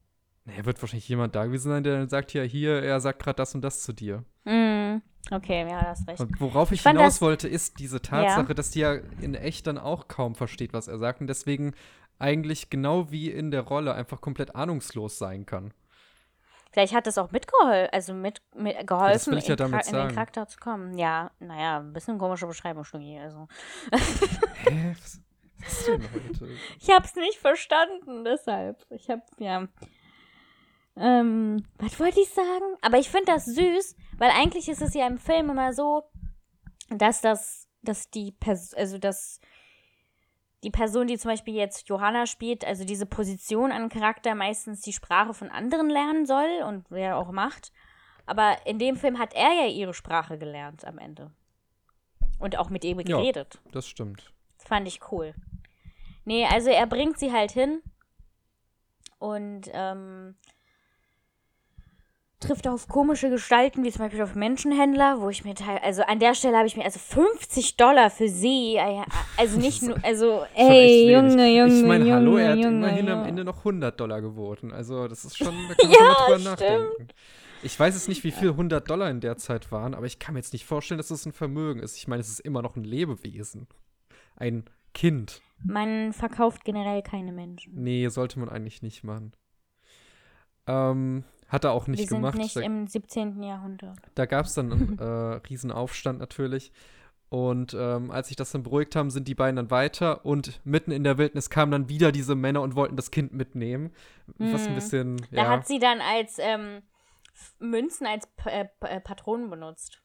Naja, 0.48 0.64
wird 0.64 0.80
wahrscheinlich 0.82 1.08
jemand 1.08 1.34
da 1.36 1.44
gewesen 1.44 1.68
sein, 1.70 1.82
der 1.84 1.98
dann 1.98 2.08
sagt, 2.08 2.32
ja, 2.32 2.42
hier, 2.42 2.82
er 2.82 3.00
sagt 3.00 3.22
gerade 3.22 3.36
das 3.36 3.54
und 3.54 3.60
das 3.60 3.82
zu 3.82 3.92
dir. 3.92 4.24
Mm, 4.44 5.02
okay, 5.30 5.68
ja, 5.68 5.82
das 5.82 6.06
recht. 6.08 6.20
Und 6.20 6.40
worauf 6.40 6.72
ich, 6.72 6.80
Ich 6.80 6.86
hinaus 6.86 7.14
das- 7.16 7.20
wollte, 7.22 7.48
ist 7.48 7.78
diese 7.78 8.00
Tatsache, 8.00 8.54
dass 8.54 8.70
die 8.70 8.80
ja 8.80 8.94
in 9.20 9.34
echt 9.34 9.66
dann 9.66 9.76
auch 9.76 10.08
kaum 10.08 10.34
versteht, 10.34 10.72
was 10.72 10.88
er 10.88 10.98
sagt 10.98 11.20
und 11.20 11.26
deswegen 11.26 11.74
eigentlich 12.18 12.70
genau 12.70 13.10
wie 13.10 13.30
in 13.30 13.50
der 13.50 13.60
Rolle 13.60 13.92
einfach 13.94 14.20
komplett 14.22 14.56
ahnungslos 14.56 15.18
sein 15.18 15.44
kann. 15.44 15.72
Vielleicht 16.72 16.94
hat 16.94 17.06
das 17.06 17.18
auch 17.18 17.30
mitgeholfen, 17.30 17.88
also 17.92 18.12
mit, 18.14 18.40
mit 18.54 18.86
geholfen, 18.86 19.32
ja 19.34 19.38
in, 19.38 19.56
Char- 19.72 19.86
in 19.86 20.08
den. 20.08 20.14
Charakter 20.14 20.46
zu 20.48 20.58
kommen. 20.58 20.96
Ja, 20.98 21.30
naja, 21.40 21.78
ein 21.80 21.92
bisschen 21.92 22.18
komische 22.18 22.46
Beschreibung, 22.46 22.84
Schnucki. 22.84 23.18
Also. 23.18 23.48
Hä? 24.64 24.94
Was 25.60 25.72
ist 25.80 25.88
denn 25.88 26.02
heute? 26.14 26.48
Ich 26.78 26.88
hab's 26.90 27.14
nicht 27.16 27.38
verstanden, 27.38 28.24
deshalb. 28.24 28.84
Ich 28.90 29.10
hab, 29.10 29.20
ja. 29.38 29.66
Ähm, 30.98 31.64
was 31.78 31.98
wollte 32.00 32.20
ich 32.20 32.28
sagen? 32.30 32.76
Aber 32.82 32.98
ich 32.98 33.08
finde 33.08 33.26
das 33.32 33.44
süß, 33.44 33.96
weil 34.18 34.30
eigentlich 34.30 34.68
ist 34.68 34.82
es 34.82 34.94
ja 34.94 35.06
im 35.06 35.18
Film 35.18 35.50
immer 35.50 35.72
so, 35.72 36.04
dass 36.90 37.20
das, 37.20 37.68
dass 37.82 38.10
die 38.10 38.32
Person, 38.32 38.78
also 38.78 38.98
dass 38.98 39.40
die 40.64 40.70
Person, 40.70 41.06
die 41.06 41.18
zum 41.18 41.30
Beispiel 41.30 41.54
jetzt 41.54 41.88
Johanna 41.88 42.26
spielt, 42.26 42.64
also 42.64 42.84
diese 42.84 43.06
Position 43.06 43.70
an 43.70 43.88
Charakter 43.88 44.34
meistens 44.34 44.80
die 44.80 44.92
Sprache 44.92 45.34
von 45.34 45.50
anderen 45.50 45.88
lernen 45.88 46.26
soll 46.26 46.62
und 46.66 46.90
wer 46.90 47.16
auch 47.16 47.30
macht. 47.30 47.72
Aber 48.26 48.56
in 48.66 48.78
dem 48.78 48.96
Film 48.96 49.18
hat 49.18 49.34
er 49.34 49.52
ja 49.52 49.66
ihre 49.68 49.94
Sprache 49.94 50.36
gelernt 50.36 50.84
am 50.84 50.98
Ende. 50.98 51.30
Und 52.40 52.58
auch 52.58 52.70
mit 52.70 52.84
ihr 52.84 52.96
Ja. 52.96 53.02
geredet. 53.02 53.60
Das 53.72 53.86
stimmt. 53.86 54.32
Das 54.58 54.66
fand 54.66 54.88
ich 54.88 55.00
cool. 55.12 55.34
Nee, 56.24 56.44
also 56.46 56.70
er 56.70 56.86
bringt 56.86 57.18
sie 57.18 57.32
halt 57.32 57.52
hin 57.52 57.80
und 59.18 59.70
ähm, 59.72 60.34
trifft 62.40 62.68
auf 62.68 62.86
komische 62.88 63.30
Gestalten, 63.30 63.82
wie 63.82 63.90
zum 63.90 64.04
Beispiel 64.04 64.22
auf 64.22 64.34
Menschenhändler, 64.34 65.20
wo 65.20 65.28
ich 65.28 65.44
mir 65.44 65.54
teil, 65.54 65.78
also 65.82 66.02
an 66.02 66.20
der 66.20 66.34
Stelle 66.34 66.56
habe 66.56 66.66
ich 66.66 66.76
mir, 66.76 66.84
also 66.84 66.98
50 66.98 67.76
Dollar 67.76 68.10
für 68.10 68.28
sie, 68.28 68.76
äh, 68.76 69.02
also 69.36 69.58
nicht 69.58 69.82
nur, 69.82 70.02
also, 70.04 70.44
ey. 70.54 71.12
Junge, 71.12 71.48
Junge, 71.48 71.74
Ich 71.74 71.84
meine, 71.84 72.04
Junge, 72.04 72.14
hallo, 72.14 72.36
er 72.36 72.50
hat 72.50 72.58
Junge, 72.58 72.68
immerhin 72.68 73.08
am 73.08 73.18
Junge. 73.18 73.28
Ende 73.28 73.44
noch 73.44 73.58
100 73.58 73.98
Dollar 73.98 74.20
geboten. 74.20 74.72
Also, 74.72 75.08
das 75.08 75.24
ist 75.24 75.36
schon, 75.36 75.54
da 75.68 75.74
kann 75.74 75.90
man 75.90 75.98
mal 76.06 76.14
drüber 76.14 76.50
nachdenken. 76.50 77.08
Ich 77.64 77.78
weiß 77.78 77.94
jetzt 77.94 78.08
nicht, 78.08 78.22
wie 78.22 78.30
viel 78.30 78.50
100 78.50 78.88
Dollar 78.88 79.10
in 79.10 79.20
der 79.20 79.36
Zeit 79.36 79.72
waren, 79.72 79.94
aber 79.94 80.06
ich 80.06 80.20
kann 80.20 80.34
mir 80.34 80.38
jetzt 80.38 80.52
nicht 80.52 80.64
vorstellen, 80.64 80.98
dass 80.98 81.10
es 81.10 81.26
ein 81.26 81.32
Vermögen 81.32 81.80
ist. 81.80 81.96
Ich 81.96 82.06
meine, 82.06 82.20
es 82.20 82.28
ist 82.28 82.38
immer 82.40 82.62
noch 82.62 82.76
ein 82.76 82.84
Lebewesen. 82.84 83.66
Ein 84.36 84.64
Kind. 84.94 85.42
Man 85.64 86.12
verkauft 86.12 86.64
generell 86.64 87.02
keine 87.02 87.32
Menschen. 87.32 87.72
Nee, 87.74 88.06
sollte 88.08 88.38
man 88.38 88.48
eigentlich 88.48 88.82
nicht 88.82 89.02
machen. 89.02 89.32
Ähm, 90.68 91.24
hat 91.48 91.64
er 91.64 91.72
auch 91.72 91.86
nicht 91.86 92.00
Wir 92.00 92.06
sind 92.06 92.18
gemacht. 92.18 92.36
nicht 92.38 92.54
da 92.56 92.60
im 92.60 92.86
17. 92.86 93.42
Jahrhundert. 93.42 93.96
da 94.14 94.26
gab 94.26 94.46
es 94.46 94.54
dann 94.54 94.72
einen 94.72 94.98
äh, 95.00 95.04
Riesenaufstand 95.48 96.18
natürlich. 96.18 96.72
Und 97.30 97.74
ähm, 97.78 98.10
als 98.10 98.28
sich 98.28 98.36
das 98.38 98.52
dann 98.52 98.62
beruhigt 98.62 98.96
haben, 98.96 99.10
sind 99.10 99.28
die 99.28 99.34
beiden 99.34 99.56
dann 99.56 99.70
weiter 99.70 100.24
und 100.24 100.60
mitten 100.64 100.92
in 100.92 101.04
der 101.04 101.18
Wildnis 101.18 101.50
kamen 101.50 101.70
dann 101.70 101.88
wieder 101.90 102.10
diese 102.10 102.34
Männer 102.34 102.62
und 102.62 102.74
wollten 102.74 102.96
das 102.96 103.10
Kind 103.10 103.34
mitnehmen. 103.34 103.90
Was 104.38 104.64
ein 104.66 104.70
Mhm. 104.70 104.74
bisschen, 104.74 105.16
Da 105.30 105.42
ja. 105.42 105.48
hat 105.50 105.66
sie 105.66 105.78
dann 105.78 106.00
als 106.00 106.38
ähm, 106.38 106.80
Münzen 107.58 108.06
als 108.06 108.26
P 108.28 108.48
äh, 108.48 108.64
P 108.80 108.86
äh, 108.86 109.00
Patronen 109.00 109.50
benutzt. 109.50 110.00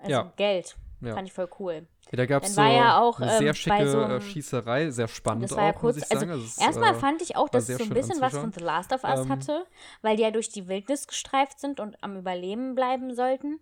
Also 0.00 0.10
Ja. 0.10 0.32
Geld. 0.36 0.76
Ja. 1.02 1.14
Fand 1.14 1.28
ich 1.28 1.32
voll 1.32 1.48
cool. 1.58 1.86
Ja, 2.10 2.16
da 2.16 2.26
gab 2.26 2.42
es 2.42 2.54
so 2.54 2.60
ja 2.60 3.00
auch, 3.00 3.20
eine 3.20 3.32
ähm, 3.32 3.38
sehr 3.38 3.54
schicke 3.54 3.88
so 3.90 4.00
äh, 4.00 4.04
einem- 4.04 4.20
Schießerei, 4.20 4.90
sehr 4.90 5.08
spannend 5.08 5.44
Das 5.44 5.56
war 5.56 5.64
ja 5.64 5.70
auch, 5.74 5.76
kurz. 5.78 5.96
Also 6.10 6.26
ist, 6.26 6.60
erstmal 6.60 6.94
äh, 6.94 6.98
fand 6.98 7.22
ich 7.22 7.36
auch, 7.36 7.48
dass 7.48 7.68
es 7.68 7.78
so 7.78 7.84
ein 7.84 7.90
bisschen 7.90 8.20
was 8.20 8.36
von. 8.36 8.52
The 8.52 8.60
Last 8.60 8.92
of 8.92 9.02
Us 9.04 9.20
Ähm, 9.20 9.28
hatte, 9.30 9.66
weil 10.02 10.16
die 10.16 10.22
ja 10.22 10.30
durch 10.30 10.50
die 10.50 10.68
Wildnis 10.68 11.06
gestreift 11.06 11.58
sind 11.58 11.80
und 11.80 12.02
am 12.02 12.16
Überleben 12.18 12.74
bleiben 12.74 13.14
sollten. 13.14 13.60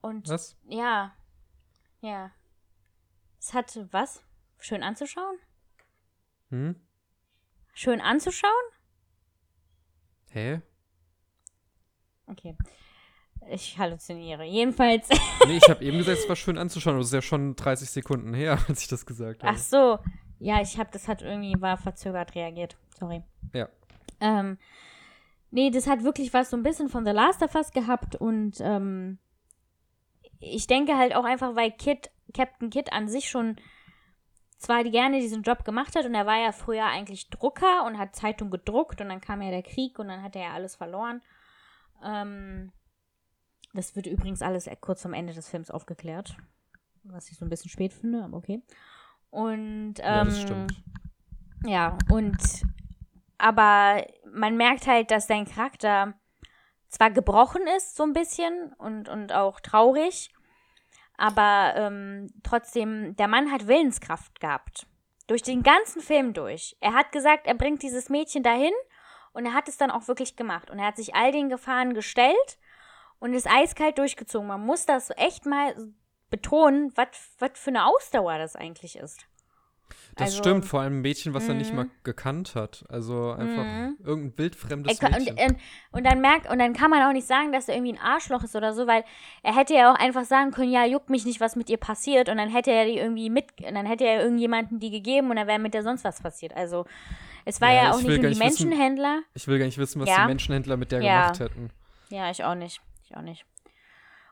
Und 0.00 0.28
Was? 0.28 0.56
ja, 0.68 1.12
ja. 2.00 2.30
Es 3.38 3.52
hat 3.52 3.78
was? 3.90 4.22
Schön 4.58 4.82
anzuschauen? 4.82 5.36
Hm? 6.48 6.76
Schön 7.74 8.00
anzuschauen? 8.00 8.52
Hä? 10.30 10.62
Okay. 12.26 12.56
Ich 13.50 13.78
halluziniere. 13.78 14.44
Jedenfalls. 14.44 15.08
nee, 15.46 15.58
ich 15.58 15.68
habe 15.68 15.84
eben 15.84 15.98
gesagt, 15.98 16.18
es 16.18 16.28
war 16.28 16.36
schön 16.36 16.58
anzuschauen. 16.58 16.96
Das 16.98 17.06
ist 17.06 17.12
ja 17.12 17.22
schon 17.22 17.56
30 17.56 17.90
Sekunden 17.90 18.34
her, 18.34 18.58
als 18.68 18.82
ich 18.82 18.88
das 18.88 19.06
gesagt 19.06 19.42
habe. 19.42 19.52
Ach 19.54 19.58
so. 19.58 19.98
Ja, 20.38 20.60
ich 20.60 20.78
habe, 20.78 20.90
das 20.92 21.08
hat 21.08 21.22
irgendwie, 21.22 21.60
war 21.60 21.76
verzögert 21.76 22.34
reagiert. 22.34 22.76
Sorry. 22.98 23.22
Ja. 23.52 23.68
Ähm, 24.20 24.58
nee, 25.50 25.70
das 25.70 25.86
hat 25.86 26.04
wirklich 26.04 26.32
was 26.34 26.50
so 26.50 26.56
ein 26.56 26.62
bisschen 26.62 26.88
von 26.88 27.04
The 27.04 27.12
Last 27.12 27.42
of 27.42 27.54
Us 27.54 27.72
gehabt 27.72 28.16
und 28.16 28.56
ähm, 28.60 29.18
ich 30.40 30.66
denke 30.66 30.96
halt 30.96 31.14
auch 31.14 31.24
einfach, 31.24 31.56
weil 31.56 31.70
Kid, 31.72 32.10
Captain 32.34 32.70
Kid 32.70 32.92
an 32.92 33.08
sich 33.08 33.28
schon 33.28 33.56
zwar 34.58 34.84
gerne 34.84 35.20
diesen 35.20 35.42
Job 35.42 35.64
gemacht 35.64 35.96
hat 35.96 36.06
und 36.06 36.14
er 36.14 36.26
war 36.26 36.38
ja 36.38 36.52
früher 36.52 36.86
eigentlich 36.86 37.28
Drucker 37.30 37.84
und 37.86 37.98
hat 37.98 38.16
Zeitung 38.16 38.50
gedruckt 38.50 39.00
und 39.00 39.08
dann 39.08 39.20
kam 39.20 39.42
ja 39.42 39.50
der 39.50 39.62
Krieg 39.62 39.98
und 39.98 40.08
dann 40.08 40.22
hat 40.22 40.36
er 40.36 40.42
ja 40.42 40.52
alles 40.52 40.76
verloren. 40.76 41.22
Ähm, 42.02 42.72
das 43.74 43.96
wird 43.96 44.06
übrigens 44.06 44.40
alles 44.40 44.70
kurz 44.80 45.02
vom 45.02 45.12
Ende 45.12 45.34
des 45.34 45.48
Films 45.48 45.70
aufgeklärt. 45.70 46.36
Was 47.02 47.30
ich 47.30 47.36
so 47.36 47.44
ein 47.44 47.50
bisschen 47.50 47.70
spät 47.70 47.92
finde, 47.92 48.24
aber 48.24 48.38
okay. 48.38 48.62
Und, 49.30 49.94
ähm, 49.98 50.04
ja, 50.04 50.24
das 50.24 50.36
ähm, 50.36 50.42
stimmt. 50.42 50.82
Ja, 51.66 51.98
und 52.10 52.62
aber 53.36 54.06
man 54.32 54.56
merkt 54.56 54.86
halt, 54.86 55.10
dass 55.10 55.26
sein 55.26 55.44
Charakter 55.44 56.14
zwar 56.88 57.10
gebrochen 57.10 57.62
ist, 57.76 57.96
so 57.96 58.04
ein 58.04 58.12
bisschen 58.12 58.72
und, 58.78 59.08
und 59.08 59.32
auch 59.32 59.60
traurig, 59.60 60.32
aber 61.16 61.74
ähm, 61.76 62.28
trotzdem, 62.42 63.16
der 63.16 63.28
Mann 63.28 63.50
hat 63.50 63.66
Willenskraft 63.66 64.40
gehabt. 64.40 64.86
Durch 65.26 65.42
den 65.42 65.62
ganzen 65.62 66.00
Film 66.00 66.32
durch. 66.32 66.76
Er 66.80 66.92
hat 66.92 67.10
gesagt, 67.10 67.46
er 67.46 67.54
bringt 67.54 67.82
dieses 67.82 68.08
Mädchen 68.08 68.42
dahin 68.42 68.72
und 69.32 69.46
er 69.46 69.54
hat 69.54 69.68
es 69.68 69.78
dann 69.78 69.90
auch 69.90 70.06
wirklich 70.06 70.36
gemacht. 70.36 70.70
Und 70.70 70.78
er 70.78 70.86
hat 70.86 70.96
sich 70.96 71.14
all 71.14 71.32
den 71.32 71.48
Gefahren 71.48 71.94
gestellt 71.94 72.58
und 73.24 73.32
ist 73.32 73.50
eiskalt 73.50 73.96
durchgezogen. 73.96 74.46
Man 74.46 74.60
muss 74.60 74.84
das 74.84 75.10
echt 75.16 75.46
mal 75.46 75.74
betonen, 76.28 76.92
was 76.94 77.08
für 77.54 77.70
eine 77.70 77.86
Ausdauer 77.86 78.36
das 78.36 78.54
eigentlich 78.54 78.96
ist. 78.96 79.26
Das 80.16 80.26
also, 80.26 80.38
stimmt, 80.42 80.66
vor 80.66 80.82
allem 80.82 80.98
ein 80.98 81.00
Mädchen, 81.00 81.32
was 81.32 81.48
er 81.48 81.54
nicht 81.54 81.72
mal 81.72 81.86
mhm. 81.86 81.90
gekannt 82.02 82.54
hat. 82.54 82.84
Also 82.90 83.32
einfach 83.32 83.64
mm. 83.64 84.04
irgendein 84.04 84.38
wildfremdes 84.38 85.00
Mädchen. 85.00 85.32
Und, 85.32 85.40
und, 85.40 85.56
und, 85.92 86.04
dann 86.04 86.20
merkt, 86.20 86.50
und 86.50 86.58
dann 86.58 86.74
kann 86.74 86.90
man 86.90 87.02
auch 87.02 87.12
nicht 87.14 87.26
sagen, 87.26 87.50
dass 87.50 87.68
er 87.68 87.76
irgendwie 87.76 87.94
ein 87.94 87.98
Arschloch 87.98 88.44
ist 88.44 88.54
oder 88.54 88.74
so, 88.74 88.86
weil 88.86 89.04
er 89.42 89.56
hätte 89.56 89.72
ja 89.72 89.90
auch 89.90 89.98
einfach 89.98 90.24
sagen 90.24 90.50
können, 90.50 90.70
ja, 90.70 90.84
juckt 90.84 91.08
mich 91.08 91.24
nicht, 91.24 91.40
was 91.40 91.56
mit 91.56 91.70
ihr 91.70 91.78
passiert. 91.78 92.28
Und 92.28 92.36
dann 92.36 92.50
hätte 92.50 92.72
er 92.72 92.84
die 92.84 92.98
irgendwie 92.98 93.30
mit, 93.30 93.46
und 93.66 93.74
dann 93.74 93.86
hätte 93.86 94.04
er 94.04 94.22
irgendjemanden 94.22 94.80
die 94.80 94.90
gegeben 94.90 95.30
und 95.30 95.36
dann 95.36 95.46
wäre 95.46 95.58
mit 95.58 95.72
der 95.72 95.82
sonst 95.82 96.04
was 96.04 96.20
passiert. 96.20 96.54
Also 96.54 96.84
es 97.46 97.60
war 97.62 97.72
ja, 97.72 97.84
ja 97.84 97.90
auch 97.92 98.02
nicht 98.02 98.20
nur 98.20 98.30
die 98.30 98.38
Menschenhändler. 98.38 99.16
Wissen, 99.16 99.30
ich 99.32 99.48
will 99.48 99.58
gar 99.58 99.66
nicht 99.66 99.78
wissen, 99.78 100.02
was 100.02 100.10
ja. 100.10 100.22
die 100.22 100.26
Menschenhändler 100.26 100.76
mit 100.76 100.92
der 100.92 101.00
ja. 101.00 101.22
gemacht 101.22 101.40
hätten. 101.40 101.70
Ja, 102.10 102.30
ich 102.30 102.44
auch 102.44 102.54
nicht. 102.54 102.82
Auch 103.14 103.22
nicht. 103.22 103.46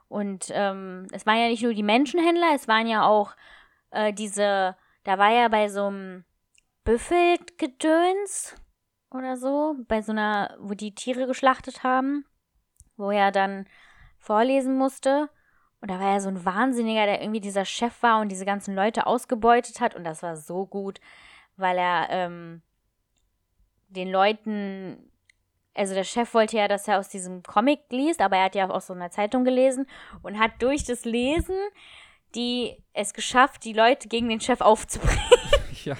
Und 0.09 0.47
ähm, 0.51 1.07
es 1.13 1.25
waren 1.27 1.39
ja 1.39 1.49
nicht 1.49 1.63
nur 1.63 1.75
die 1.75 1.83
Menschenhändler, 1.83 2.53
es 2.55 2.69
waren 2.69 2.87
ja 2.87 3.07
auch 3.07 3.35
äh, 3.91 4.13
diese 4.13 4.77
da 5.05 5.19
war 5.19 5.31
er 5.33 5.49
bei 5.49 5.69
so 5.69 5.87
einem 5.87 6.25
Büffelgedöns 6.85 8.55
oder 9.11 9.37
so, 9.37 9.77
bei 9.89 10.03
so 10.03 10.13
einer, 10.13 10.57
wo 10.61 10.75
die 10.75 10.95
Tiere 10.95 11.27
geschlachtet 11.27 11.83
haben, 11.83 12.25
wo 12.97 13.11
er 13.11 13.33
dann 13.33 13.67
vorlesen 14.19 14.77
musste. 14.77 15.29
Und 15.81 15.91
da 15.91 15.99
war 15.99 16.13
er 16.13 16.21
so 16.21 16.29
ein 16.29 16.45
Wahnsinniger, 16.45 17.07
der 17.07 17.21
irgendwie 17.21 17.41
dieser 17.41 17.65
Chef 17.65 18.03
war 18.03 18.21
und 18.21 18.29
diese 18.29 18.45
ganzen 18.45 18.75
Leute 18.75 19.07
ausgebeutet 19.07 19.81
hat. 19.81 19.97
Und 19.97 20.05
das 20.05 20.23
war 20.23 20.37
so 20.37 20.67
gut, 20.67 21.01
weil 21.57 21.77
er 21.77 22.07
ähm, 22.11 22.63
den 23.89 24.09
Leuten, 24.09 25.12
also 25.75 25.95
der 25.95 26.05
Chef 26.05 26.35
wollte 26.35 26.57
ja, 26.57 26.69
dass 26.69 26.87
er 26.89 26.99
aus 26.99 27.09
diesem 27.09 27.43
Comic 27.43 27.81
liest, 27.91 28.21
aber 28.21 28.37
er 28.37 28.45
hat 28.45 28.55
ja 28.55 28.67
auch 28.67 28.75
aus 28.75 28.87
so 28.87 28.93
einer 28.93 29.11
Zeitung 29.11 29.45
gelesen 29.45 29.87
und 30.23 30.39
hat 30.39 30.53
durch 30.61 30.85
das 30.85 31.05
Lesen 31.05 31.57
die 32.35 32.77
es 32.93 33.15
geschafft, 33.15 33.65
die 33.65 33.73
Leute 33.73 34.09
gegen 34.09 34.29
den 34.29 34.41
Chef 34.41 34.61
aufzubringen. 34.61 35.21
ja. 35.85 35.97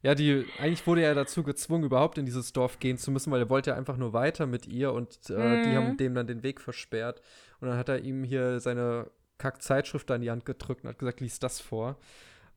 Ja, 0.00 0.14
die, 0.14 0.46
eigentlich 0.60 0.86
wurde 0.86 1.02
er 1.02 1.16
dazu 1.16 1.42
gezwungen, 1.42 1.82
überhaupt 1.82 2.18
in 2.18 2.24
dieses 2.24 2.52
Dorf 2.52 2.78
gehen 2.78 2.98
zu 2.98 3.10
müssen, 3.10 3.32
weil 3.32 3.40
er 3.40 3.50
wollte 3.50 3.70
ja 3.70 3.76
einfach 3.76 3.96
nur 3.96 4.12
weiter 4.12 4.46
mit 4.46 4.68
ihr 4.68 4.92
und 4.92 5.18
äh, 5.28 5.32
mhm. 5.32 5.62
die 5.64 5.76
haben 5.76 5.96
dem 5.96 6.14
dann 6.14 6.28
den 6.28 6.44
Weg 6.44 6.60
versperrt. 6.60 7.20
Und 7.60 7.66
dann 7.66 7.76
hat 7.76 7.88
er 7.88 7.98
ihm 8.04 8.22
hier 8.22 8.60
seine 8.60 9.10
Kack-Zeitschrift 9.38 10.08
in 10.10 10.20
die 10.20 10.30
Hand 10.30 10.46
gedrückt 10.46 10.84
und 10.84 10.90
hat 10.90 11.00
gesagt, 11.00 11.20
lies 11.20 11.40
das 11.40 11.60
vor. 11.60 11.96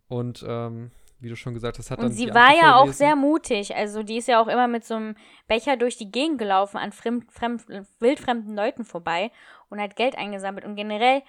Und 0.07 0.45
ähm, 0.47 0.91
wie 1.21 1.29
du 1.29 1.36
schon 1.36 1.53
gesagt 1.53 1.77
hast, 1.77 1.91
hat 1.91 1.99
und 1.99 2.05
dann. 2.05 2.12
Sie 2.12 2.34
war 2.34 2.53
ja 2.55 2.75
auch 2.75 2.91
sehr 2.91 3.15
mutig. 3.15 3.75
Also 3.75 4.01
die 4.03 4.17
ist 4.17 4.27
ja 4.27 4.41
auch 4.41 4.47
immer 4.47 4.67
mit 4.67 4.84
so 4.84 4.95
einem 4.95 5.15
Becher 5.47 5.77
durch 5.77 5.95
die 5.97 6.12
Gegend 6.12 6.39
gelaufen, 6.39 6.77
an 6.77 6.91
fremd, 6.91 7.31
fremd, 7.31 7.63
wildfremden 7.99 8.55
Leuten 8.55 8.84
vorbei 8.84 9.31
und 9.69 9.79
hat 9.79 9.95
Geld 9.95 10.17
eingesammelt. 10.17 10.65
Und 10.65 10.75
generell 10.75 11.21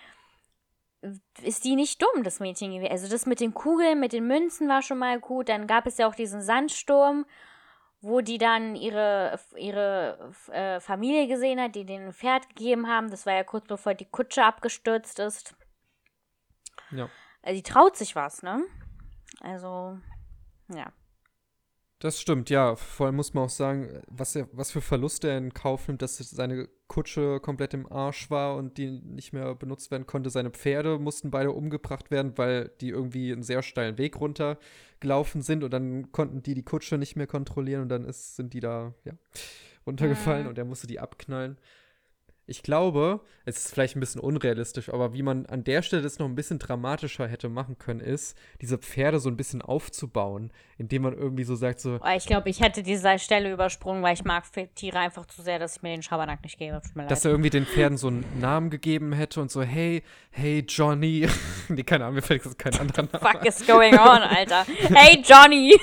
ist 1.42 1.64
die 1.64 1.76
nicht 1.76 2.00
dumm, 2.00 2.22
das 2.22 2.40
Mädchen 2.40 2.72
gewesen. 2.72 2.90
Also 2.90 3.08
das 3.08 3.26
mit 3.26 3.40
den 3.40 3.52
Kugeln, 3.52 4.00
mit 4.00 4.12
den 4.12 4.26
Münzen 4.26 4.68
war 4.68 4.82
schon 4.82 4.98
mal 4.98 5.20
gut. 5.20 5.48
Dann 5.48 5.66
gab 5.66 5.86
es 5.86 5.98
ja 5.98 6.08
auch 6.08 6.14
diesen 6.14 6.40
Sandsturm, 6.40 7.26
wo 8.00 8.20
die 8.20 8.38
dann 8.38 8.74
ihre, 8.76 9.38
ihre 9.56 10.32
äh, 10.50 10.80
Familie 10.80 11.26
gesehen 11.26 11.60
hat, 11.60 11.74
die 11.74 11.84
den 11.84 12.12
Pferd 12.12 12.48
gegeben 12.48 12.88
haben. 12.88 13.10
Das 13.10 13.26
war 13.26 13.34
ja 13.34 13.44
kurz 13.44 13.66
bevor 13.66 13.94
die 13.94 14.06
Kutsche 14.06 14.44
abgestürzt 14.44 15.18
ist. 15.18 15.54
Ja. 16.90 17.10
Also 17.42 17.56
die 17.56 17.62
traut 17.62 17.96
sich 17.96 18.16
was, 18.16 18.42
ne? 18.42 18.64
Also, 19.40 19.98
ja. 20.74 20.92
Das 22.02 22.20
stimmt, 22.20 22.50
ja. 22.50 22.74
Vor 22.74 23.06
allem 23.06 23.14
muss 23.14 23.32
man 23.32 23.44
auch 23.44 23.48
sagen, 23.48 24.02
was, 24.08 24.34
er, 24.34 24.48
was 24.52 24.72
für 24.72 24.80
Verluste 24.80 25.30
er 25.30 25.38
in 25.38 25.54
Kauf 25.54 25.86
nimmt, 25.86 26.02
dass 26.02 26.18
seine 26.18 26.68
Kutsche 26.88 27.38
komplett 27.38 27.74
im 27.74 27.90
Arsch 27.90 28.28
war 28.28 28.56
und 28.56 28.76
die 28.76 28.90
nicht 28.90 29.32
mehr 29.32 29.54
benutzt 29.54 29.92
werden 29.92 30.04
konnte. 30.04 30.28
Seine 30.28 30.50
Pferde 30.50 30.98
mussten 30.98 31.30
beide 31.30 31.52
umgebracht 31.52 32.10
werden, 32.10 32.36
weil 32.36 32.72
die 32.80 32.88
irgendwie 32.88 33.32
einen 33.32 33.44
sehr 33.44 33.62
steilen 33.62 33.98
Weg 33.98 34.20
runtergelaufen 34.20 35.42
sind 35.42 35.62
und 35.62 35.72
dann 35.72 36.10
konnten 36.10 36.42
die 36.42 36.54
die 36.54 36.64
Kutsche 36.64 36.98
nicht 36.98 37.14
mehr 37.14 37.28
kontrollieren 37.28 37.82
und 37.82 37.88
dann 37.88 38.04
ist, 38.04 38.34
sind 38.34 38.52
die 38.52 38.60
da 38.60 38.94
ja, 39.04 39.12
runtergefallen 39.86 40.42
mhm. 40.42 40.48
und 40.48 40.58
er 40.58 40.64
musste 40.64 40.88
die 40.88 40.98
abknallen 40.98 41.56
ich 42.46 42.62
glaube, 42.62 43.20
es 43.44 43.56
ist 43.56 43.72
vielleicht 43.72 43.96
ein 43.96 44.00
bisschen 44.00 44.20
unrealistisch, 44.20 44.88
aber 44.88 45.12
wie 45.12 45.22
man 45.22 45.46
an 45.46 45.62
der 45.62 45.82
Stelle 45.82 46.02
das 46.02 46.18
noch 46.18 46.26
ein 46.26 46.34
bisschen 46.34 46.58
dramatischer 46.58 47.28
hätte 47.28 47.48
machen 47.48 47.78
können, 47.78 48.00
ist, 48.00 48.36
diese 48.60 48.78
Pferde 48.78 49.20
so 49.20 49.28
ein 49.28 49.36
bisschen 49.36 49.62
aufzubauen, 49.62 50.52
indem 50.76 51.02
man 51.02 51.14
irgendwie 51.14 51.44
so 51.44 51.54
sagt, 51.54 51.80
so. 51.80 52.00
Ich 52.16 52.26
glaube, 52.26 52.50
ich 52.50 52.60
hätte 52.60 52.82
diese 52.82 53.18
Stelle 53.20 53.52
übersprungen, 53.52 54.02
weil 54.02 54.14
ich 54.14 54.24
mag 54.24 54.44
Tiere 54.74 54.98
einfach 54.98 55.26
zu 55.26 55.42
sehr, 55.42 55.60
dass 55.60 55.76
ich 55.76 55.82
mir 55.82 55.90
den 55.90 56.02
Schabernack 56.02 56.42
nicht 56.42 56.58
gebe. 56.58 56.82
Dass 57.08 57.24
er 57.24 57.30
irgendwie 57.30 57.50
den 57.50 57.64
Pferden 57.64 57.96
so 57.96 58.08
einen 58.08 58.24
Namen 58.40 58.70
gegeben 58.70 59.12
hätte 59.12 59.40
und 59.40 59.50
so, 59.50 59.62
hey, 59.62 60.02
hey, 60.30 60.64
Johnny. 60.66 61.28
nee, 61.68 61.84
keine 61.84 62.04
Ahnung, 62.04 62.16
mir 62.16 62.22
fällt 62.22 62.44
jetzt 62.44 62.58
kein 62.58 62.74
anderer 62.74 63.02
Name. 63.02 63.20
Fuck 63.20 63.46
is 63.46 63.64
going 63.64 63.94
on, 63.94 64.22
Alter. 64.22 64.66
Hey, 64.94 65.22
Johnny! 65.24 65.78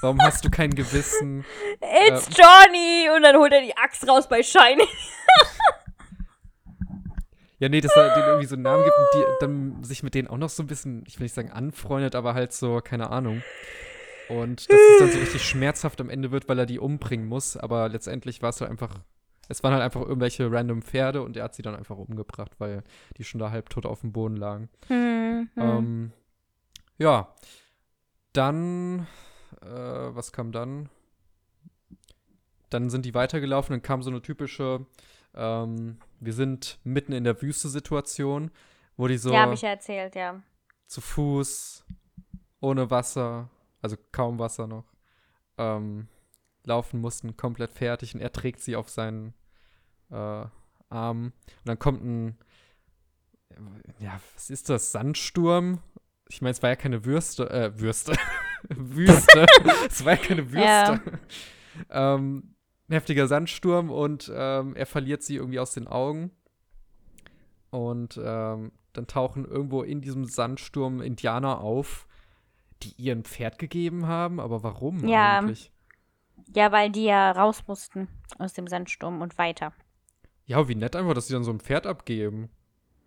Warum 0.00 0.20
hast 0.20 0.44
du 0.44 0.50
kein 0.50 0.70
Gewissen? 0.70 1.44
It's 1.80 2.28
ähm, 2.28 2.34
Johnny! 2.36 3.08
Und 3.16 3.22
dann 3.22 3.36
holt 3.36 3.52
er 3.52 3.62
die 3.62 3.76
Axt 3.76 4.06
raus 4.08 4.28
bei 4.28 4.42
Shining. 4.42 4.86
Ja, 7.58 7.68
nee, 7.68 7.80
dass 7.80 7.94
er 7.96 8.14
denen 8.14 8.26
irgendwie 8.26 8.46
so 8.46 8.56
einen 8.56 8.62
Namen 8.64 8.84
gibt 8.84 8.96
und 8.96 9.08
die 9.14 9.24
dann 9.40 9.84
sich 9.84 10.02
mit 10.02 10.14
denen 10.14 10.28
auch 10.28 10.38
noch 10.38 10.48
so 10.48 10.62
ein 10.62 10.66
bisschen, 10.66 11.04
ich 11.06 11.18
will 11.18 11.24
nicht 11.24 11.34
sagen 11.34 11.50
anfreundet, 11.50 12.14
aber 12.14 12.34
halt 12.34 12.52
so, 12.52 12.80
keine 12.80 13.10
Ahnung. 13.10 13.42
Und 14.28 14.70
dass 14.70 14.80
es 14.80 14.98
dann 14.98 15.10
so 15.12 15.18
richtig 15.18 15.42
schmerzhaft 15.48 16.00
am 16.00 16.10
Ende 16.10 16.30
wird, 16.30 16.48
weil 16.48 16.58
er 16.58 16.66
die 16.66 16.78
umbringen 16.78 17.26
muss. 17.26 17.56
Aber 17.56 17.88
letztendlich 17.88 18.42
war 18.42 18.50
es 18.50 18.60
halt 18.60 18.70
einfach, 18.70 19.00
es 19.48 19.62
waren 19.62 19.72
halt 19.72 19.82
einfach 19.82 20.00
irgendwelche 20.00 20.50
random 20.50 20.82
Pferde 20.82 21.22
und 21.22 21.36
er 21.36 21.44
hat 21.44 21.54
sie 21.54 21.62
dann 21.62 21.76
einfach 21.76 21.96
umgebracht, 21.96 22.52
weil 22.58 22.82
die 23.18 23.24
schon 23.24 23.38
da 23.38 23.50
halbtot 23.50 23.86
auf 23.86 24.00
dem 24.00 24.12
Boden 24.12 24.36
lagen. 24.36 24.68
Mhm. 24.88 25.50
Ähm, 25.56 26.12
ja. 26.98 27.34
Dann, 28.32 29.06
äh, 29.62 29.66
was 29.68 30.32
kam 30.32 30.50
dann? 30.50 30.88
Dann 32.70 32.90
sind 32.90 33.04
die 33.04 33.14
weitergelaufen, 33.14 33.74
dann 33.74 33.82
kam 33.82 34.02
so 34.02 34.10
eine 34.10 34.22
typische 34.22 34.84
ähm, 35.34 35.98
wir 36.20 36.32
sind 36.32 36.78
mitten 36.84 37.12
in 37.12 37.24
der 37.24 37.40
Wüste-Situation, 37.40 38.50
wo 38.96 39.08
die 39.08 39.18
so. 39.18 39.32
Ja, 39.32 39.42
habe 39.42 39.54
ich 39.54 39.62
ja 39.62 39.70
erzählt, 39.70 40.14
ja. 40.14 40.42
Zu 40.86 41.00
Fuß, 41.00 41.84
ohne 42.60 42.90
Wasser, 42.90 43.50
also 43.82 43.96
kaum 44.12 44.38
Wasser 44.38 44.66
noch, 44.66 44.84
ähm, 45.58 46.08
laufen 46.64 47.00
mussten, 47.00 47.36
komplett 47.36 47.72
fertig 47.72 48.14
und 48.14 48.20
er 48.20 48.32
trägt 48.32 48.60
sie 48.60 48.76
auf 48.76 48.88
seinen 48.88 49.34
äh, 50.10 50.46
Arm. 50.88 51.32
Und 51.34 51.64
dann 51.64 51.78
kommt 51.78 52.04
ein, 52.04 52.38
ja, 53.98 54.20
was 54.34 54.50
ist 54.50 54.68
das? 54.68 54.92
Sandsturm? 54.92 55.80
Ich 56.28 56.40
meine, 56.40 56.52
es 56.52 56.62
war 56.62 56.70
ja 56.70 56.76
keine 56.76 57.04
Würste, 57.04 57.50
äh, 57.50 57.78
Würste. 57.78 58.14
Wüste. 58.68 59.46
es 59.88 60.04
war 60.04 60.12
ja 60.12 60.18
keine 60.18 60.50
Würste. 60.50 61.02
Ja. 61.90 62.14
ähm, 62.14 62.53
heftiger 62.88 63.26
Sandsturm 63.26 63.90
und 63.90 64.30
ähm, 64.34 64.76
er 64.76 64.86
verliert 64.86 65.22
sie 65.22 65.36
irgendwie 65.36 65.60
aus 65.60 65.72
den 65.72 65.86
Augen. 65.86 66.30
Und 67.70 68.20
ähm, 68.22 68.72
dann 68.92 69.06
tauchen 69.06 69.44
irgendwo 69.44 69.82
in 69.82 70.00
diesem 70.00 70.26
Sandsturm 70.26 71.00
Indianer 71.00 71.60
auf, 71.60 72.06
die 72.82 72.92
ihr 72.96 73.14
ein 73.14 73.24
Pferd 73.24 73.58
gegeben 73.58 74.06
haben. 74.06 74.38
Aber 74.38 74.62
warum 74.62 75.06
ja. 75.08 75.38
eigentlich? 75.38 75.72
Ja, 76.54 76.72
weil 76.72 76.90
die 76.90 77.04
ja 77.04 77.32
raus 77.32 77.64
mussten 77.66 78.08
aus 78.38 78.52
dem 78.52 78.66
Sandsturm 78.66 79.22
und 79.22 79.38
weiter. 79.38 79.72
Ja, 80.46 80.68
wie 80.68 80.74
nett 80.74 80.94
einfach, 80.94 81.14
dass 81.14 81.26
sie 81.26 81.32
dann 81.32 81.44
so 81.44 81.50
ein 81.50 81.60
Pferd 81.60 81.86
abgeben. 81.86 82.50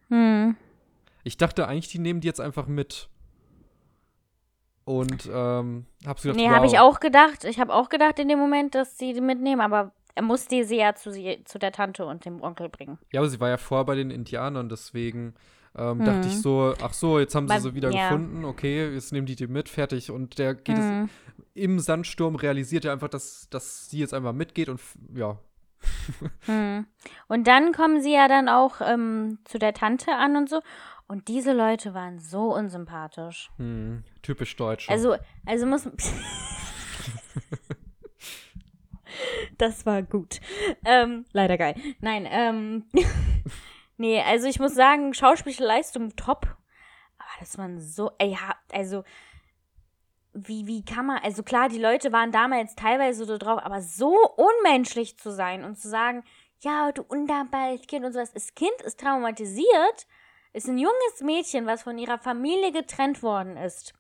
Hm. 0.10 0.56
Ich 1.24 1.38
dachte 1.38 1.68
eigentlich, 1.68 1.90
die 1.90 2.00
nehmen 2.00 2.22
die 2.22 2.28
jetzt 2.28 2.42
einfach 2.42 2.68
mit. 2.68 3.10
Und 4.88 5.30
ähm, 5.30 5.86
hab 6.06 6.18
so 6.18 6.30
gedacht, 6.30 6.38
Nee, 6.42 6.48
wow. 6.50 6.56
habe 6.56 6.66
ich 6.66 6.80
auch 6.80 7.02
gedacht. 7.02 7.44
Ich 7.44 7.60
habe 7.60 7.74
auch 7.74 7.90
gedacht 7.90 8.20
in 8.20 8.30
dem 8.30 8.40
Moment, 8.40 8.74
dass 8.74 8.98
sie 8.98 9.12
die 9.12 9.20
mitnehmen, 9.20 9.60
aber 9.60 9.92
er 10.16 10.22
musste 10.24 10.64
sie 10.64 10.78
ja 10.78 10.96
zu, 10.96 11.12
sie, 11.12 11.44
zu 11.44 11.60
der 11.60 11.74
Tante 11.74 12.06
und 12.06 12.24
dem 12.24 12.42
Onkel 12.42 12.70
bringen. 12.70 12.98
Ja, 13.12 13.20
aber 13.20 13.28
sie 13.30 13.42
war 13.42 13.50
ja 13.50 13.58
vorher 13.58 13.84
bei 13.84 13.96
den 13.96 14.12
Indianern, 14.12 14.70
deswegen 14.70 15.34
ähm, 15.78 16.06
dachte 16.06 16.30
ich 16.30 16.36
Mhm. 16.36 16.40
so, 16.42 16.74
ach 16.82 16.94
so, 16.94 17.20
jetzt 17.20 17.36
haben 17.36 17.50
sie 17.50 17.54
Weil- 17.56 17.62
sie 17.62 17.76
wieder 17.76 17.92
ja. 17.92 18.08
gefunden, 18.10 18.46
okay, 18.46 18.90
jetzt 18.94 19.12
nehmen 19.12 19.28
die 19.28 19.36
die 19.36 19.48
mit, 19.48 19.68
fertig. 19.68 20.10
Und 20.10 20.40
der 20.40 20.56
geht 20.56 20.78
es 20.78 20.86
Mhm. 20.86 21.10
im 21.54 21.80
Sandsturm, 21.80 22.36
realisiert 22.38 22.86
er 22.86 22.94
einfach, 22.94 23.10
dass, 23.10 23.50
dass 23.50 23.90
sie 23.90 24.00
jetzt 24.00 24.14
einfach 24.14 24.32
mitgeht 24.34 24.70
und 24.70 24.80
ja. 25.14 25.38
Hm. 26.46 26.88
Und 27.28 27.46
dann 27.48 27.74
kommen 27.74 28.02
sie 28.02 28.14
ja 28.14 28.28
dann 28.30 28.48
auch 28.50 28.76
ähm, 28.82 29.40
zu 29.44 29.60
der 29.60 29.74
Tante 29.74 30.14
an 30.16 30.38
und 30.38 30.50
so. 30.50 30.62
Und 31.10 31.28
diese 31.30 31.54
Leute 31.54 31.94
waren 31.94 32.20
so 32.20 32.54
unsympathisch. 32.54 33.50
Hm, 33.58 34.04
typisch 34.28 34.56
deutsch. 34.58 34.90
Also, 34.90 35.16
also 35.46 35.66
muss. 35.66 35.90
das 39.58 39.86
war 39.86 40.04
gut. 40.04 40.42
Ähm, 40.84 41.26
leider 41.32 41.58
geil. 41.58 41.76
Nein, 42.02 42.28
ähm. 42.30 42.86
nee, 43.98 44.22
also 44.22 44.48
ich 44.48 44.60
muss 44.60 44.76
sagen, 44.76 45.14
schauspielische 45.14 45.64
Leistung 45.64 46.14
top. 46.18 46.58
Aber 47.18 47.30
das 47.40 47.58
waren 47.58 47.80
so. 47.80 48.12
Ey, 48.18 48.32
ja, 48.32 48.56
also. 48.72 49.04
Wie, 50.40 50.68
wie 50.68 50.86
kann 50.86 51.08
man, 51.08 51.18
also 51.24 51.42
klar, 51.42 51.68
die 51.68 51.80
Leute 51.80 52.12
waren 52.12 52.32
damals 52.32 52.76
teilweise 52.76 53.26
so 53.26 53.40
drauf, 53.40 53.60
aber 53.64 53.82
so 53.82 54.16
unmenschlich 54.36 55.18
zu 55.18 55.32
sein 55.32 55.64
und 55.64 55.80
zu 55.80 55.90
sagen, 55.90 56.24
ja, 56.60 56.92
du 56.92 57.02
undankbares 57.02 57.88
Kind 57.88 58.06
und 58.06 58.14
sowas. 58.14 58.34
Das 58.34 58.54
Kind 58.54 58.80
ist 58.84 59.00
traumatisiert, 59.00 60.06
ist 60.54 60.68
ein 60.68 60.78
junges 60.78 61.22
Mädchen, 61.22 61.66
was 61.66 61.82
von 61.82 61.98
ihrer 61.98 62.20
Familie 62.20 62.72
getrennt 62.72 63.24
worden 63.24 63.58
ist 63.58 63.96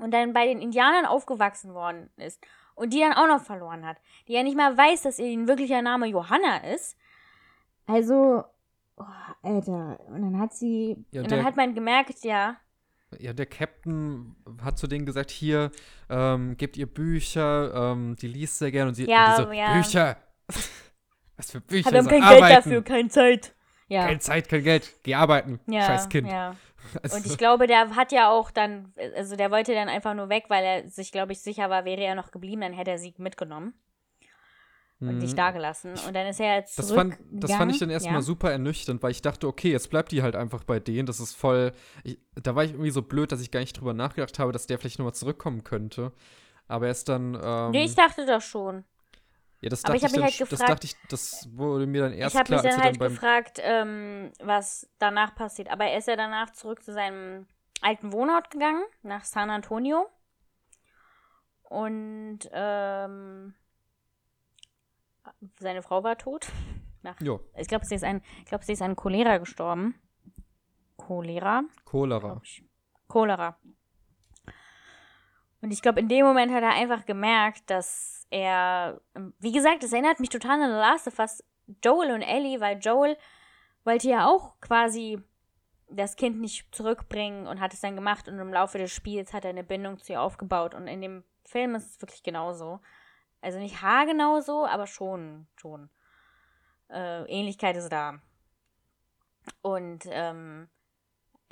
und 0.00 0.12
dann 0.12 0.32
bei 0.32 0.46
den 0.46 0.60
Indianern 0.60 1.06
aufgewachsen 1.06 1.74
worden 1.74 2.10
ist 2.16 2.40
und 2.74 2.92
die 2.92 3.00
dann 3.00 3.12
auch 3.12 3.26
noch 3.26 3.42
verloren 3.42 3.86
hat, 3.86 3.98
die 4.28 4.32
ja 4.34 4.42
nicht 4.42 4.56
mal 4.56 4.76
weiß, 4.76 5.02
dass 5.02 5.18
ihr 5.18 5.46
wirklicher 5.46 5.82
Name 5.82 6.06
Johanna 6.06 6.58
ist. 6.74 6.96
Also, 7.86 8.44
oh, 8.96 9.04
Alter, 9.42 9.98
und 10.08 10.22
dann 10.22 10.38
hat 10.40 10.52
sie, 10.54 11.04
Ja, 11.10 11.22
und 11.22 11.30
der- 11.30 11.38
dann 11.38 11.46
hat 11.46 11.56
man 11.56 11.74
gemerkt, 11.74 12.24
ja, 12.24 12.56
ja, 13.18 13.32
der 13.32 13.46
Captain 13.46 14.36
hat 14.62 14.78
zu 14.78 14.86
denen 14.86 15.04
gesagt, 15.04 15.32
hier, 15.32 15.72
ähm, 16.08 16.56
gebt 16.56 16.76
ihr 16.76 16.86
Bücher, 16.86 17.74
ähm, 17.92 18.14
die 18.14 18.28
liest 18.28 18.58
sehr 18.58 18.70
gern 18.70 18.86
und 18.86 18.94
sie 18.94 19.04
Ja, 19.10 19.34
und 19.36 19.38
die 19.38 19.44
so, 19.48 19.52
ja. 19.52 19.72
Bücher. 19.74 20.16
Was 21.36 21.50
für 21.50 21.60
Bücher? 21.60 21.86
hat 21.86 21.94
dann 21.94 22.04
So, 22.04 22.10
kein 22.10 22.22
arbeiten. 22.22 22.44
Geld 22.46 22.56
dafür, 22.58 22.82
keine 22.82 23.08
Zeit. 23.08 23.54
Ja, 23.88 24.06
Keine 24.06 24.20
Zeit, 24.20 24.48
kein 24.48 24.62
Geld. 24.62 24.94
Geh 25.02 25.14
arbeiten. 25.16 25.58
ja, 25.66 25.82
Scheiß 25.86 26.08
Kind. 26.08 26.28
ja. 26.28 26.54
Also, 27.02 27.16
Und 27.18 27.26
ich 27.26 27.38
glaube, 27.38 27.66
der 27.66 27.94
hat 27.96 28.12
ja 28.12 28.30
auch 28.30 28.50
dann, 28.50 28.92
also 29.16 29.36
der 29.36 29.50
wollte 29.50 29.74
dann 29.74 29.88
einfach 29.88 30.14
nur 30.14 30.28
weg, 30.28 30.44
weil 30.48 30.64
er 30.64 30.88
sich, 30.88 31.12
glaube 31.12 31.32
ich, 31.32 31.40
sicher 31.40 31.70
war, 31.70 31.84
wäre 31.84 32.02
er 32.02 32.14
noch 32.14 32.30
geblieben, 32.30 32.60
dann 32.62 32.72
hätte 32.72 32.90
er 32.90 32.98
sie 32.98 33.14
mitgenommen 33.18 33.74
und 35.00 35.20
dich 35.20 35.34
da 35.34 35.50
gelassen. 35.50 35.94
Und 36.06 36.14
dann 36.14 36.26
ist 36.26 36.40
er 36.40 36.56
jetzt 36.56 36.78
Das 36.78 36.92
fand, 36.92 37.16
das 37.30 37.52
fand 37.52 37.72
ich 37.72 37.78
dann 37.78 37.90
erstmal 37.90 38.16
ja. 38.16 38.22
super 38.22 38.52
ernüchternd, 38.52 39.02
weil 39.02 39.12
ich 39.12 39.22
dachte, 39.22 39.46
okay, 39.46 39.70
jetzt 39.70 39.88
bleibt 39.88 40.12
die 40.12 40.22
halt 40.22 40.36
einfach 40.36 40.64
bei 40.64 40.78
denen. 40.78 41.06
Das 41.06 41.20
ist 41.20 41.34
voll. 41.34 41.72
Ich, 42.04 42.18
da 42.34 42.54
war 42.54 42.64
ich 42.64 42.72
irgendwie 42.72 42.90
so 42.90 43.02
blöd, 43.02 43.32
dass 43.32 43.40
ich 43.40 43.50
gar 43.50 43.60
nicht 43.60 43.78
drüber 43.78 43.94
nachgedacht 43.94 44.38
habe, 44.38 44.52
dass 44.52 44.66
der 44.66 44.78
vielleicht 44.78 44.98
nochmal 44.98 45.14
zurückkommen 45.14 45.64
könnte. 45.64 46.12
Aber 46.68 46.86
er 46.86 46.92
ist 46.92 47.08
dann. 47.08 47.38
Ähm, 47.42 47.70
Nee, 47.70 47.84
ich 47.84 47.94
dachte 47.94 48.26
das 48.26 48.44
schon. 48.44 48.84
Ja, 49.60 49.68
das 49.68 49.84
aber 49.84 49.94
dachte 49.94 49.96
ich 49.98 50.04
hab 50.04 50.10
dann, 50.12 50.20
mich 50.24 50.24
halt 50.24 50.34
sch- 50.34 50.38
das 50.40 50.48
gefragt- 50.50 50.70
dachte 50.70 50.86
ich, 50.86 50.96
das 51.08 51.48
wurde 51.52 51.86
mir 51.86 52.02
dann 52.02 52.12
erst 52.12 52.34
ich 52.34 52.38
habe 52.38 52.46
klar, 52.46 52.62
mich 52.62 52.66
als 52.66 52.74
dann 52.76 52.80
er 52.82 52.84
halt 52.86 53.00
dann 53.00 53.08
gefragt, 53.08 53.58
ähm, 53.62 54.32
was 54.42 54.88
danach 54.98 55.34
passiert. 55.34 55.68
Aber 55.70 55.84
er 55.86 55.98
ist 55.98 56.08
ja 56.08 56.16
danach 56.16 56.50
zurück 56.50 56.82
zu 56.82 56.92
seinem 56.92 57.46
alten 57.82 58.12
Wohnort 58.12 58.50
gegangen, 58.50 58.82
nach 59.02 59.24
San 59.24 59.50
Antonio. 59.50 60.06
Und 61.62 62.40
ähm, 62.52 63.54
seine 65.58 65.82
Frau 65.82 66.02
war 66.02 66.18
tot. 66.18 66.48
Nach, 67.02 67.18
Jo, 67.22 67.40
ich 67.56 67.66
glaube, 67.66 67.86
sie 67.86 67.94
ist 67.94 68.04
an, 68.04 68.20
ich 68.40 68.44
glaube, 68.44 68.62
sie 68.62 68.72
ist 68.72 68.82
an 68.82 68.94
Cholera 68.94 69.38
gestorben. 69.38 69.94
Cholera? 70.98 71.62
Cholera. 71.86 72.38
ich. 72.44 72.62
Cholera. 73.08 73.56
Und 75.62 75.72
ich 75.72 75.82
glaube, 75.82 76.00
in 76.00 76.08
dem 76.08 76.24
Moment 76.24 76.52
hat 76.52 76.62
er 76.62 76.74
einfach 76.74 77.04
gemerkt, 77.04 77.68
dass 77.68 78.26
er, 78.30 79.00
wie 79.38 79.52
gesagt, 79.52 79.82
das 79.82 79.92
erinnert 79.92 80.20
mich 80.20 80.30
total 80.30 80.62
an 80.62 80.70
The 80.70 80.76
Last 80.76 81.06
of 81.06 81.18
Us, 81.18 81.44
Joel 81.84 82.12
und 82.12 82.22
Ellie, 82.22 82.60
weil 82.60 82.78
Joel 82.78 83.16
wollte 83.84 84.08
ja 84.08 84.26
auch 84.26 84.58
quasi 84.60 85.22
das 85.88 86.16
Kind 86.16 86.40
nicht 86.40 86.74
zurückbringen 86.74 87.46
und 87.46 87.60
hat 87.60 87.74
es 87.74 87.80
dann 87.80 87.96
gemacht 87.96 88.28
und 88.28 88.38
im 88.38 88.52
Laufe 88.52 88.78
des 88.78 88.92
Spiels 88.92 89.32
hat 89.32 89.44
er 89.44 89.50
eine 89.50 89.64
Bindung 89.64 89.98
zu 89.98 90.12
ihr 90.12 90.22
aufgebaut 90.22 90.74
und 90.74 90.86
in 90.86 91.00
dem 91.00 91.24
Film 91.44 91.74
ist 91.74 91.90
es 91.90 92.00
wirklich 92.00 92.22
genauso. 92.22 92.80
Also 93.40 93.58
nicht 93.58 93.82
haargenau 93.82 94.40
so, 94.40 94.66
aber 94.66 94.86
schon, 94.86 95.46
schon. 95.56 95.90
Äh, 96.88 97.24
Ähnlichkeit 97.24 97.76
ist 97.76 97.90
da. 97.90 98.20
Und 99.62 100.04
ähm, 100.10 100.68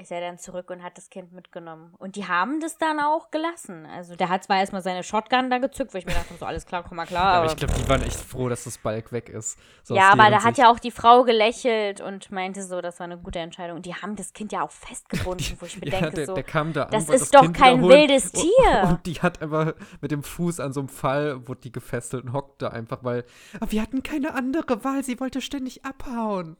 ist 0.00 0.12
er 0.12 0.20
dann 0.20 0.38
zurück 0.38 0.70
und 0.70 0.82
hat 0.84 0.96
das 0.96 1.10
Kind 1.10 1.32
mitgenommen. 1.32 1.92
Und 1.98 2.14
die 2.14 2.28
haben 2.28 2.60
das 2.60 2.78
dann 2.78 3.00
auch 3.00 3.32
gelassen. 3.32 3.84
Also 3.86 4.14
der 4.14 4.28
hat 4.28 4.44
zwar 4.44 4.58
erstmal 4.58 4.80
seine 4.80 5.02
Shotgun 5.02 5.50
da 5.50 5.58
gezückt, 5.58 5.92
wo 5.92 5.98
ich 5.98 6.06
mir 6.06 6.12
dachte, 6.14 6.34
so 6.38 6.46
alles 6.46 6.66
klar, 6.66 6.84
komm 6.86 6.98
mal 6.98 7.06
klar. 7.06 7.24
Aber 7.34 7.36
aber 7.42 7.50
ich 7.50 7.56
glaube, 7.56 7.74
die 7.74 7.88
waren 7.88 8.02
echt 8.02 8.16
froh, 8.20 8.48
dass 8.48 8.62
das 8.62 8.78
Balk 8.78 9.10
weg 9.10 9.28
ist. 9.28 9.58
So 9.82 9.96
ja, 9.96 10.10
aber 10.12 10.30
da 10.30 10.44
hat 10.44 10.56
ja 10.56 10.70
auch 10.70 10.78
die 10.78 10.92
Frau 10.92 11.24
gelächelt 11.24 12.00
und 12.00 12.30
meinte 12.30 12.62
so, 12.62 12.80
das 12.80 13.00
war 13.00 13.04
eine 13.06 13.18
gute 13.18 13.40
Entscheidung. 13.40 13.76
Und 13.78 13.86
die 13.86 13.94
haben 13.94 14.14
das 14.14 14.32
Kind 14.32 14.52
ja 14.52 14.62
auch 14.62 14.70
festgebunden, 14.70 15.56
wo 15.60 15.66
ich 15.66 15.80
mir 15.80 15.88
Ja, 15.90 16.00
denke, 16.00 16.14
der, 16.14 16.26
so, 16.26 16.34
der 16.34 16.44
kam 16.44 16.72
da 16.72 16.84
an, 16.84 16.90
das 16.92 17.08
ist 17.08 17.34
doch 17.34 17.42
Kind 17.42 17.56
kein 17.56 17.82
wildes 17.82 18.30
und- 18.34 18.42
Tier. 18.42 18.82
Und 18.88 19.04
die 19.06 19.14
hat 19.20 19.42
einfach 19.42 19.74
mit 20.00 20.12
dem 20.12 20.22
Fuß 20.22 20.60
an 20.60 20.72
so 20.72 20.78
einem 20.80 20.88
Fall, 20.88 21.48
wurde 21.48 21.62
die 21.62 21.72
gefesselt 21.72 22.22
und 22.24 22.32
hockt 22.32 22.62
da 22.62 22.68
einfach, 22.68 23.02
weil 23.02 23.24
aber 23.58 23.72
wir 23.72 23.82
hatten 23.82 24.04
keine 24.04 24.34
andere 24.34 24.84
Wahl, 24.84 25.02
sie 25.02 25.18
wollte 25.18 25.40
ständig 25.40 25.84
abhauen. 25.84 26.56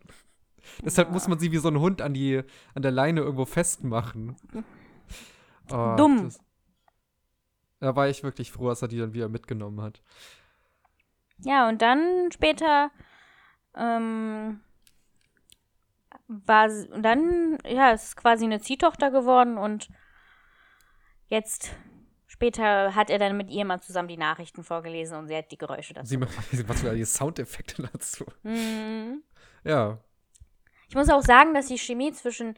Deshalb 0.84 1.10
muss 1.10 1.28
man 1.28 1.38
sie 1.38 1.52
wie 1.52 1.58
so 1.58 1.68
ein 1.68 1.78
Hund 1.78 2.02
an, 2.02 2.14
die, 2.14 2.42
an 2.74 2.82
der 2.82 2.90
Leine 2.92 3.20
irgendwo 3.20 3.44
festmachen. 3.44 4.36
Oh, 5.70 5.94
Dumm. 5.96 6.24
das- 6.24 6.40
Da 7.80 7.94
war 7.96 8.08
ich 8.08 8.22
wirklich 8.22 8.50
froh, 8.52 8.68
dass 8.68 8.82
er 8.82 8.88
die 8.88 8.98
dann 8.98 9.14
wieder 9.14 9.28
mitgenommen 9.28 9.80
hat. 9.80 10.02
Ja, 11.40 11.68
und 11.68 11.80
dann 11.82 12.30
später 12.32 12.90
ähm, 13.76 14.60
war 16.26 16.68
sie- 16.70 16.88
und 16.88 17.02
dann, 17.02 17.58
ja, 17.64 17.92
es 17.92 18.04
ist 18.04 18.16
quasi 18.16 18.44
eine 18.44 18.60
Ziehtochter 18.60 19.10
geworden 19.10 19.56
und 19.58 19.88
jetzt 21.28 21.70
später 22.26 22.94
hat 22.94 23.10
er 23.10 23.18
dann 23.18 23.36
mit 23.36 23.50
ihr 23.50 23.64
mal 23.64 23.80
zusammen 23.80 24.08
die 24.08 24.16
Nachrichten 24.16 24.62
vorgelesen 24.64 25.16
und 25.16 25.28
sie 25.28 25.36
hat 25.36 25.50
die 25.52 25.58
Geräusche 25.58 25.94
dazu. 25.94 26.08
Sie 26.08 26.16
macht 26.16 26.34
macht 26.36 26.50
sogar 26.78 26.94
die 26.94 27.04
Soundeffekte 27.04 27.88
dazu. 27.92 28.24
Mhm. 28.42 29.22
Ja. 29.64 29.98
Ich 30.88 30.94
muss 30.94 31.08
auch 31.10 31.22
sagen, 31.22 31.54
dass 31.54 31.66
die 31.66 31.78
Chemie 31.78 32.12
zwischen 32.12 32.54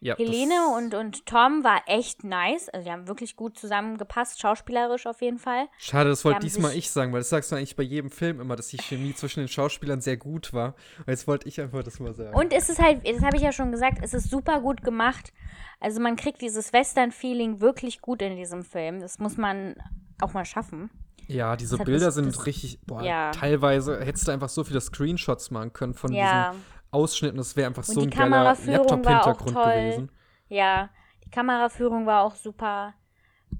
ja 0.00 0.14
Helene 0.16 0.74
und, 0.76 0.94
und 0.94 1.24
Tom 1.26 1.64
war 1.64 1.82
echt 1.86 2.22
nice. 2.22 2.68
Also 2.68 2.84
die 2.84 2.92
haben 2.92 3.08
wirklich 3.08 3.34
gut 3.34 3.58
zusammengepasst, 3.58 4.40
schauspielerisch 4.40 5.06
auf 5.06 5.20
jeden 5.22 5.38
Fall. 5.38 5.66
Schade, 5.78 6.10
das 6.10 6.24
wollte 6.24 6.40
diesmal 6.40 6.76
ich 6.76 6.90
sagen, 6.90 7.12
weil 7.12 7.20
das 7.20 7.30
sagst 7.30 7.50
du 7.50 7.56
eigentlich 7.56 7.76
bei 7.76 7.82
jedem 7.82 8.10
Film 8.10 8.40
immer, 8.40 8.56
dass 8.56 8.68
die 8.68 8.76
Chemie 8.76 9.14
zwischen 9.14 9.40
den 9.40 9.48
Schauspielern 9.48 10.00
sehr 10.02 10.16
gut 10.18 10.52
war. 10.52 10.74
Und 10.98 11.08
jetzt 11.08 11.26
wollte 11.26 11.48
ich 11.48 11.60
einfach 11.60 11.82
das 11.82 11.98
mal 11.98 12.14
sagen. 12.14 12.36
Und 12.36 12.52
es 12.52 12.68
ist 12.68 12.80
halt, 12.80 13.08
das 13.08 13.22
habe 13.22 13.36
ich 13.36 13.42
ja 13.42 13.52
schon 13.52 13.72
gesagt, 13.72 13.98
es 14.02 14.12
ist 14.14 14.30
super 14.30 14.60
gut 14.60 14.82
gemacht. 14.82 15.32
Also 15.80 16.00
man 16.00 16.16
kriegt 16.16 16.40
dieses 16.42 16.72
Western-Feeling 16.72 17.60
wirklich 17.60 18.00
gut 18.00 18.22
in 18.22 18.36
diesem 18.36 18.62
Film. 18.64 19.00
Das 19.00 19.18
muss 19.18 19.36
man 19.38 19.76
auch 20.20 20.34
mal 20.34 20.44
schaffen. 20.44 20.90
Ja, 21.26 21.56
diese 21.56 21.78
Bilder 21.78 22.06
das- 22.06 22.14
sind 22.14 22.28
das- 22.28 22.46
richtig, 22.46 22.78
boah, 22.86 23.02
ja. 23.02 23.32
teilweise 23.32 23.98
hättest 24.04 24.28
du 24.28 24.32
einfach 24.32 24.48
so 24.48 24.62
viele 24.62 24.80
Screenshots 24.80 25.50
machen 25.50 25.72
können 25.72 25.94
von 25.94 26.12
Ja, 26.12 26.50
diesen 26.52 26.64
Ausschnitten. 26.96 27.36
Das 27.36 27.56
wäre 27.56 27.68
einfach 27.68 27.86
Und 27.88 27.94
so 27.94 28.00
ein 28.02 28.10
geiler 28.10 28.54
Kameraführung 28.54 29.04
war 29.04 29.20
auch 29.22 29.26
Laptop-Hintergrund 29.26 29.54
toll. 29.54 29.72
gewesen. 29.72 30.10
ja. 30.48 30.90
Die 31.24 31.30
Kameraführung 31.30 32.06
war 32.06 32.22
auch 32.22 32.36
super. 32.36 32.94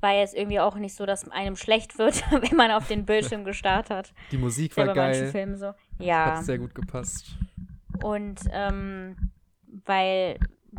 War 0.00 0.12
jetzt 0.12 0.34
irgendwie 0.34 0.60
auch 0.60 0.76
nicht 0.76 0.94
so, 0.94 1.04
dass 1.04 1.28
einem 1.28 1.56
schlecht 1.56 1.98
wird, 1.98 2.22
wenn 2.30 2.56
man 2.56 2.70
auf 2.70 2.86
den 2.86 3.04
Bildschirm 3.04 3.44
gestarrt 3.50 3.90
hat. 3.90 4.12
Die 4.30 4.38
Musik 4.38 4.76
ja 4.76 4.86
war 4.86 4.94
bei 4.94 5.00
manchen 5.06 5.22
geil, 5.22 5.32
Filmen 5.32 5.56
so. 5.56 5.72
Ja. 5.98 6.36
hat 6.36 6.44
sehr 6.44 6.58
gut 6.58 6.74
gepasst. 6.74 7.36
Und 8.02 8.40
ähm, 8.52 9.32
weil 9.84 10.38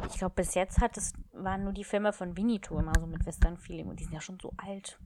ich 0.09 0.17
glaube, 0.17 0.35
bis 0.35 0.53
jetzt 0.53 0.79
hat 0.79 0.97
es, 0.97 1.13
waren 1.33 1.63
nur 1.63 1.73
die 1.73 1.83
Filme 1.83 2.13
von 2.13 2.37
Winnetou 2.37 2.79
immer 2.79 2.93
so 2.99 3.07
mit 3.07 3.25
Western-Feeling 3.25 3.87
und 3.87 3.99
die 3.99 4.03
sind 4.03 4.13
ja 4.13 4.21
schon 4.21 4.39
so 4.39 4.53
alt. 4.57 4.99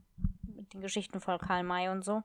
Mit 0.55 0.73
den 0.73 0.81
Geschichten 0.81 1.19
von 1.19 1.37
Karl 1.39 1.63
May 1.63 1.89
und 1.89 2.03
so. 2.03 2.21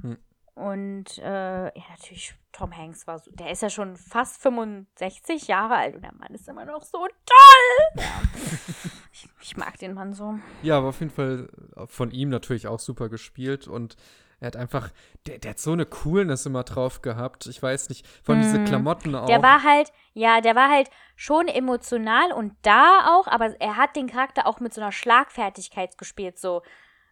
Hm. 0.00 0.18
Und 0.54 1.18
äh, 1.18 1.66
ja, 1.66 1.84
natürlich, 1.90 2.34
Tom 2.56 2.74
Hanks 2.74 3.06
war 3.06 3.18
so, 3.18 3.30
der 3.32 3.50
ist 3.50 3.60
ja 3.62 3.68
schon 3.68 3.96
fast 3.96 4.40
65 4.40 5.46
Jahre 5.46 5.74
alt 5.76 5.94
und 5.94 6.02
der 6.02 6.14
Mann 6.14 6.32
ist 6.34 6.48
immer 6.48 6.64
noch 6.64 6.82
so 6.82 6.98
toll. 7.06 8.02
Ja. 8.02 8.22
ich, 9.12 9.28
ich 9.42 9.56
mag 9.58 9.76
den 9.78 9.92
Mann 9.92 10.14
so. 10.14 10.38
Ja, 10.62 10.78
aber 10.78 10.88
auf 10.88 11.00
jeden 11.00 11.12
Fall 11.12 11.48
von 11.86 12.10
ihm 12.10 12.30
natürlich 12.30 12.66
auch 12.66 12.80
super 12.80 13.08
gespielt 13.08 13.68
und 13.68 13.96
Er 14.38 14.48
hat 14.48 14.56
einfach, 14.56 14.90
der, 15.26 15.38
der 15.38 15.52
hat 15.52 15.58
so 15.58 15.72
eine 15.72 15.86
Coolness 15.86 16.44
immer 16.44 16.62
drauf 16.62 17.00
gehabt. 17.00 17.46
Ich 17.46 17.62
weiß 17.62 17.88
nicht, 17.88 18.06
von 18.22 18.40
diese 18.42 18.58
Mhm. 18.58 18.64
Klamotten 18.66 19.14
auch. 19.14 19.24
Der 19.26 19.42
war 19.42 19.62
halt, 19.62 19.92
ja, 20.12 20.42
der 20.42 20.54
war 20.54 20.68
halt 20.70 20.90
schon 21.14 21.48
emotional 21.48 22.32
und 22.32 22.52
da 22.60 23.16
auch, 23.16 23.26
aber 23.28 23.58
er 23.60 23.76
hat 23.78 23.96
den 23.96 24.08
Charakter 24.08 24.46
auch 24.46 24.60
mit 24.60 24.74
so 24.74 24.82
einer 24.82 24.92
Schlagfertigkeit 24.92 25.96
gespielt. 25.96 26.38
So, 26.38 26.60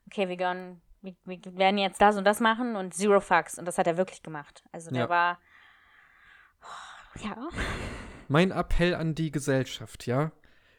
okay, 0.06 0.28
wir, 0.28 0.36
gehen, 0.36 0.82
wir, 1.04 1.14
wir 1.24 1.56
werden 1.56 1.78
jetzt 1.78 2.00
das 2.00 2.16
und 2.16 2.24
das 2.24 2.40
machen 2.40 2.76
und 2.76 2.94
Zero 2.94 3.20
Fucks. 3.20 3.58
Und 3.58 3.66
das 3.66 3.78
hat 3.78 3.86
er 3.86 3.96
wirklich 3.96 4.22
gemacht. 4.22 4.64
Also 4.72 4.90
der 4.90 5.02
Ja. 5.04 5.08
war. 5.08 5.38
Ja. 7.22 7.36
Mein 8.28 8.50
Appell 8.50 8.94
an 8.94 9.14
die 9.14 9.30
Gesellschaft, 9.30 10.06
ja? 10.06 10.32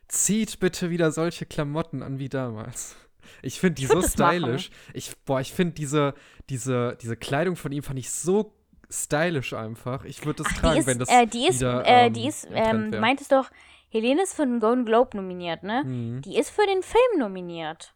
Zieht 0.07 0.59
bitte 0.59 0.89
wieder 0.89 1.11
solche 1.11 1.45
Klamotten 1.45 2.03
an 2.03 2.19
wie 2.19 2.29
damals. 2.29 2.95
Ich 3.41 3.59
finde 3.59 3.75
die 3.75 3.83
Ich 3.83 3.89
so 3.89 3.95
machen. 3.99 4.09
stylisch. 4.09 4.69
Ich, 4.93 5.15
boah, 5.25 5.39
ich 5.39 5.53
finde 5.53 5.73
diese, 5.75 6.13
diese, 6.49 6.97
diese 7.01 7.15
Kleidung 7.15 7.55
von 7.55 7.71
ihm 7.71 7.83
fand 7.83 7.97
ich 7.99 8.11
so 8.11 8.53
stylisch 8.89 9.53
einfach. 9.53 10.03
Ich 10.05 10.25
würde 10.25 10.43
das 10.43 10.51
Ach, 10.55 10.59
tragen, 10.61 10.79
ist, 10.79 10.87
wenn 10.87 10.99
das 10.99 11.09
äh, 11.09 11.25
die 11.25 11.47
ist, 11.47 11.59
wieder, 11.59 11.85
äh, 11.85 12.07
ähm, 12.07 12.13
die 12.13 12.27
ist, 12.27 12.47
ähm, 12.51 12.89
meintest 12.99 13.31
doch, 13.31 13.49
Helene 13.89 14.21
ist 14.23 14.35
für 14.35 14.45
den 14.45 14.59
Golden 14.59 14.85
Globe 14.85 15.17
nominiert, 15.17 15.63
ne? 15.63 15.83
Mhm. 15.85 16.21
Die 16.21 16.37
ist 16.37 16.49
für 16.49 16.65
den 16.67 16.83
Film 16.83 17.19
nominiert. 17.19 17.93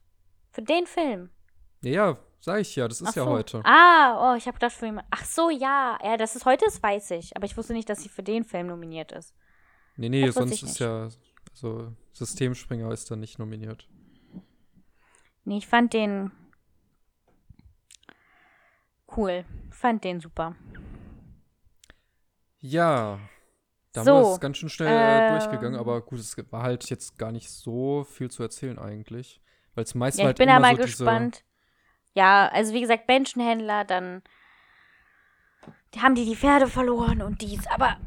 Für 0.52 0.62
den 0.62 0.88
Film. 0.88 1.30
Ja, 1.82 1.92
ja, 1.92 2.18
sag 2.40 2.60
ich 2.62 2.76
ja, 2.76 2.88
das 2.88 3.02
ist 3.02 3.10
Ach 3.10 3.16
ja 3.16 3.24
so. 3.24 3.30
heute. 3.30 3.62
Ah, 3.66 4.34
oh, 4.34 4.36
ich 4.38 4.46
habe 4.48 4.56
gedacht 4.56 4.74
für 4.74 4.86
jemand. 4.86 5.08
Ach 5.12 5.24
so, 5.26 5.50
ja. 5.50 5.98
Ja, 6.04 6.18
dass 6.18 6.36
es 6.36 6.46
heute 6.46 6.66
ist, 6.66 6.82
weiß 6.82 7.12
ich. 7.12 7.36
Aber 7.36 7.46
ich 7.46 7.56
wusste 7.58 7.74
nicht, 7.74 7.90
dass 7.90 8.02
sie 8.02 8.10
für 8.10 8.24
den 8.24 8.44
Film 8.44 8.68
nominiert 8.68 9.12
ist. 9.12 9.34
Nee, 9.96 10.10
nee, 10.10 10.26
Das 10.26 10.36
sonst 10.36 10.54
ich 10.54 10.64
ist 10.64 10.80
ja 10.80 11.10
so 11.54 11.94
Systemspringer 12.14 12.92
ist 12.92 13.12
dann 13.12 13.20
nicht 13.20 13.40
nominiert. 13.40 13.88
Nee, 15.44 15.58
ich 15.58 15.68
fand 15.68 15.94
den 15.94 16.32
cool. 19.16 19.46
Fand 19.72 20.04
den 20.04 20.20
super. 20.20 20.56
Ja. 22.60 23.20
Da 23.92 24.04
So, 24.04 24.12
haben 24.16 24.24
wir 24.24 24.34
es 24.34 24.40
ganz 24.40 24.58
schön 24.58 24.70
schnell 24.70 24.88
äh, 24.90 25.28
ähm, 25.28 25.32
durchgegangen, 25.40 25.80
aber 25.80 26.02
gut, 26.02 26.20
es 26.20 26.38
war 26.52 26.62
halt 26.62 26.90
jetzt 26.90 27.18
gar 27.18 27.32
nicht 27.32 27.50
so 27.50 28.04
viel 28.04 28.30
zu 28.30 28.44
erzählen 28.44 28.78
eigentlich. 28.78 29.42
Weil 29.74 29.86
es 29.86 29.96
meist 29.96 30.18
Ja, 30.18 30.24
ich 30.24 30.28
halt 30.28 30.38
bin 30.38 30.50
immer 30.50 30.60
mal 30.60 30.76
so 30.76 30.84
diese, 30.84 30.98
gespannt. 30.98 31.44
Ja, 32.14 32.48
also 32.48 32.74
wie 32.74 32.82
gesagt, 32.82 33.08
Menschenhändler, 33.08 33.86
dann 33.86 34.24
haben 35.98 36.16
die 36.16 36.26
die 36.26 36.36
Pferde 36.36 36.68
verloren 36.68 37.22
und 37.22 37.42
dies. 37.42 37.68
Aber 37.68 37.98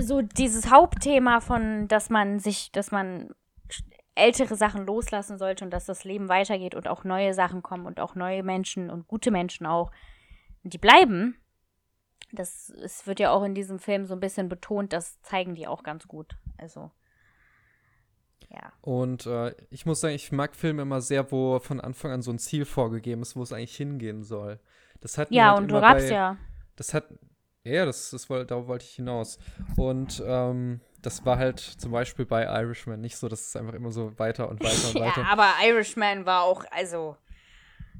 so 0.00 0.22
dieses 0.22 0.70
Hauptthema 0.70 1.40
von, 1.40 1.88
dass 1.88 2.10
man 2.10 2.38
sich, 2.38 2.72
dass 2.72 2.90
man 2.90 3.34
ältere 4.14 4.56
Sachen 4.56 4.84
loslassen 4.84 5.38
sollte 5.38 5.64
und 5.64 5.70
dass 5.70 5.86
das 5.86 6.04
Leben 6.04 6.28
weitergeht 6.28 6.74
und 6.74 6.86
auch 6.88 7.04
neue 7.04 7.32
Sachen 7.34 7.62
kommen 7.62 7.86
und 7.86 7.98
auch 8.00 8.14
neue 8.14 8.42
Menschen 8.42 8.90
und 8.90 9.08
gute 9.08 9.30
Menschen 9.30 9.66
auch, 9.66 9.90
die 10.62 10.78
bleiben. 10.78 11.36
Das 12.30 12.70
es 12.70 13.06
wird 13.06 13.20
ja 13.20 13.30
auch 13.30 13.42
in 13.42 13.54
diesem 13.54 13.78
Film 13.78 14.06
so 14.06 14.14
ein 14.14 14.20
bisschen 14.20 14.48
betont, 14.48 14.92
das 14.92 15.20
zeigen 15.22 15.54
die 15.54 15.66
auch 15.66 15.82
ganz 15.82 16.08
gut. 16.08 16.36
Also 16.58 16.90
ja. 18.52 18.72
Und 18.82 19.26
äh, 19.26 19.54
ich 19.70 19.86
muss 19.86 20.00
sagen, 20.00 20.14
ich 20.14 20.30
mag 20.32 20.54
Filme 20.54 20.82
immer 20.82 21.00
sehr, 21.00 21.30
wo 21.32 21.58
von 21.58 21.80
Anfang 21.80 22.10
an 22.10 22.22
so 22.22 22.30
ein 22.30 22.38
Ziel 22.38 22.64
vorgegeben 22.64 23.22
ist, 23.22 23.36
wo 23.36 23.42
es 23.42 23.52
eigentlich 23.52 23.76
hingehen 23.76 24.22
soll. 24.22 24.58
Das 25.00 25.18
hat 25.18 25.30
Ja, 25.30 25.50
halt 25.50 25.58
und 25.62 25.68
du 25.68 25.76
rappst 25.76 26.08
bei, 26.08 26.14
ja. 26.14 26.36
Das 26.76 26.94
hat, 26.94 27.04
ja, 27.64 27.84
das, 27.84 28.10
das 28.10 28.28
woll- 28.30 28.46
darauf 28.46 28.66
wollte 28.66 28.84
ich 28.84 28.92
hinaus. 28.94 29.38
Und 29.76 30.22
ähm, 30.26 30.80
das 31.00 31.24
war 31.26 31.38
halt 31.38 31.58
zum 31.60 31.92
Beispiel 31.92 32.24
bei 32.26 32.44
Irishman 32.44 33.00
nicht 33.00 33.16
so, 33.16 33.28
dass 33.28 33.48
es 33.48 33.56
einfach 33.56 33.74
immer 33.74 33.90
so 33.90 34.16
weiter 34.18 34.48
und 34.48 34.62
weiter 34.62 34.88
und 34.88 34.94
weiter. 35.00 35.20
Ja, 35.22 35.28
aber 35.32 35.48
Irishman 35.64 36.26
war 36.26 36.42
auch, 36.42 36.64
also. 36.70 37.16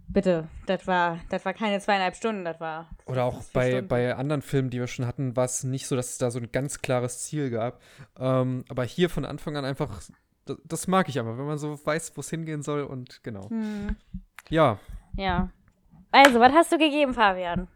Bitte, 0.09 0.47
das 0.67 0.87
war, 0.87 1.21
das 1.31 1.45
war 1.47 1.55
keine 1.55 1.81
zweieinhalb 1.81 2.15
Stunden, 2.17 2.45
das 2.45 2.61
war. 2.61 2.91
Oder 3.07 3.25
auch 3.25 3.43
bei, 3.55 3.71
Stunden. 3.71 3.89
bei 3.89 4.15
anderen 4.15 4.43
Filmen, 4.43 4.69
die 4.69 4.79
wir 4.79 4.87
schon 4.87 5.07
hatten, 5.07 5.37
war 5.37 5.47
es 5.47 5.65
nicht 5.65 5.87
so, 5.87 5.97
dass 5.97 6.11
es 6.11 6.19
da 6.19 6.31
so 6.31 6.39
ein 6.39 6.53
ganz 6.53 6.83
klares 6.83 7.21
Ziel 7.23 7.49
gab. 7.49 7.81
Ähm, 8.19 8.65
aber 8.69 8.85
hier 8.85 9.09
von 9.09 9.25
Anfang 9.25 9.57
an 9.57 9.65
einfach, 9.65 10.03
das, 10.45 10.57
das 10.65 10.87
mag 10.87 11.09
ich 11.09 11.19
einfach, 11.19 11.37
wenn 11.39 11.47
man 11.47 11.59
so 11.59 11.79
weiß, 11.85 12.17
wo 12.17 12.21
es 12.21 12.31
hingehen 12.31 12.63
soll 12.63 12.83
und 12.83 13.23
genau. 13.23 13.49
Hm, 13.51 13.97
Ja, 14.49 14.79
ja. 15.17 15.51
Also, 16.11 16.41
was 16.41 16.53
hast 16.53 16.73
du 16.73 16.79
gegeben, 16.79 17.15
Fabian? 17.15 17.69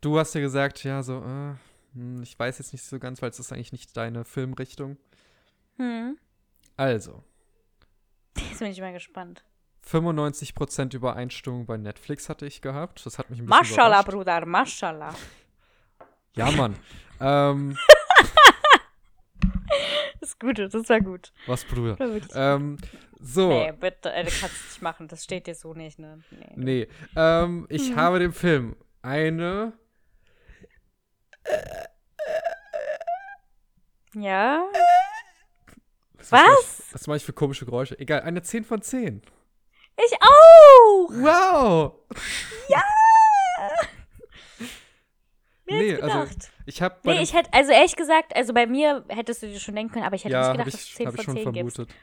du 0.00 0.18
hast 0.18 0.34
ja 0.34 0.40
gesagt, 0.40 0.82
ja, 0.82 1.02
so, 1.02 1.18
äh, 1.18 1.54
hm, 1.94 2.22
ich 2.22 2.38
weiß 2.38 2.58
jetzt 2.58 2.72
nicht 2.72 2.84
so 2.84 2.98
ganz, 2.98 3.20
weil 3.22 3.30
es 3.30 3.38
ist 3.38 3.52
eigentlich 3.52 3.72
nicht 3.72 3.96
deine 3.96 4.24
Filmrichtung. 4.24 4.96
Hm. 5.76 6.18
Also, 6.76 7.22
Jetzt 8.36 8.58
bin 8.60 8.70
ich 8.70 8.80
mal 8.80 8.92
gespannt. 8.92 9.44
95% 9.86 10.94
Übereinstimmung 10.94 11.66
bei 11.66 11.76
Netflix 11.76 12.28
hatte 12.28 12.46
ich 12.46 12.62
gehabt. 12.62 13.04
Das 13.04 13.18
hat 13.18 13.28
mich 13.30 13.40
ein 13.40 13.46
bisschen 13.46 13.58
Maschallah. 13.58 14.02
Bruder, 14.02 14.46
Maschallah. 14.46 15.14
Ja, 16.36 16.50
Mann. 16.52 16.76
ähm, 17.20 17.76
Das 20.30 20.34
ist 20.34 20.40
gut, 20.40 20.58
das 20.74 20.88
war 20.88 21.00
gut. 21.00 21.32
was, 21.46 21.64
Bruder? 21.64 21.96
Ähm, 22.34 22.76
so. 23.20 23.48
Nee, 23.48 23.72
bitte, 23.72 24.12
äh, 24.12 24.24
du 24.24 24.30
kannst 24.30 24.54
es 24.56 24.64
nicht 24.70 24.82
machen, 24.82 25.08
das 25.08 25.24
steht 25.24 25.46
dir 25.46 25.54
so 25.54 25.74
nicht, 25.74 25.98
ne? 25.98 26.22
Nee. 26.30 26.52
Nee. 26.56 26.88
Ähm, 27.16 27.66
ich 27.68 27.90
Mhm. 27.90 27.96
habe 27.96 28.18
dem 28.18 28.32
Film 28.32 28.76
eine. 29.02 29.72
Ja? 34.14 34.64
Was? 36.30 36.82
Was 36.92 37.06
mache 37.06 37.16
ich 37.16 37.24
für 37.24 37.32
komische 37.32 37.64
Geräusche? 37.64 37.98
Egal, 37.98 38.20
eine 38.22 38.42
10 38.42 38.64
von 38.64 38.82
10. 38.82 39.22
Ich 39.96 40.12
auch! 40.20 41.10
Wow! 41.10 41.94
Ja! 42.68 42.82
Wer 45.70 45.78
Nee, 45.78 45.94
also, 45.94 46.20
gedacht? 46.20 46.52
Ich 46.66 46.82
habe 46.82 46.96
nee, 47.04 47.22
ich 47.22 47.34
hätte, 47.34 47.52
also 47.52 47.72
ehrlich 47.72 47.96
gesagt, 47.96 48.34
also 48.36 48.52
bei 48.52 48.66
mir 48.66 49.04
hättest 49.08 49.42
du 49.42 49.46
dir 49.46 49.60
schon 49.60 49.74
denken 49.74 49.92
können, 49.92 50.04
aber 50.04 50.16
ich 50.16 50.24
hätte 50.24 50.32
ja, 50.32 50.40
nicht 50.40 50.52
gedacht, 50.52 50.74
dass 50.74 50.84
ich, 50.84 50.94
10 50.94 51.06
hab 51.06 51.14
ich 51.14 51.24
von 51.24 51.36
schon 51.36 51.44
10 51.44 51.52
gibst. 51.52 51.76
vermutet. 51.76 51.96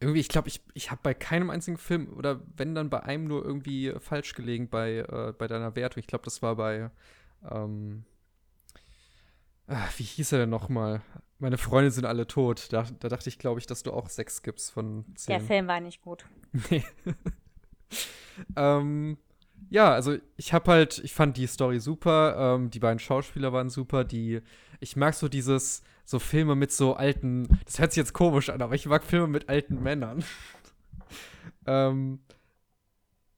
Irgendwie, 0.00 0.20
ich 0.20 0.28
glaube, 0.28 0.48
ich, 0.48 0.60
ich 0.74 0.90
habe 0.90 1.00
bei 1.02 1.14
keinem 1.14 1.50
einzigen 1.50 1.78
Film 1.78 2.12
oder 2.16 2.42
wenn 2.56 2.74
dann 2.74 2.90
bei 2.90 3.02
einem 3.02 3.24
nur 3.24 3.44
irgendwie 3.44 3.94
falsch 4.00 4.34
gelegen 4.34 4.68
bei, 4.68 4.98
äh, 4.98 5.32
bei 5.36 5.46
deiner 5.46 5.74
Wertung. 5.76 6.00
Ich 6.00 6.06
glaube, 6.06 6.24
das 6.24 6.42
war 6.42 6.56
bei 6.56 6.90
ähm, 7.50 8.04
ah, 9.66 9.88
wie 9.96 10.04
hieß 10.04 10.32
er 10.32 10.40
denn 10.40 10.50
nochmal? 10.50 11.02
Meine 11.38 11.58
Freunde 11.58 11.90
sind 11.90 12.06
alle 12.06 12.26
tot. 12.26 12.72
Da, 12.72 12.86
da 13.00 13.08
dachte 13.08 13.28
ich, 13.28 13.38
glaube 13.38 13.60
ich, 13.60 13.66
dass 13.66 13.82
du 13.82 13.92
auch 13.92 14.08
sechs 14.08 14.42
gibst 14.42 14.72
von 14.72 15.04
Der 15.28 15.40
zehn. 15.40 15.46
Film 15.46 15.66
war 15.66 15.80
nicht 15.80 16.02
gut. 16.02 16.24
Nee. 16.70 16.84
ähm, 18.56 19.18
ja, 19.70 19.92
also 19.92 20.16
ich 20.36 20.52
habe 20.52 20.70
halt, 20.70 20.98
ich 20.98 21.12
fand 21.12 21.36
die 21.36 21.46
Story 21.46 21.80
super, 21.80 22.56
ähm, 22.56 22.70
die 22.70 22.80
beiden 22.80 22.98
Schauspieler 22.98 23.52
waren 23.52 23.70
super, 23.70 24.04
die, 24.04 24.40
ich 24.80 24.96
mag 24.96 25.14
so 25.14 25.28
dieses, 25.28 25.82
so 26.04 26.18
Filme 26.18 26.54
mit 26.54 26.72
so 26.72 26.94
alten, 26.94 27.48
das 27.64 27.78
hört 27.78 27.92
sich 27.92 28.00
jetzt 28.00 28.12
komisch 28.12 28.50
an, 28.50 28.62
aber 28.62 28.74
ich 28.74 28.86
mag 28.86 29.04
Filme 29.04 29.26
mit 29.26 29.48
alten 29.48 29.82
Männern. 29.82 30.24
ähm, 31.66 32.20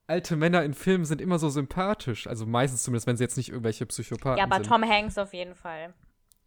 alte 0.07 0.35
Männer 0.35 0.63
in 0.63 0.73
Filmen 0.73 1.05
sind 1.05 1.21
immer 1.21 1.39
so 1.39 1.49
sympathisch, 1.49 2.27
also 2.27 2.45
meistens 2.45 2.83
zumindest, 2.83 3.07
wenn 3.07 3.17
sie 3.17 3.23
jetzt 3.23 3.37
nicht 3.37 3.49
irgendwelche 3.49 3.85
Psychopathen 3.85 4.37
Ja, 4.37 4.45
aber 4.45 4.55
sind. 4.55 4.67
Tom 4.67 4.83
Hanks 4.83 5.17
auf 5.17 5.33
jeden 5.33 5.55
Fall. 5.55 5.93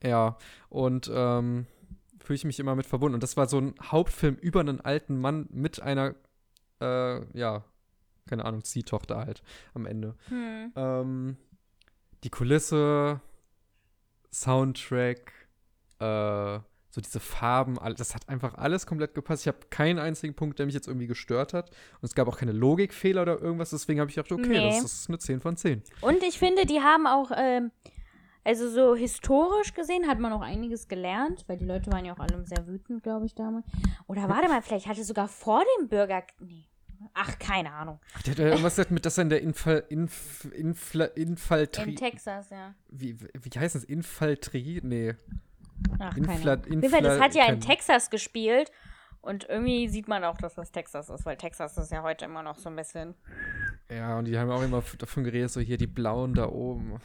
Ja, 0.03 0.39
und 0.71 1.11
ähm, 1.13 1.67
fühle 2.19 2.37
ich 2.37 2.45
mich 2.45 2.59
immer 2.59 2.75
mit 2.75 2.87
verbunden. 2.87 3.15
Und 3.15 3.23
das 3.23 3.37
war 3.37 3.49
so 3.49 3.59
ein 3.61 3.75
Hauptfilm 3.83 4.37
über 4.37 4.61
einen 4.61 4.81
alten 4.81 5.21
Mann 5.21 5.49
mit 5.51 5.83
einer, 5.83 6.15
äh, 6.81 7.39
ja, 7.39 7.65
keine 8.31 8.45
Ahnung, 8.45 8.65
Ziehtochter 8.65 9.19
halt 9.19 9.43
am 9.75 9.85
Ende. 9.85 10.15
Hm. 10.29 10.73
Ähm, 10.75 11.37
die 12.25 12.31
Kulisse, 12.31 13.21
Soundtrack, 14.33 15.33
äh, 15.99 16.59
so 16.93 17.01
diese 17.01 17.21
Farben, 17.21 17.79
das 17.97 18.15
hat 18.15 18.29
einfach 18.29 18.55
alles 18.55 18.87
komplett 18.87 19.15
gepasst. 19.15 19.43
Ich 19.43 19.49
habe 19.49 19.59
keinen 19.71 19.99
einzigen 20.01 20.35
Punkt, 20.35 20.59
der 20.59 20.67
mich 20.67 20.75
jetzt 20.75 20.89
irgendwie 20.89 21.07
gestört 21.07 21.55
hat. 21.55 21.71
Und 21.71 22.05
es 22.05 22.15
gab 22.15 22.27
auch 22.27 22.37
keine 22.37 22.53
Logikfehler 22.53 23.23
oder 23.23 23.41
irgendwas. 23.41 23.71
Deswegen 23.71 24.01
habe 24.01 24.11
ich 24.11 24.17
gedacht, 24.17 24.33
okay, 24.33 24.49
Nee. 24.49 24.69
das 24.71 24.85
ist 24.85 25.09
eine 25.09 25.19
10 25.19 25.41
von 25.41 25.57
10. 25.57 25.83
Und 26.01 26.23
ich 26.25 26.39
finde, 26.39 26.67
die 26.67 26.81
haben 26.81 27.07
auch, 27.07 27.31
ähm, 27.37 27.71
also 28.43 28.69
so 28.69 28.97
historisch 28.97 29.73
gesehen 29.75 30.09
hat 30.09 30.19
man 30.19 30.33
auch 30.33 30.41
einiges 30.41 30.89
gelernt, 30.89 31.45
weil 31.47 31.59
die 31.59 31.65
Leute 31.65 31.93
waren 31.93 32.05
ja 32.05 32.13
auch 32.13 32.19
alle 32.19 32.45
sehr 32.45 32.67
wütend, 32.67 33.05
glaube 33.05 33.27
ich, 33.27 33.37
damals. 33.37 33.67
Oder 34.09 34.29
warte 34.29 34.49
mal, 34.49 34.61
vielleicht 34.63 34.89
hatte 34.89 35.05
sogar 35.05 35.29
vor 35.29 35.63
dem 35.79 35.89
Bürger. 35.89 36.25
Nee. 36.41 36.65
Ach, 37.15 37.39
keine 37.39 37.73
Ahnung. 37.73 38.01
Ach, 38.15 38.23
der 38.23 38.33
hat 38.33 38.39
irgendwas 38.39 38.75
gesagt 38.75 38.91
mit, 38.91 39.07
dass 39.07 39.19
er 39.19 39.23
in 39.23 39.31
der 39.31 39.41
Infal, 39.43 39.85
Inf, 39.89 40.49
Infla, 40.53 41.07
Infaltri... 41.07 41.91
In 41.91 41.97
Texas, 41.97 42.51
ja. 42.51 42.75
wie, 42.89 43.19
wie 43.21 43.59
heißt 43.59 43.75
das? 43.75 43.85
Infaltrie? 43.85 44.81
Nee. 44.83 45.15
Ach, 45.99 46.17
Infla- 46.17 46.57
keine 46.59 46.77
Infla- 46.77 46.91
Fall, 46.91 47.03
das 47.03 47.21
hat 47.21 47.35
ja 47.35 47.47
in 47.47 47.61
Texas 47.61 48.11
gespielt. 48.11 48.71
Und 49.23 49.47
irgendwie 49.49 49.89
sieht 49.89 50.09
man 50.09 50.25
auch, 50.25 50.39
dass 50.39 50.55
das 50.55 50.73
Texas 50.73 51.11
ist, 51.11 51.27
weil 51.27 51.37
Texas 51.37 51.77
ist 51.77 51.93
ja 51.93 52.03
heute 52.03 52.25
immer 52.25 52.43
noch 52.43 52.57
so 52.57 52.71
ein 52.71 52.77
bisschen. 52.77 53.15
Ja, 53.91 54.19
und 54.19 54.25
die 54.25 54.39
haben 54.39 54.51
auch 54.51 54.63
immer 54.63 54.83
davon 54.99 55.25
geredet, 55.25 55.51
so 55.51 55.61
hier 55.61 55.77
die 55.77 55.87
Blauen 55.87 56.33
da 56.35 56.49
oben. 56.49 57.01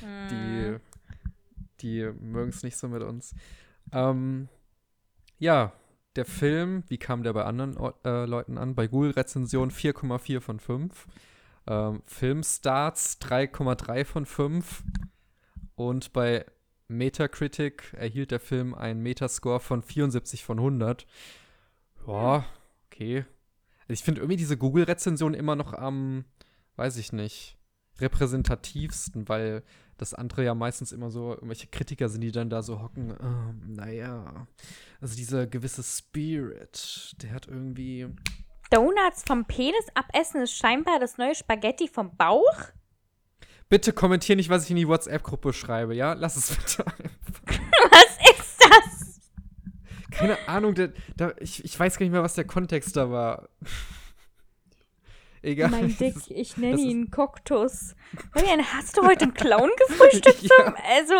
Hm. 0.00 0.28
Die, 0.30 0.76
die 1.80 2.12
mögen 2.20 2.50
es 2.50 2.64
nicht 2.64 2.76
so 2.76 2.88
mit 2.88 3.02
uns. 3.02 3.34
Ähm, 3.92 4.48
ja, 5.38 5.72
der 6.16 6.24
Film, 6.24 6.84
wie 6.88 6.98
kam 6.98 7.22
der 7.22 7.32
bei 7.32 7.44
anderen 7.44 7.76
äh, 8.04 8.24
Leuten 8.24 8.58
an? 8.58 8.74
Bei 8.74 8.86
Google-Rezension 8.86 9.70
4,4 9.70 10.40
von 10.40 10.60
5. 10.60 11.06
Ähm, 11.66 12.02
Filmstarts 12.06 13.20
3,3 13.20 14.04
von 14.04 14.26
5. 14.26 14.82
Und 15.74 16.12
bei 16.12 16.46
Metacritic 16.88 17.94
erhielt 17.94 18.30
der 18.30 18.40
Film 18.40 18.74
einen 18.74 19.02
Metascore 19.02 19.60
von 19.60 19.82
74 19.82 20.44
von 20.44 20.58
100. 20.58 21.06
Ja, 22.06 22.44
okay. 22.86 23.24
Ich 23.88 24.02
finde 24.02 24.20
irgendwie 24.20 24.36
diese 24.36 24.56
Google-Rezension 24.56 25.34
immer 25.34 25.56
noch 25.56 25.72
am, 25.72 26.24
weiß 26.76 26.96
ich 26.96 27.12
nicht, 27.12 27.56
repräsentativsten, 28.00 29.28
weil 29.28 29.62
das 29.96 30.14
andere 30.14 30.44
ja 30.44 30.54
meistens 30.54 30.92
immer 30.92 31.10
so 31.10 31.32
irgendwelche 31.32 31.68
Kritiker 31.68 32.08
sind, 32.08 32.22
die 32.22 32.32
dann 32.32 32.50
da 32.50 32.62
so 32.62 32.82
hocken. 32.82 33.12
Oh, 33.12 33.54
naja, 33.66 34.46
also 35.00 35.16
dieser 35.16 35.46
gewisse 35.46 35.82
Spirit, 35.82 37.14
der 37.22 37.32
hat 37.32 37.46
irgendwie. 37.46 38.08
Donuts 38.70 39.22
vom 39.26 39.44
Penis 39.44 39.86
abessen 39.94 40.42
ist 40.42 40.56
scheinbar 40.56 40.98
das 40.98 41.16
neue 41.18 41.34
Spaghetti 41.34 41.86
vom 41.86 42.16
Bauch? 42.16 42.64
Bitte 43.68 43.92
kommentier 43.92 44.36
nicht, 44.36 44.50
was 44.50 44.64
ich 44.64 44.70
in 44.70 44.76
die 44.76 44.88
WhatsApp-Gruppe 44.88 45.52
schreibe, 45.52 45.94
ja? 45.94 46.12
Lass 46.14 46.36
es 46.36 46.56
bitte 46.56 46.86
einfach. 46.98 47.60
Was 47.90 48.40
ist 48.40 48.58
das? 48.60 49.20
Keine 50.10 50.48
Ahnung, 50.48 50.74
da, 50.74 50.88
da, 51.16 51.32
ich, 51.38 51.64
ich 51.64 51.78
weiß 51.78 51.98
gar 51.98 52.04
nicht 52.04 52.12
mehr, 52.12 52.22
was 52.22 52.34
der 52.34 52.46
Kontext 52.46 52.96
da 52.96 53.10
war. 53.10 53.48
Egal. 55.44 55.70
Mein 55.70 55.96
Dick, 56.00 56.16
ich 56.28 56.56
nenne 56.56 56.80
ihn 56.80 57.10
Koktus. 57.10 57.94
Fabian, 58.32 58.60
hast 58.60 58.96
du 58.96 59.02
heute 59.02 59.24
einen 59.24 59.34
Clown 59.34 59.70
gefrühstückt? 59.88 60.42
ja. 60.42 60.74
Also. 60.96 61.14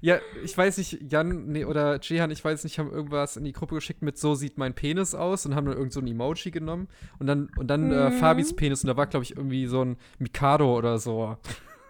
Ja, 0.00 0.18
ich 0.42 0.56
weiß 0.56 0.78
nicht, 0.78 0.98
Jan 1.12 1.46
nee, 1.46 1.64
oder 1.64 2.00
Jehan, 2.00 2.32
ich 2.32 2.44
weiß 2.44 2.64
nicht, 2.64 2.78
haben 2.78 2.90
irgendwas 2.90 3.36
in 3.36 3.44
die 3.44 3.52
Gruppe 3.52 3.76
geschickt 3.76 4.02
mit 4.02 4.18
so 4.18 4.34
sieht 4.34 4.58
mein 4.58 4.74
Penis 4.74 5.14
aus 5.14 5.46
und 5.46 5.54
haben 5.54 5.66
dann 5.66 5.76
irgend 5.76 5.92
so 5.92 6.00
ein 6.00 6.08
Emoji 6.08 6.50
genommen 6.50 6.88
und 7.20 7.28
dann 7.28 7.50
und 7.56 7.68
dann 7.68 7.86
mhm. 7.86 7.92
äh, 7.92 8.10
Fabis 8.10 8.56
Penis 8.56 8.82
und 8.82 8.88
da 8.88 8.96
war 8.96 9.06
glaube 9.06 9.22
ich 9.22 9.36
irgendwie 9.36 9.66
so 9.66 9.84
ein 9.84 9.96
Mikado 10.18 10.76
oder 10.76 10.98
so. 10.98 11.36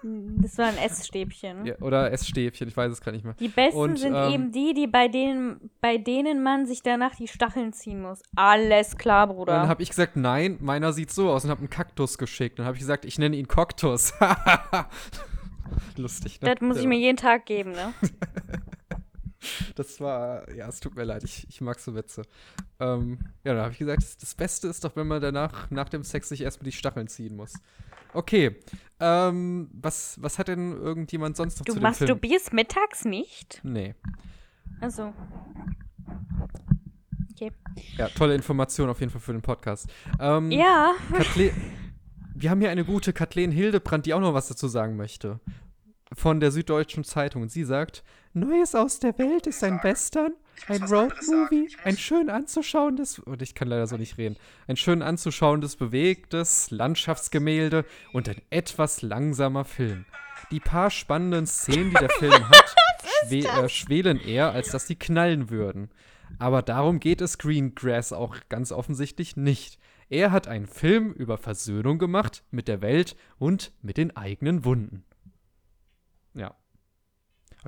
Das 0.05 0.59
war 0.59 0.67
ein 0.67 0.79
Essstäbchen. 0.79 1.67
Ja, 1.67 1.75
oder 1.81 2.13
Essstäbchen, 2.13 2.69
ich 2.69 2.77
weiß 2.77 2.93
es 2.93 3.01
gar 3.01 3.13
nicht 3.13 3.25
mehr. 3.25 3.35
Die 3.35 3.49
besten 3.49 3.79
und, 3.79 3.99
sind 3.99 4.15
ähm, 4.15 4.33
eben 4.33 4.53
die, 4.53 4.75
die 4.75 4.87
bei 4.87 5.09
denen, 5.09 5.71
bei 5.81 5.99
denen 5.99 6.43
man 6.43 6.67
sich 6.67 6.83
danach 6.83 7.15
die 7.15 7.29
Stacheln 7.29 7.73
ziehen 7.73 8.03
muss. 8.03 8.23
Alles 8.35 8.97
klar, 8.97 9.29
Bruder. 9.29 9.53
dann 9.53 9.69
habe 9.69 9.83
ich 9.83 9.91
gesagt, 9.91 10.17
nein, 10.17 10.59
meiner 10.61 10.93
sieht 10.93 11.11
so 11.11 11.31
aus 11.31 11.45
und 11.45 11.51
habe 11.51 11.61
einen 11.61 11.71
Kaktus 11.71 12.19
geschickt. 12.19 12.59
Dann 12.59 12.67
habe 12.67 12.77
ich 12.77 12.81
gesagt, 12.81 13.05
ich 13.05 13.19
nenne 13.19 13.37
ihn 13.37 13.49
Koktus. 13.49 14.13
Lustig, 15.97 16.41
ne? 16.41 16.55
Das 16.55 16.61
muss 16.61 16.79
ich 16.79 16.87
mir 16.87 16.99
jeden 16.99 17.17
Tag 17.17 17.47
geben, 17.47 17.73
ne? 17.73 17.95
das 19.75 20.01
war, 20.01 20.51
ja, 20.53 20.69
es 20.69 20.81
tut 20.81 20.95
mir 20.95 21.05
leid, 21.05 21.25
ich, 21.25 21.47
ich 21.49 21.61
mag 21.61 21.79
so 21.79 21.95
Witze. 21.95 22.23
Ähm, 22.81 23.19
ja, 23.45 23.55
dann 23.55 23.63
habe 23.63 23.73
ich 23.73 23.79
gesagt, 23.79 24.03
das, 24.03 24.17
das 24.17 24.35
Beste 24.35 24.69
ist 24.69 24.85
doch, 24.85 24.97
wenn 24.97 25.07
man 25.07 25.21
danach, 25.21 25.71
nach 25.71 25.89
dem 25.89 26.03
Sex 26.03 26.29
sich 26.29 26.43
erstmal 26.43 26.67
die 26.67 26.77
Stacheln 26.77 27.09
ziehen 27.09 27.37
muss. 27.37 27.55
Okay. 28.15 28.57
Ähm, 29.01 29.71
was, 29.73 30.21
was 30.23 30.39
hat 30.39 30.49
denn 30.49 30.73
irgendjemand 30.73 31.37
sonst 31.37 31.59
noch 31.59 31.65
du 31.65 31.73
zu 31.73 31.81
dem 31.81 31.95
Film? 31.95 32.07
Du 32.09 32.15
masturbierst 32.15 32.53
mittags 32.53 33.05
nicht? 33.05 33.61
Nee. 33.63 33.95
Also. 34.81 35.13
Okay. 37.33 37.53
Ja, 37.97 38.09
tolle 38.09 38.35
Information 38.35 38.89
auf 38.89 39.01
jeden 39.01 39.11
Fall 39.11 39.21
für 39.21 39.33
den 39.33 39.43
Podcast. 39.43 39.89
Ähm, 40.21 40.51
ja. 40.51 40.93
Kathleen, 41.11 41.53
wir 42.35 42.51
haben 42.51 42.61
hier 42.61 42.71
eine 42.71 42.85
gute 42.85 43.13
Kathleen 43.13 43.51
Hildebrand, 43.51 44.07
die 44.07 44.15
auch 44.15 44.21
noch 44.21 44.35
was 44.35 44.49
dazu 44.49 44.69
sagen 44.69 44.97
möchte. 44.97 45.41
Von 46.15 46.41
der 46.41 46.51
Süddeutschen 46.51 47.05
Zeitung. 47.05 47.43
Und 47.43 47.51
sie 47.51 47.65
sagt: 47.65 48.05
Neues 48.35 48.75
aus 48.75 48.99
der 48.99 49.19
Welt 49.19 49.47
ist 49.47 49.63
ein 49.65 49.83
Western 49.83 50.33
ein 50.69 50.83
Roadmovie, 50.85 51.69
ein 51.85 51.97
schön 51.97 52.31
anzuschauendes, 52.31 53.19
und 53.19 53.43
ich 53.43 53.55
kann 53.55 53.69
leider 53.69 53.87
so 53.87 53.97
nicht 53.97 54.19
reden, 54.19 54.37
ein 54.69 54.77
schön 54.77 55.03
anzuschauendes, 55.03 55.77
bewegtes 55.77 56.71
Landschaftsgemälde 56.71 57.85
und 58.13 58.29
ein 58.29 58.41
etwas 58.51 59.03
langsamer 59.03 59.65
Film. 59.65 60.05
Die 60.51 60.61
paar 60.61 60.91
spannenden 60.91 61.47
Szenen, 61.47 61.91
die 61.91 61.97
der 61.97 62.11
Film 62.19 62.49
hat, 62.49 62.75
schwe 63.27 63.49
äh, 63.49 63.69
schwelen 63.69 64.21
eher, 64.21 64.53
als 64.53 64.71
dass 64.71 64.87
sie 64.87 64.97
knallen 64.97 65.51
würden. 65.51 65.91
Aber 66.39 66.63
darum 66.63 67.01
geht 67.01 67.21
es 67.21 67.39
Greengrass 67.39 68.13
auch 68.13 68.37
ganz 68.49 68.73
offensichtlich 68.73 69.37
nicht. 69.37 69.79
Er 70.09 70.31
hat 70.31 70.49
einen 70.49 70.67
Film 70.67 71.13
über 71.13 71.39
Versöhnung 71.39 71.99
gemacht 71.99 72.43
mit 72.51 72.69
der 72.69 72.83
Welt 72.83 73.17
und 73.39 73.73
mit 73.83 73.97
den 73.97 74.17
eigenen 74.17 74.65
Wunden. 74.65 75.05
Ja. 76.35 76.55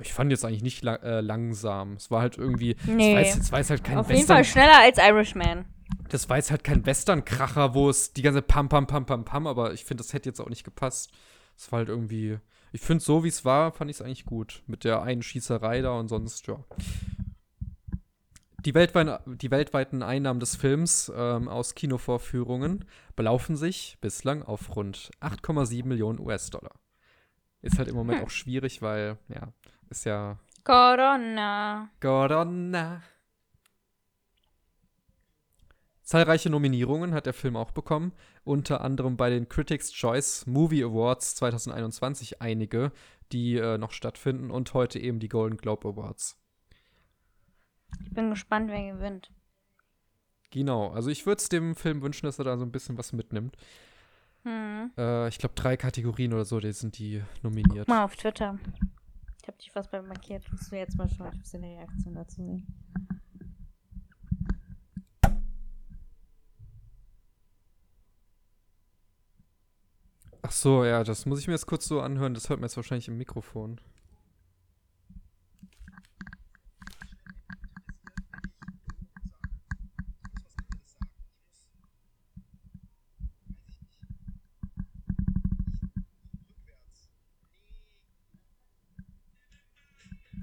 Ich 0.01 0.13
fand 0.13 0.31
jetzt 0.31 0.43
eigentlich 0.43 0.63
nicht 0.63 0.83
la 0.83 0.95
äh, 0.97 1.21
langsam. 1.21 1.93
Es 1.93 2.11
war 2.11 2.21
halt 2.21 2.37
irgendwie. 2.37 2.75
Nee. 2.85 3.15
Es 3.21 3.51
war, 3.51 3.59
jetzt, 3.59 3.69
halt 3.69 3.83
kein 3.83 3.97
Auf 3.97 4.09
Western 4.09 4.17
jeden 4.17 4.27
Fall 4.27 4.43
schneller 4.43 4.79
als 4.79 4.97
Irishman. 4.97 5.65
Das 6.09 6.29
war 6.29 6.37
jetzt 6.37 6.51
halt 6.51 6.63
kein 6.63 6.85
Western-Kracher, 6.85 7.73
wo 7.73 7.89
es 7.89 8.13
die 8.13 8.21
ganze 8.21 8.41
Pam, 8.41 8.69
Pam, 8.69 8.87
Pam, 8.87 9.05
Pam, 9.05 9.23
Pam, 9.23 9.47
aber 9.47 9.73
ich 9.73 9.85
finde, 9.85 10.03
das 10.03 10.13
hätte 10.13 10.29
jetzt 10.29 10.39
auch 10.39 10.49
nicht 10.49 10.63
gepasst. 10.63 11.11
Es 11.57 11.71
war 11.71 11.79
halt 11.79 11.89
irgendwie. 11.89 12.39
Ich 12.73 12.81
finde, 12.81 13.03
so 13.03 13.23
wie 13.23 13.29
es 13.29 13.45
war, 13.45 13.71
fand 13.71 13.89
ich 13.89 13.97
es 13.97 14.01
eigentlich 14.01 14.25
gut. 14.25 14.63
Mit 14.67 14.83
der 14.83 15.01
einen 15.01 15.21
Schießerei 15.21 15.81
da 15.81 15.97
und 15.97 16.09
sonst, 16.09 16.47
ja. 16.47 16.59
Die, 18.65 18.73
weltweit, 18.73 19.21
die 19.25 19.51
weltweiten 19.51 20.01
Einnahmen 20.01 20.39
des 20.39 20.55
Films 20.55 21.11
ähm, 21.15 21.47
aus 21.47 21.75
Kinovorführungen 21.75 22.85
belaufen 23.15 23.55
sich 23.55 23.97
bislang 24.01 24.43
auf 24.43 24.75
rund 24.75 25.11
8,7 25.21 25.85
Millionen 25.85 26.19
US-Dollar. 26.19 26.71
Ist 27.65 27.79
halt 27.79 27.87
im 27.87 27.95
Moment 27.95 28.19
hm. 28.19 28.25
auch 28.25 28.29
schwierig, 28.29 28.83
weil, 28.83 29.17
ja, 29.27 29.51
ist 29.89 30.05
ja. 30.05 30.37
Corona. 30.63 31.89
Corona. 31.99 33.01
Zahlreiche 36.03 36.51
Nominierungen 36.51 37.15
hat 37.15 37.25
der 37.25 37.33
Film 37.33 37.55
auch 37.55 37.71
bekommen, 37.71 38.13
unter 38.43 38.81
anderem 38.81 39.17
bei 39.17 39.31
den 39.31 39.49
Critics' 39.49 39.91
Choice 39.91 40.45
Movie 40.45 40.83
Awards 40.83 41.33
2021 41.37 42.39
einige, 42.39 42.91
die 43.31 43.57
äh, 43.57 43.79
noch 43.79 43.91
stattfinden 43.91 44.51
und 44.51 44.75
heute 44.75 44.99
eben 44.99 45.19
die 45.19 45.29
Golden 45.29 45.57
Globe 45.57 45.87
Awards. 45.87 46.39
Ich 48.03 48.13
bin 48.13 48.29
gespannt, 48.29 48.69
wer 48.69 48.93
gewinnt. 48.93 49.31
Genau, 50.51 50.91
also 50.91 51.09
ich 51.09 51.25
würde 51.25 51.39
es 51.39 51.49
dem 51.49 51.75
Film 51.75 52.03
wünschen, 52.03 52.27
dass 52.27 52.37
er 52.37 52.45
da 52.45 52.57
so 52.57 52.63
ein 52.63 52.71
bisschen 52.71 52.99
was 52.99 53.11
mitnimmt. 53.11 53.57
Hm. 54.45 54.91
Äh, 54.95 55.27
ich 55.27 55.39
glaube, 55.39 55.55
drei 55.55 55.75
Kategorien 55.75 56.31
oder 56.31 56.45
so, 56.45 56.59
die 56.59 56.71
sind 56.71 56.99
die 56.99 57.23
nominiert. 57.41 57.87
Guck 57.87 57.87
mal 57.87 58.03
auf 58.03 58.15
Twitter. 58.15 58.59
Ich 59.41 59.47
habe 59.47 59.57
dich 59.57 59.71
fast 59.71 59.91
bei 59.91 60.01
markiert. 60.01 60.43
Musst 60.51 60.71
du 60.71 60.75
jetzt 60.75 60.97
mal 60.97 61.09
schauen. 61.09 61.31
Ich 61.33 61.39
muss 61.39 61.55
eine 61.55 61.67
Reaktion 61.67 62.13
dazu 62.13 62.43
sehen. 62.43 62.67
Ach 70.43 70.51
so, 70.51 70.85
ja, 70.85 71.03
das 71.03 71.25
muss 71.25 71.39
ich 71.39 71.47
mir 71.47 71.53
jetzt 71.53 71.65
kurz 71.65 71.87
so 71.87 72.01
anhören. 72.01 72.35
Das 72.35 72.49
hört 72.49 72.59
man 72.59 72.67
jetzt 72.67 72.77
wahrscheinlich 72.77 73.07
im 73.07 73.17
Mikrofon. 73.17 73.81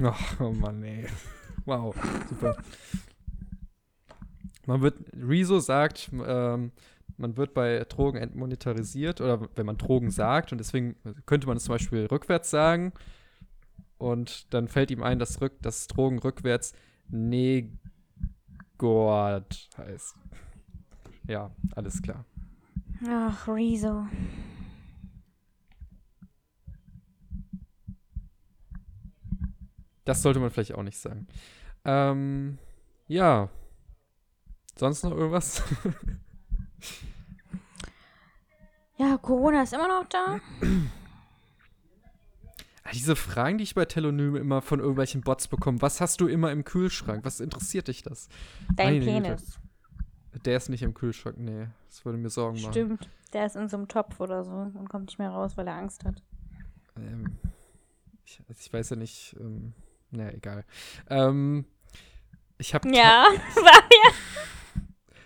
Ach, 0.05 0.41
oh 0.41 0.53
Mann, 0.53 0.83
ey. 0.83 1.07
Wow, 1.65 1.95
super. 2.29 2.57
Man 4.67 4.81
wird, 4.81 4.97
Rezo 5.15 5.61
sagt, 5.61 6.11
ähm, 6.13 6.73
man 7.17 7.37
wird 7.37 7.55
bei 7.55 7.85
Drogen 7.89 8.19
entmonetarisiert 8.19 9.21
oder 9.21 9.49
wenn 9.55 9.67
man 9.67 9.79
Drogen 9.79 10.11
sagt 10.11 10.51
und 10.51 10.59
deswegen 10.59 10.97
könnte 11.25 11.47
man 11.47 11.57
es 11.57 11.65
zum 11.65 11.77
Beispiel 11.77 12.07
rückwärts 12.07 12.51
sagen 12.51 12.93
und 13.99 14.53
dann 14.53 14.67
fällt 14.67 14.91
ihm 14.91 15.05
ein, 15.05 15.21
dass, 15.21 15.41
rück, 15.41 15.63
dass 15.63 15.87
Drogen 15.87 16.19
rückwärts 16.19 16.73
Negord 17.09 17.71
heißt. 19.77 20.17
Ja, 21.29 21.53
alles 21.77 22.03
klar. 22.03 22.25
Ach, 23.09 23.47
Rezo. 23.47 24.07
Das 30.05 30.23
sollte 30.23 30.41
man 30.41 30.51
vielleicht 30.51 30.75
auch 30.75 30.83
nicht 30.83 30.99
sagen. 30.99 31.27
Ähm, 31.85 32.59
ja. 33.09 33.49
Sonst 34.77 35.05
noch 35.05 35.13
irgendwas? 35.13 35.63
ja, 38.97 39.17
Corona 39.19 39.63
ist 39.63 39.73
immer 39.73 39.89
noch 39.89 40.09
da. 40.09 40.41
Ah, 42.85 42.91
diese 42.93 43.15
Fragen, 43.15 43.59
die 43.59 43.65
ich 43.65 43.77
bei 43.77 43.85
Telonym 43.85 44.35
immer 44.35 44.61
von 44.61 44.81
irgendwelchen 44.81 45.21
Bots 45.21 45.47
bekomme, 45.47 45.81
was 45.81 46.01
hast 46.01 46.21
du 46.21 46.27
immer 46.27 46.51
im 46.51 46.65
Kühlschrank? 46.65 47.25
Was 47.25 47.39
interessiert 47.39 47.87
dich 47.87 48.03
das? 48.03 48.29
Dein 48.75 48.99
Meine 48.99 49.05
Penis. 49.05 49.61
Güte. 50.33 50.43
Der 50.45 50.57
ist 50.57 50.69
nicht 50.69 50.83
im 50.83 50.93
Kühlschrank, 50.93 51.39
nee. 51.39 51.69
Das 51.89 52.05
würde 52.05 52.19
mir 52.19 52.29
Sorgen 52.29 52.61
machen. 52.61 52.73
Stimmt, 52.73 53.09
der 53.33 53.47
ist 53.47 53.55
in 53.55 53.69
so 53.69 53.77
einem 53.77 53.87
Topf 53.87 54.19
oder 54.19 54.45
so 54.45 54.51
und 54.51 54.89
kommt 54.89 55.07
nicht 55.07 55.19
mehr 55.19 55.31
raus, 55.31 55.57
weil 55.57 55.69
er 55.69 55.77
Angst 55.77 56.05
hat. 56.05 56.25
Ähm, 56.97 57.39
ich, 58.25 58.43
ich 58.49 58.73
weiß 58.73 58.91
ja 58.91 58.97
nicht, 58.97 59.37
ähm, 59.39 59.75
na, 60.13 60.33
egal. 60.33 60.65
Ähm, 61.11 61.65
ich 62.59 62.75
habe. 62.75 62.89
Ja, 62.95 63.27
war 63.57 63.83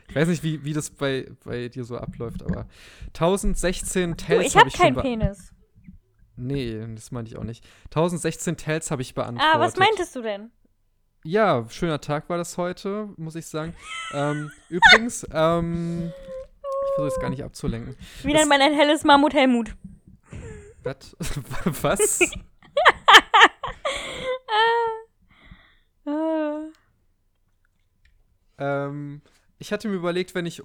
ja. 0.09 0.15
weiß 0.15 0.29
nicht, 0.29 0.43
wie, 0.43 0.65
wie 0.65 0.73
das 0.73 0.91
bei, 0.91 1.29
bei 1.45 1.69
dir 1.69 1.85
so 1.85 1.99
abläuft, 1.99 2.43
aber 2.43 2.67
1016 3.09 4.11
Du, 4.11 4.17
Tells 4.17 4.47
ich 4.47 4.57
habe 4.57 4.69
ich 4.69 4.75
keinen 4.75 4.97
Penis. 4.97 5.53
Nee, 6.37 6.87
das 6.95 7.11
meinte 7.11 7.31
ich 7.31 7.37
auch 7.37 7.45
nicht. 7.45 7.67
1016 7.87 8.57
Tells 8.57 8.91
habe 8.91 9.03
ich 9.03 9.15
beantwortet. 9.15 9.55
Ah, 9.55 9.61
was 9.61 9.77
meintest 9.77 10.15
du 10.15 10.23
denn? 10.23 10.51
Ja, 11.25 11.67
schöner 11.71 12.01
Tag 12.01 12.29
war 12.29 12.39
das 12.39 12.57
heute, 12.57 13.09
muss 13.17 13.35
ich 13.35 13.47
sagen. 13.47 13.75
ähm, 14.13 14.51
übrigens, 14.69 15.27
ähm, 15.33 16.13
ich 16.85 16.95
versuche 16.95 17.17
es 17.17 17.21
gar 17.21 17.31
nicht 17.31 17.43
abzulenken. 17.43 17.97
Wie 18.23 18.33
nennt 18.33 18.49
man 18.49 18.61
ein 18.61 18.75
helles 18.75 19.03
Mammut 19.03 19.35
Helmut? 19.35 19.75
Was? 20.85 21.17
Was? 21.83 22.21
Ah. 26.05 26.67
ähm, 28.59 29.23
ich 29.59 29.73
hatte 29.73 29.89
mir 29.89 29.97
überlegt, 29.97 30.35
wenn 30.35 30.47
ich 30.47 30.63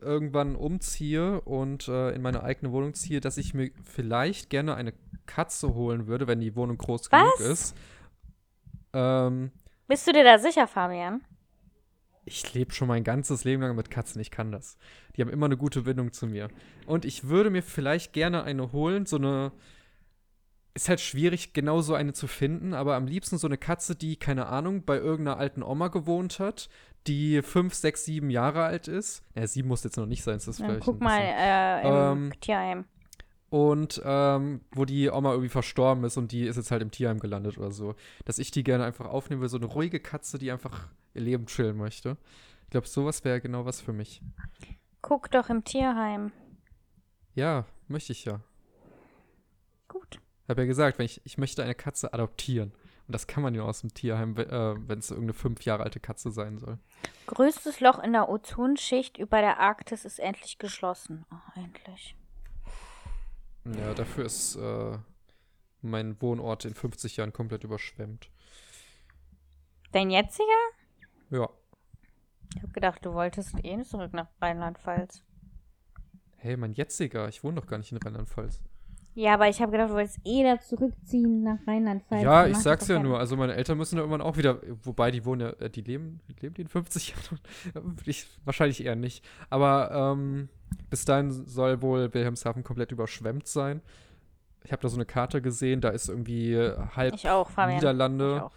irgendwann 0.00 0.54
umziehe 0.54 1.40
und 1.40 1.88
äh, 1.88 2.10
in 2.12 2.22
meine 2.22 2.42
eigene 2.42 2.72
Wohnung 2.72 2.94
ziehe, 2.94 3.20
dass 3.20 3.38
ich 3.38 3.54
mir 3.54 3.70
vielleicht 3.82 4.50
gerne 4.50 4.74
eine 4.74 4.92
Katze 5.26 5.74
holen 5.74 6.06
würde, 6.06 6.26
wenn 6.26 6.40
die 6.40 6.54
Wohnung 6.54 6.76
groß 6.76 7.10
genug 7.10 7.32
Was? 7.38 7.40
ist. 7.40 7.76
Ähm, 8.92 9.50
Bist 9.88 10.06
du 10.06 10.12
dir 10.12 10.24
da 10.24 10.38
sicher, 10.38 10.66
Fabian? 10.66 11.22
ich 12.26 12.54
lebe 12.54 12.72
schon 12.72 12.88
mein 12.88 13.04
ganzes 13.04 13.44
Leben 13.44 13.62
lang 13.62 13.76
mit 13.76 13.90
Katzen, 13.90 14.20
ich 14.20 14.30
kann 14.30 14.50
das. 14.50 14.78
Die 15.16 15.20
haben 15.22 15.28
immer 15.30 15.46
eine 15.46 15.56
gute 15.56 15.82
Bindung 15.82 16.12
zu 16.12 16.26
mir. 16.26 16.48
Und 16.86 17.04
ich 17.04 17.24
würde 17.24 17.50
mir 17.50 17.62
vielleicht 17.62 18.12
gerne 18.12 18.44
eine 18.44 18.72
holen, 18.72 19.06
so 19.06 19.16
eine. 19.16 19.52
Ist 20.74 20.88
halt 20.88 21.00
schwierig, 21.00 21.52
genau 21.52 21.80
so 21.82 21.94
eine 21.94 22.12
zu 22.14 22.26
finden, 22.26 22.74
aber 22.74 22.96
am 22.96 23.06
liebsten 23.06 23.38
so 23.38 23.46
eine 23.46 23.56
Katze, 23.58 23.94
die, 23.94 24.16
keine 24.16 24.46
Ahnung, 24.46 24.84
bei 24.84 24.96
irgendeiner 24.96 25.38
alten 25.38 25.62
Oma 25.62 25.86
gewohnt 25.88 26.40
hat, 26.40 26.68
die 27.06 27.42
fünf, 27.42 27.74
sechs, 27.74 28.04
sieben 28.04 28.28
Jahre 28.28 28.64
alt 28.64 28.88
ist. 28.88 29.22
Ja, 29.36 29.46
sieben 29.46 29.68
muss 29.68 29.84
jetzt 29.84 29.96
noch 29.96 30.06
nicht 30.06 30.24
sein, 30.24 30.36
ist 30.36 30.48
das 30.48 30.58
Ja, 30.58 30.66
vielleicht. 30.66 30.84
guck 30.84 31.00
mal 31.00 31.20
äh, 31.20 31.86
im 32.16 32.24
Ähm, 32.32 32.32
Tierheim. 32.40 32.84
und 33.50 34.02
ähm, 34.04 34.62
wo 34.72 34.84
die 34.84 35.10
Oma 35.10 35.30
irgendwie 35.30 35.48
verstorben 35.48 36.02
ist 36.02 36.16
und 36.16 36.32
die 36.32 36.42
ist 36.44 36.56
jetzt 36.56 36.72
halt 36.72 36.82
im 36.82 36.90
Tierheim 36.90 37.20
gelandet 37.20 37.56
oder 37.56 37.70
so. 37.70 37.94
Dass 38.24 38.38
ich 38.40 38.50
die 38.50 38.64
gerne 38.64 38.84
einfach 38.84 39.06
aufnehmen 39.06 39.42
will, 39.42 39.48
so 39.48 39.58
eine 39.58 39.66
ruhige 39.66 40.00
Katze, 40.00 40.38
die 40.38 40.50
einfach 40.50 40.88
ihr 41.14 41.20
Leben 41.22 41.46
chillen 41.46 41.76
möchte. 41.76 42.16
Ich 42.64 42.70
glaube, 42.70 42.88
sowas 42.88 43.22
wäre 43.24 43.40
genau 43.40 43.64
was 43.64 43.80
für 43.80 43.92
mich. 43.92 44.20
Guck 45.02 45.30
doch 45.30 45.50
im 45.50 45.62
Tierheim. 45.62 46.32
Ja, 47.36 47.64
möchte 47.86 48.10
ich 48.12 48.24
ja. 48.24 48.40
Habe 50.48 50.62
ja 50.62 50.66
gesagt, 50.66 50.98
wenn 50.98 51.06
ich, 51.06 51.20
ich 51.24 51.38
möchte 51.38 51.62
eine 51.62 51.74
Katze 51.74 52.12
adoptieren. 52.12 52.72
Und 53.06 53.12
das 53.14 53.26
kann 53.26 53.42
man 53.42 53.54
ja 53.54 53.62
aus 53.62 53.80
dem 53.80 53.92
Tierheim, 53.92 54.36
äh, 54.36 54.88
wenn 54.88 54.98
es 54.98 55.10
irgendeine 55.10 55.34
fünf 55.34 55.64
Jahre 55.64 55.82
alte 55.82 56.00
Katze 56.00 56.30
sein 56.30 56.58
soll. 56.58 56.78
Größtes 57.26 57.80
Loch 57.80 57.98
in 57.98 58.12
der 58.12 58.28
Ozonschicht 58.28 59.18
über 59.18 59.40
der 59.40 59.58
Arktis 59.58 60.04
ist 60.04 60.18
endlich 60.18 60.58
geschlossen. 60.58 61.26
Ach, 61.30 61.56
endlich. 61.56 62.16
Ja, 63.78 63.94
dafür 63.94 64.24
ist 64.24 64.56
äh, 64.56 64.98
mein 65.82 66.20
Wohnort 66.20 66.64
in 66.64 66.74
50 66.74 67.16
Jahren 67.16 67.32
komplett 67.32 67.64
überschwemmt. 67.64 68.30
Dein 69.92 70.10
jetziger? 70.10 70.44
Ja. 71.30 71.48
Ich 72.56 72.62
hab 72.62 72.72
gedacht, 72.72 73.04
du 73.04 73.14
wolltest 73.14 73.54
eh 73.62 73.82
zurück 73.82 74.12
nach 74.12 74.28
Rheinland-Pfalz. 74.40 75.22
Hey, 76.36 76.56
mein 76.56 76.72
jetziger, 76.72 77.28
ich 77.28 77.42
wohne 77.42 77.60
doch 77.60 77.66
gar 77.66 77.78
nicht 77.78 77.92
in 77.92 77.98
Rheinland-Pfalz. 77.98 78.60
Ja, 79.14 79.34
aber 79.34 79.48
ich 79.48 79.60
habe 79.60 79.70
gedacht, 79.70 79.90
du 79.90 79.94
wolltest 79.94 80.18
eh 80.24 80.42
da 80.42 80.60
zurückziehen 80.60 81.44
nach 81.44 81.58
Rheinland-Pfalz. 81.66 82.22
Ja, 82.22 82.46
ich 82.46 82.56
sag's 82.58 82.88
ja 82.88 82.98
nur. 82.98 83.18
Also 83.18 83.36
meine 83.36 83.54
Eltern 83.54 83.78
müssen 83.78 83.96
da 83.96 84.02
irgendwann 84.02 84.20
auch 84.20 84.36
wieder, 84.36 84.60
wobei 84.82 85.12
die 85.12 85.24
wohnen 85.24 85.40
ja, 85.40 85.50
äh, 85.64 85.70
die 85.70 85.82
leben, 85.82 86.20
leben 86.40 86.54
die 86.54 86.62
in 86.62 86.68
50 86.68 87.14
Jahren? 87.14 87.96
ich, 88.06 88.26
wahrscheinlich 88.44 88.84
eher 88.84 88.96
nicht. 88.96 89.24
Aber 89.50 89.90
ähm, 89.92 90.48
bis 90.90 91.04
dahin 91.04 91.30
soll 91.30 91.80
wohl 91.80 92.12
Wilhelmshaven 92.12 92.64
komplett 92.64 92.90
überschwemmt 92.90 93.46
sein. 93.46 93.82
Ich 94.64 94.72
habe 94.72 94.82
da 94.82 94.88
so 94.88 94.96
eine 94.96 95.06
Karte 95.06 95.40
gesehen, 95.40 95.80
da 95.80 95.90
ist 95.90 96.08
irgendwie 96.08 96.54
äh, 96.54 96.76
halb 96.96 97.24
auch, 97.26 97.50
Niederlande, 97.68 98.50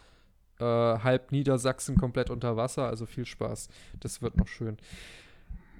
äh, 0.59 0.63
halb 0.63 1.31
Niedersachsen 1.31 1.97
komplett 1.97 2.31
unter 2.31 2.57
Wasser, 2.57 2.87
also 2.87 3.05
viel 3.05 3.25
Spaß. 3.25 3.69
Das 3.99 4.23
wird 4.23 4.37
noch 4.37 4.47
schön. 4.47 4.77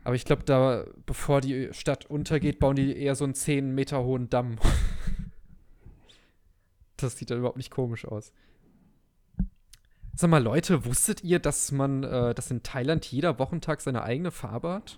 Aber 0.08 0.16
ich 0.16 0.24
glaube, 0.24 0.46
da, 0.46 0.86
bevor 1.06 1.42
die 1.42 1.68
Stadt 1.74 2.06
untergeht, 2.06 2.60
bauen 2.60 2.78
die 2.78 2.98
eher 2.98 3.14
so 3.14 3.26
einen 3.26 3.34
10 3.34 3.76
Meter 3.76 4.06
hohen 4.06 4.30
Damm. 4.30 4.56
das 6.96 7.18
sieht 7.18 7.30
dann 7.30 7.40
überhaupt 7.40 7.58
nicht 7.58 7.72
komisch 7.72 8.06
aus. 8.06 8.32
Sag 10.16 10.30
mal, 10.30 10.42
Leute, 10.42 10.86
wusstet 10.86 11.26
ihr, 11.26 11.40
dass 11.40 11.74
man, 11.74 12.06
äh, 12.06 12.34
dass 12.34 12.50
in 12.52 12.64
Thailand 12.64 13.06
jeder 13.06 13.38
Wochentag 13.38 13.82
seine 13.82 14.04
eigene 14.04 14.32
Farbe 14.32 14.76
hat? 14.76 14.98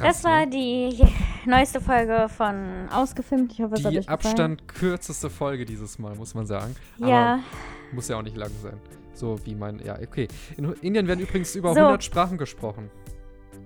Das 0.00 0.22
war 0.22 0.46
ne? 0.46 0.50
die 0.50 1.04
neueste 1.50 1.80
Folge 1.80 2.28
von 2.28 2.88
Ausgefilmt. 2.88 3.52
Ich 3.52 3.62
hoffe, 3.62 3.74
es 3.74 3.84
hat 3.84 3.92
die 3.92 3.98
euch 3.98 4.06
gefallen. 4.06 4.26
Abstand 4.26 4.68
kürzeste 4.68 5.28
Folge 5.28 5.64
dieses 5.64 5.98
Mal, 5.98 6.14
muss 6.14 6.34
man 6.34 6.46
sagen. 6.46 6.76
Ja, 6.98 7.32
Aber 7.32 7.42
muss 7.94 8.06
ja 8.06 8.16
auch 8.16 8.22
nicht 8.22 8.36
lang 8.36 8.52
sein. 8.62 8.78
So 9.14 9.38
wie 9.44 9.54
mein, 9.54 9.80
ja, 9.84 9.98
okay. 10.02 10.28
In 10.56 10.72
Indien 10.80 11.06
werden 11.06 11.20
übrigens 11.20 11.54
über 11.54 11.74
So. 11.74 11.80
100 11.80 12.02
Sprachen 12.04 12.38
gesprochen. 12.38 12.90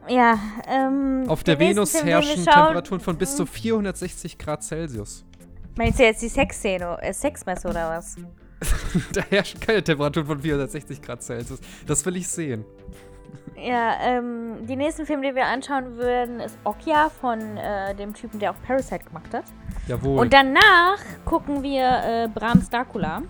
ja. 0.08 0.38
Ähm, 0.68 1.24
Auf 1.28 1.44
der 1.44 1.58
Venus 1.58 1.94
herrschen 2.02 2.44
Temperaturen 2.44 3.00
von 3.00 3.16
bis 3.16 3.36
zu 3.36 3.46
460 3.46 4.38
Grad 4.38 4.62
Celsius. 4.64 5.24
Meinst 5.76 5.98
du 5.98 6.04
jetzt 6.04 6.22
die 6.22 6.28
Sexszene, 6.28 6.98
äh, 7.02 7.12
Sexmesse 7.12 7.68
oder 7.68 7.90
was? 7.90 8.16
da 9.12 9.20
herrschen 9.28 9.60
keine 9.60 9.84
Temperaturen 9.84 10.26
von 10.26 10.40
460 10.40 11.02
Grad 11.02 11.22
Celsius. 11.22 11.60
Das 11.86 12.04
will 12.06 12.16
ich 12.16 12.26
sehen. 12.28 12.64
Ja, 13.56 13.94
ähm, 14.02 14.66
die 14.66 14.76
nächsten 14.76 15.06
Filme, 15.06 15.28
die 15.28 15.34
wir 15.34 15.46
anschauen 15.46 15.96
würden, 15.96 16.40
ist 16.40 16.58
Okja 16.64 17.10
von 17.20 17.38
äh, 17.56 17.94
dem 17.94 18.12
Typen, 18.14 18.38
der 18.38 18.50
auch 18.50 18.62
Parasite 18.66 19.04
gemacht 19.04 19.32
hat. 19.32 19.44
Jawohl. 19.86 20.18
Und 20.20 20.32
danach 20.32 20.98
gucken 21.24 21.62
wir 21.62 21.84
äh, 22.04 22.28
Brahms 22.28 22.68
Dracula. 22.68 23.22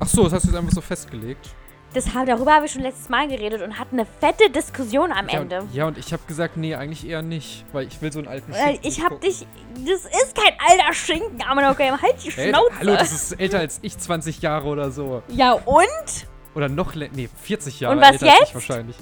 Ach 0.00 0.08
so, 0.08 0.24
das 0.24 0.34
hast 0.34 0.44
du 0.44 0.48
jetzt 0.48 0.56
einfach 0.58 0.72
so 0.72 0.80
festgelegt. 0.80 1.50
Das, 1.94 2.04
darüber 2.26 2.52
habe 2.54 2.66
ich 2.66 2.72
schon 2.72 2.82
letztes 2.82 3.08
Mal 3.08 3.26
geredet 3.26 3.62
und 3.62 3.78
hatten 3.78 3.98
eine 3.98 4.06
fette 4.20 4.50
Diskussion 4.50 5.12
am 5.12 5.28
Ja, 5.28 5.40
Ende. 5.40 5.60
und, 5.62 5.72
ja, 5.74 5.86
und 5.86 5.96
ich 5.96 6.12
habe 6.12 6.22
gesagt, 6.26 6.56
nee, 6.58 6.74
eigentlich 6.74 7.08
eher 7.08 7.22
nicht, 7.22 7.64
weil 7.72 7.86
ich 7.86 8.02
will 8.02 8.12
so 8.12 8.18
einen 8.18 8.28
alten 8.28 8.52
Weil 8.52 8.72
Schinken 8.74 8.88
ich 8.88 9.00
hab 9.02 9.08
gucken. 9.10 9.28
dich. 9.30 9.46
Das 9.86 10.04
ist 10.04 10.34
kein 10.36 10.52
alter 10.68 10.92
Schinken, 10.92 11.40
aber 11.48 11.70
okay, 11.70 11.90
halt 11.90 12.22
die 12.22 12.30
Schnauze. 12.30 12.70
hallo, 12.80 12.96
das 12.96 13.12
ist 13.12 13.32
älter 13.40 13.60
als 13.60 13.78
ich, 13.82 13.96
20 13.96 14.42
Jahre 14.42 14.66
oder 14.68 14.90
so. 14.90 15.22
ja, 15.28 15.52
und? 15.52 15.86
Oder 16.54 16.68
noch 16.68 16.94
länger, 16.94 17.12
nee, 17.14 17.28
40 17.42 17.80
Jahre 17.80 17.94
Und 17.96 18.02
was 18.02 18.12
älter 18.12 18.26
als 18.26 18.38
jetzt? 18.40 18.48
ich 18.48 18.54
wahrscheinlich. 18.54 18.96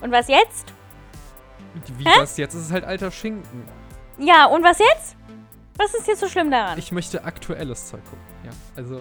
Und 0.00 0.10
was 0.10 0.26
jetzt? 0.28 0.72
Wie 1.98 2.04
Hä? 2.04 2.10
was 2.18 2.36
jetzt? 2.38 2.54
Es 2.54 2.62
ist 2.62 2.72
halt 2.72 2.84
alter 2.84 3.10
Schinken. 3.12 3.64
Ja, 4.18 4.46
und 4.46 4.64
was 4.64 4.78
jetzt? 4.78 5.14
Was 5.76 5.94
ist 5.94 6.08
jetzt 6.08 6.20
so 6.20 6.28
schlimm 6.28 6.50
daran? 6.50 6.78
Ich 6.78 6.90
möchte 6.90 7.22
aktuelles 7.24 7.86
Zeug 7.86 8.00
gucken. 8.04 8.24
Ja, 8.46 8.52
also 8.76 9.00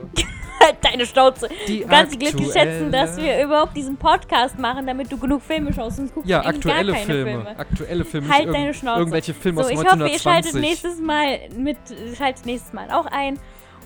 Halt 0.59 0.75
deine 0.81 1.05
Schnauze. 1.05 1.47
die 1.67 1.81
Du 1.81 1.87
kannst 1.87 2.13
dich 2.13 2.19
glücklich 2.19 2.51
schätzen, 2.51 2.91
dass 2.91 3.11
aktuelle- 3.11 3.37
wir 3.37 3.45
überhaupt 3.45 3.77
diesen 3.77 3.95
Podcast 3.97 4.57
machen, 4.59 4.85
damit 4.87 5.11
du 5.11 5.17
genug 5.17 5.41
Filme 5.43 5.71
schaust. 5.73 5.97
Sonst 5.97 6.13
guckst 6.13 6.29
Ja, 6.29 6.41
du 6.41 6.47
eigentlich 6.49 6.63
gar 6.63 6.71
aktuelle 6.79 6.93
keine 6.93 7.05
Filme. 7.05 7.31
Filme. 7.31 7.59
Aktuelle 7.59 8.05
Filme. 8.05 8.29
Halt 8.29 8.47
deine 8.53 8.73
Schnauze. 8.73 8.99
Irgendwelche 8.99 9.33
Filme 9.33 9.57
So, 9.63 9.65
aus 9.67 9.71
ich 9.71 9.77
hoffe, 9.77 9.87
ihr 9.87 10.05
1920. 10.05 10.21
schaltet 10.21 10.61
nächstes 10.61 10.99
Mal 10.99 11.39
mit, 11.57 11.77
schaltet 12.17 12.45
nächstes 12.45 12.73
Mal 12.73 12.89
auch 12.91 13.05
ein. 13.05 13.39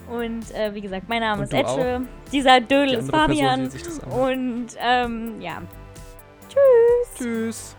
Und 0.10 0.52
äh, 0.56 0.74
wie 0.74 0.82
gesagt, 0.82 1.08
mein 1.08 1.20
Name 1.22 1.42
Und 1.44 1.54
ist 1.54 1.54
Etche. 1.54 2.02
Dieser 2.32 2.62
Dödel 2.62 2.88
Die 2.88 2.94
ist 2.96 3.12
Person, 3.12 3.28
Fabian. 3.28 3.60
anhört. 3.60 4.18
Und 4.18 4.68
ähm, 4.82 5.42
ja. 5.42 5.62
Tschüss. 6.48 7.18
Tschüss. 7.18 7.76